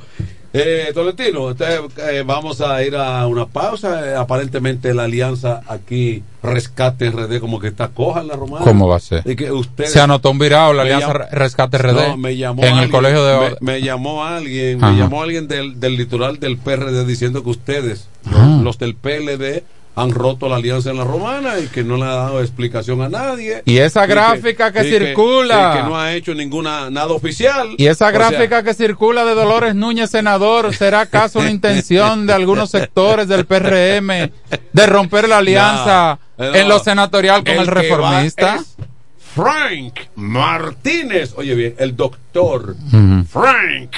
[0.54, 1.80] eh, Tolentino, entonces,
[2.12, 4.10] eh, vamos a ir a una pausa.
[4.10, 8.64] Eh, aparentemente la alianza aquí, Rescate RD, como que está coja en la romana.
[8.66, 9.22] ¿Cómo va a ser?
[9.26, 12.62] Y que ustedes- Se anotó un virado la Alianza llam- Rescate RD No, me llamó
[12.64, 13.58] en el alguien- colegio de...
[13.62, 14.94] Me, me llamó alguien, Ajá.
[14.94, 18.08] me llamó alguien del, del litoral del PRD diciendo que ustedes,
[18.64, 19.64] los del PLD,
[20.02, 23.10] han roto la alianza en la romana y que no le ha dado explicación a
[23.10, 23.62] nadie.
[23.66, 25.74] Y esa que- gráfica que y circula.
[25.74, 27.70] y que no ha hecho ninguna nada oficial.
[27.78, 32.26] Y esa O sea, gráfica que circula de Dolores Núñez, senador, ¿será acaso una intención
[32.28, 34.32] de algunos sectores del PRM
[34.74, 36.56] de romper la alianza No, no.
[36.56, 38.64] en lo senatorial con el, que reformista?
[39.36, 41.34] Frank Martínez.
[41.38, 42.76] Oye bien, el doctor.
[43.32, 43.92] Frank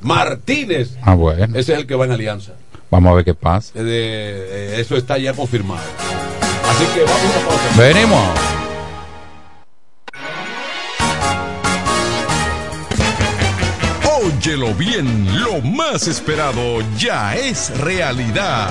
[0.00, 0.96] Martínez.
[1.02, 1.44] Ah, bueno.
[1.58, 2.52] Ese es el que va en alianza.
[2.90, 3.72] Vamos a ver qué pasa.
[3.76, 5.82] Eh, eh, eso está ya confirmado.
[6.68, 7.78] Así que vamos a pausa.
[7.78, 8.50] Venimos.
[14.22, 18.70] Óyelo bien, lo más esperado ya es realidad.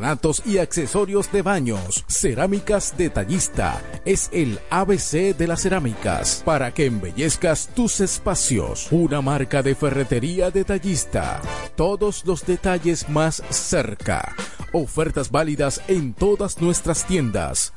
[0.45, 2.03] y accesorios de baños.
[2.07, 8.87] Cerámicas Detallista es el ABC de las cerámicas para que embellezcas tus espacios.
[8.91, 11.39] Una marca de ferretería detallista.
[11.75, 14.35] Todos los detalles más cerca.
[14.73, 17.73] Ofertas válidas en todas nuestras tiendas.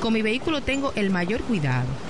[0.00, 2.09] Con mi vehículo tengo el mayor cuidado.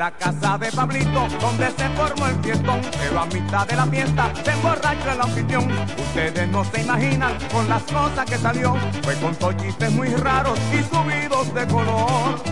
[0.00, 4.32] La casa de Pablito donde se formó el fiestón, pero a mitad de la fiesta
[4.42, 5.70] se emborrachó el anfitrión.
[5.98, 10.82] Ustedes no se imaginan con las cosas que salió, fue con chistes muy raros y
[10.84, 12.42] subidos de color.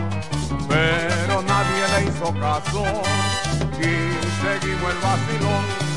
[0.68, 2.84] Pero nadie le hizo caso
[3.80, 4.12] y
[4.42, 5.87] seguimos el vacilón.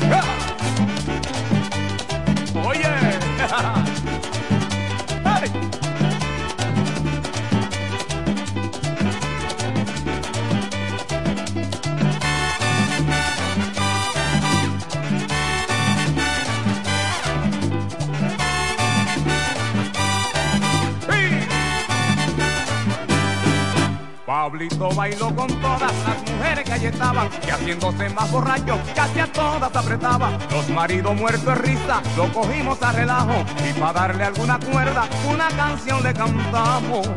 [24.26, 29.26] Pablito bailó con todas las mujeres que allí estaban y haciéndose más borracho casi a
[29.26, 30.30] todas apretaba.
[30.50, 35.48] Los maridos muertos de risa lo cogimos a relajo y para darle alguna cuerda una
[35.48, 37.08] canción le cantamos.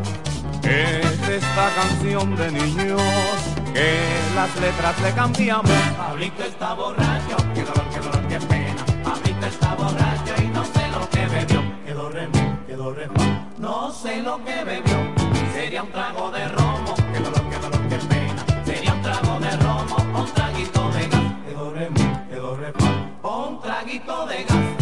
[0.64, 3.02] Es esta canción de niños
[3.72, 3.99] que
[4.36, 5.72] las letras le cambiamos.
[5.95, 8.86] Pablito está borracho, qué dolor, qué dolor, qué pena.
[9.03, 11.64] Pablito está borracho y no sé lo que bebió.
[11.86, 12.30] Quedó re,
[12.65, 13.07] quedó re,
[13.60, 15.24] no sé lo que bebió.
[15.56, 18.65] Sería un trago de romo, que dolor, que dolor, que pena.
[18.65, 21.34] Sería un trago de romo, un traguito de gas.
[21.45, 22.84] Que doremos, que doremos,
[23.23, 24.74] un traguito de gas.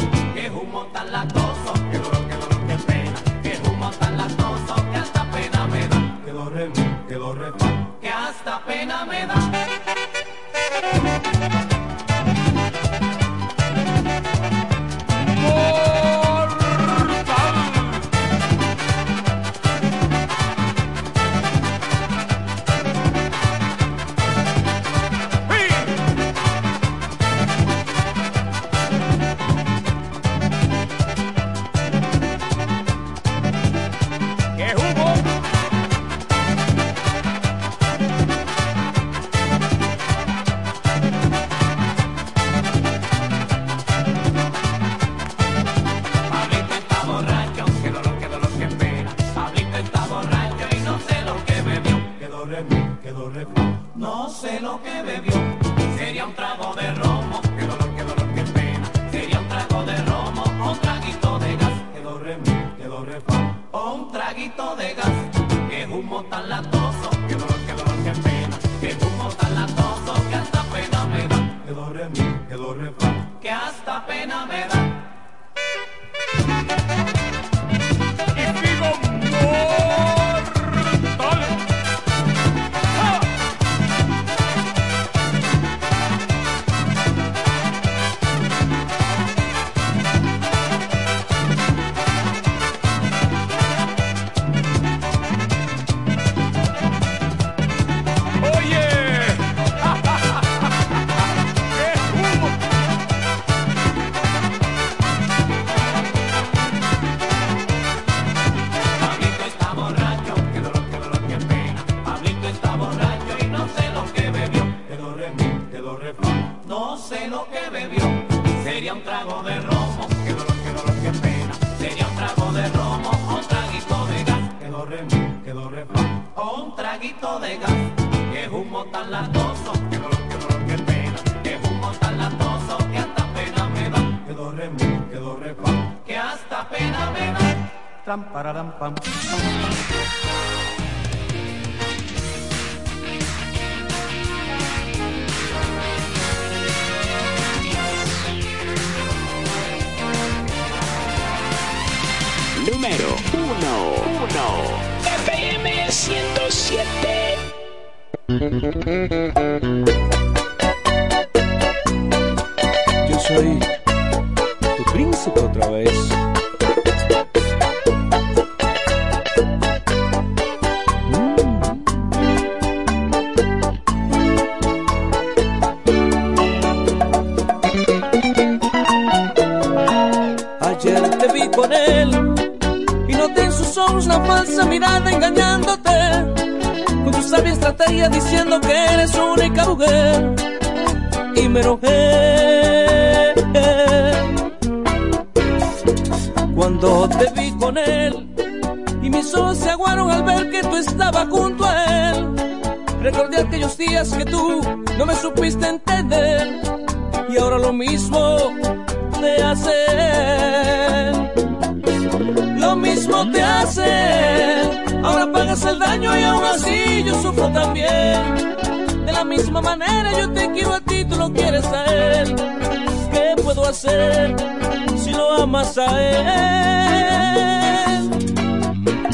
[223.74, 226.26] si lo amas a él?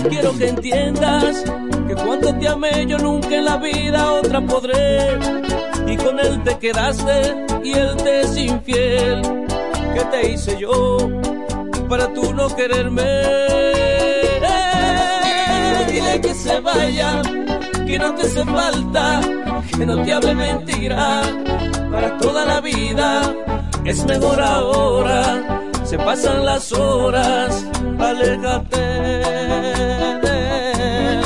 [0.09, 1.43] Quiero que entiendas
[1.87, 5.17] que cuando te amé yo nunca en la vida otra podré.
[5.87, 9.21] Y con él te quedaste y él te es infiel.
[9.93, 10.97] ¿Qué te hice yo
[11.87, 13.07] para tú no quererme?
[15.89, 17.21] Dile que se vaya,
[17.87, 19.21] que no te hace falta,
[19.77, 21.21] que no te hable mentira
[21.91, 23.33] para toda la vida
[23.85, 25.43] es mejor ahora,
[25.83, 27.65] se pasan las horas,
[27.99, 28.77] aléjate
[30.25, 30.35] de
[31.11, 31.21] él.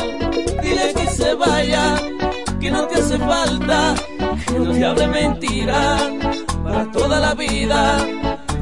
[0.62, 1.96] Dile que se vaya,
[2.60, 3.96] que no te hace falta,
[4.48, 5.98] que no te hable mentira,
[6.64, 7.98] para toda la vida,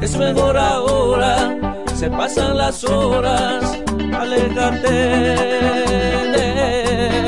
[0.00, 1.56] es mejor ahora,
[1.94, 3.78] se pasan las horas,
[4.12, 4.90] aléjate
[6.32, 6.44] de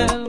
[0.02, 0.23] él.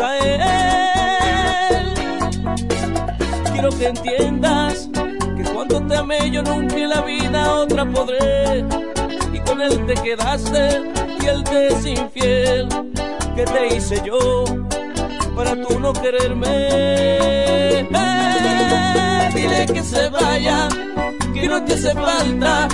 [0.00, 1.86] A él?
[3.52, 4.88] Quiero que entiendas
[5.36, 8.64] que cuando te amé yo nunca en la vida otra podré.
[9.32, 10.82] Y con él te quedaste
[11.20, 12.68] y él te es infiel.
[13.34, 14.44] ¿Qué te hice yo
[15.34, 16.46] para tú no quererme?
[16.48, 17.88] Eh,
[19.34, 20.68] dile que se vaya,
[21.34, 22.68] que no te hace falta,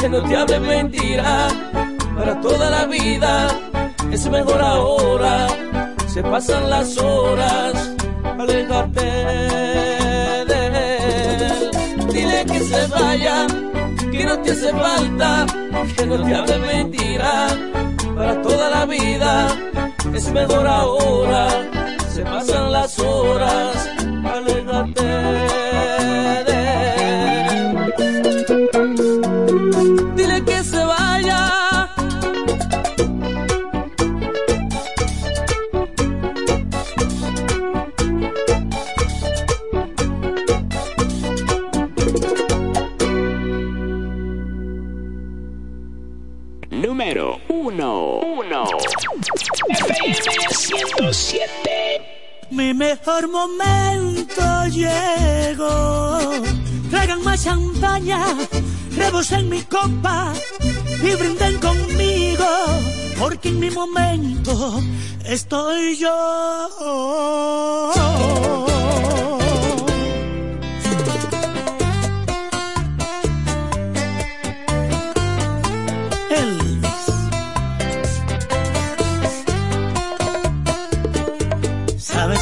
[0.00, 1.48] que no te hable mentira
[2.16, 3.48] para toda la vida.
[4.12, 5.48] Es mejor ahora,
[6.14, 7.72] se pasan las horas,
[8.38, 9.00] alejarte
[10.50, 11.70] de él.
[12.12, 13.46] Dile que se vaya,
[14.12, 15.44] que no te hace falta,
[15.96, 17.48] que no te hable mentira
[18.14, 19.48] para toda la vida.
[20.14, 21.48] Es mejor ahora,
[22.14, 23.90] se pasan las horas,
[24.24, 25.73] alejarte
[65.24, 67.90] estoy yo.
[81.98, 82.40] ¿Sabes?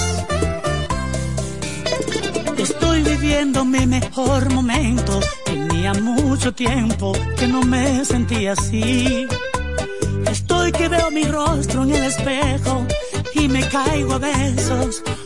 [2.58, 5.20] Estoy viviendo mi mejor momento.
[5.44, 9.11] Tenía mucho tiempo que no me sentía así.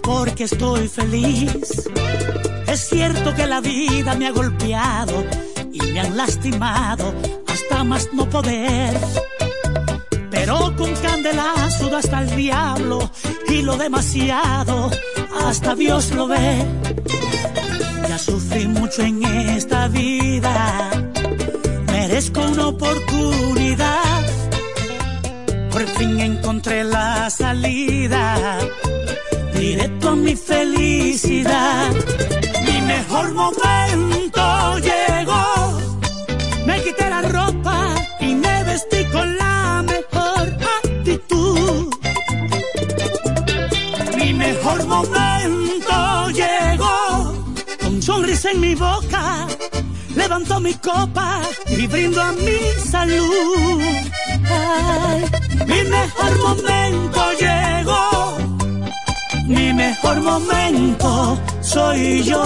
[0.03, 1.89] Porque estoy feliz.
[2.67, 5.25] Es cierto que la vida me ha golpeado
[5.73, 7.15] y me han lastimado
[7.47, 8.95] hasta más no poder.
[10.31, 13.11] Pero con candelazo da hasta el diablo
[13.49, 14.91] y lo demasiado
[15.45, 16.65] hasta Dios lo ve.
[18.09, 20.91] Ya sufrí mucho en esta vida,
[21.87, 24.23] merezco una oportunidad.
[25.71, 28.59] Por fin encontré la salida,
[29.59, 31.93] directo a mi felicidad.
[32.67, 35.79] Mi mejor momento llegó,
[36.67, 41.95] me quité la ropa y me vestí con la mejor actitud.
[44.19, 47.35] Mi mejor momento llegó,
[47.81, 49.47] con sonrisa en mi boca,
[50.15, 52.59] levanto mi copa y brindo a mi
[52.91, 53.83] salud.
[55.67, 58.16] Mi mejor momento llegó,
[59.47, 62.43] mi mejor momento soy yo.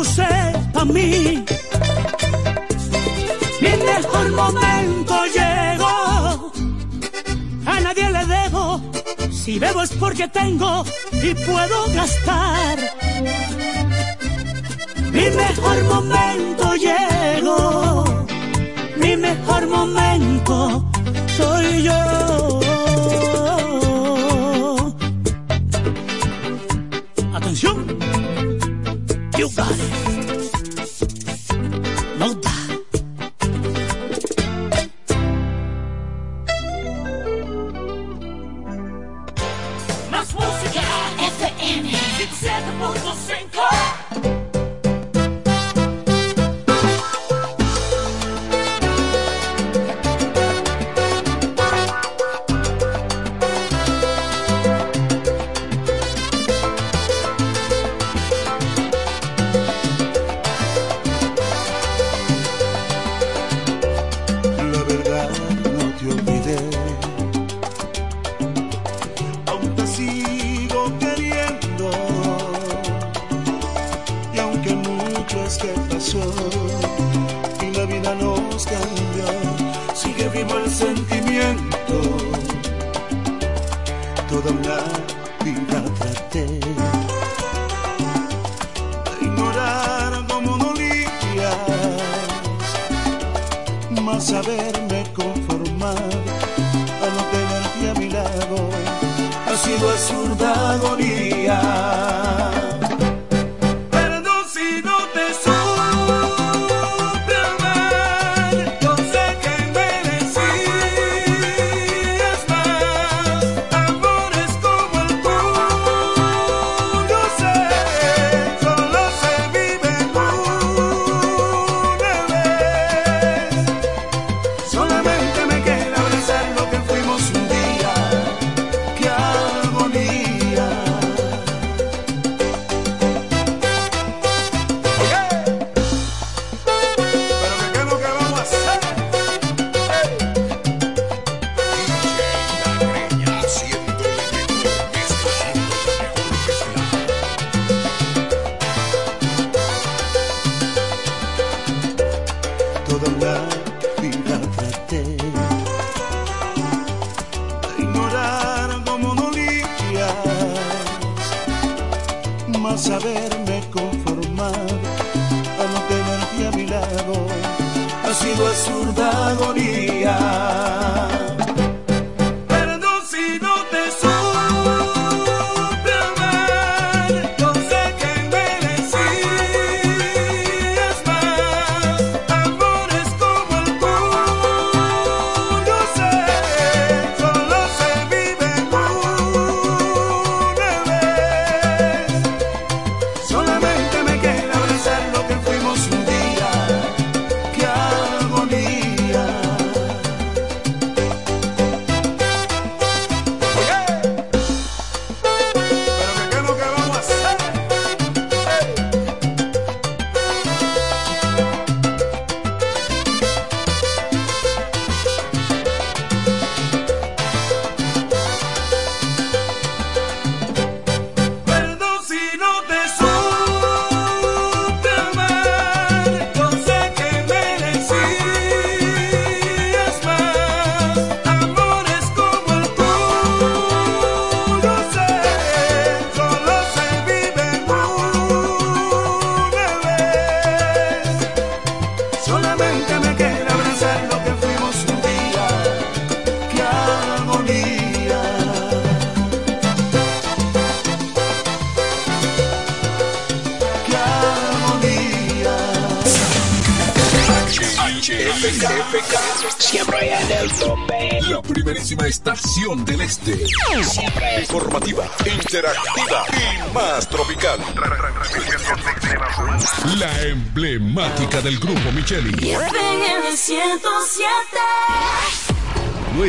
[0.00, 1.44] a mí.
[3.60, 6.52] Mi mejor momento llegó.
[7.66, 8.80] A nadie le debo.
[9.32, 12.78] Si bebo es porque tengo y puedo gastar.
[15.12, 18.04] Mi mejor momento llegó.
[18.98, 20.84] Mi mejor momento
[21.36, 22.67] soy yo.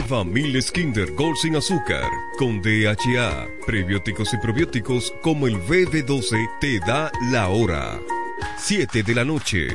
[0.10, 6.80] Nueva Miles Kinder Gold sin azúcar con DHA, prebióticos y probióticos como el BB12 te
[6.80, 8.00] da la hora.
[8.58, 9.68] 7 de la noche.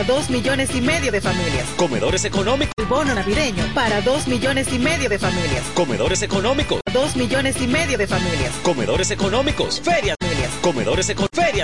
[0.00, 1.66] Para dos millones y medio de familias.
[1.76, 2.72] Comedores económicos.
[2.78, 5.62] El bono navideño para dos millones y medio de familias.
[5.74, 6.80] Comedores económicos.
[6.92, 8.50] Dos millones y medio de familias.
[8.62, 9.80] Comedores económicos.
[9.82, 10.16] Ferias.
[10.62, 11.38] Comedores económicos.
[11.38, 11.50] Ferias.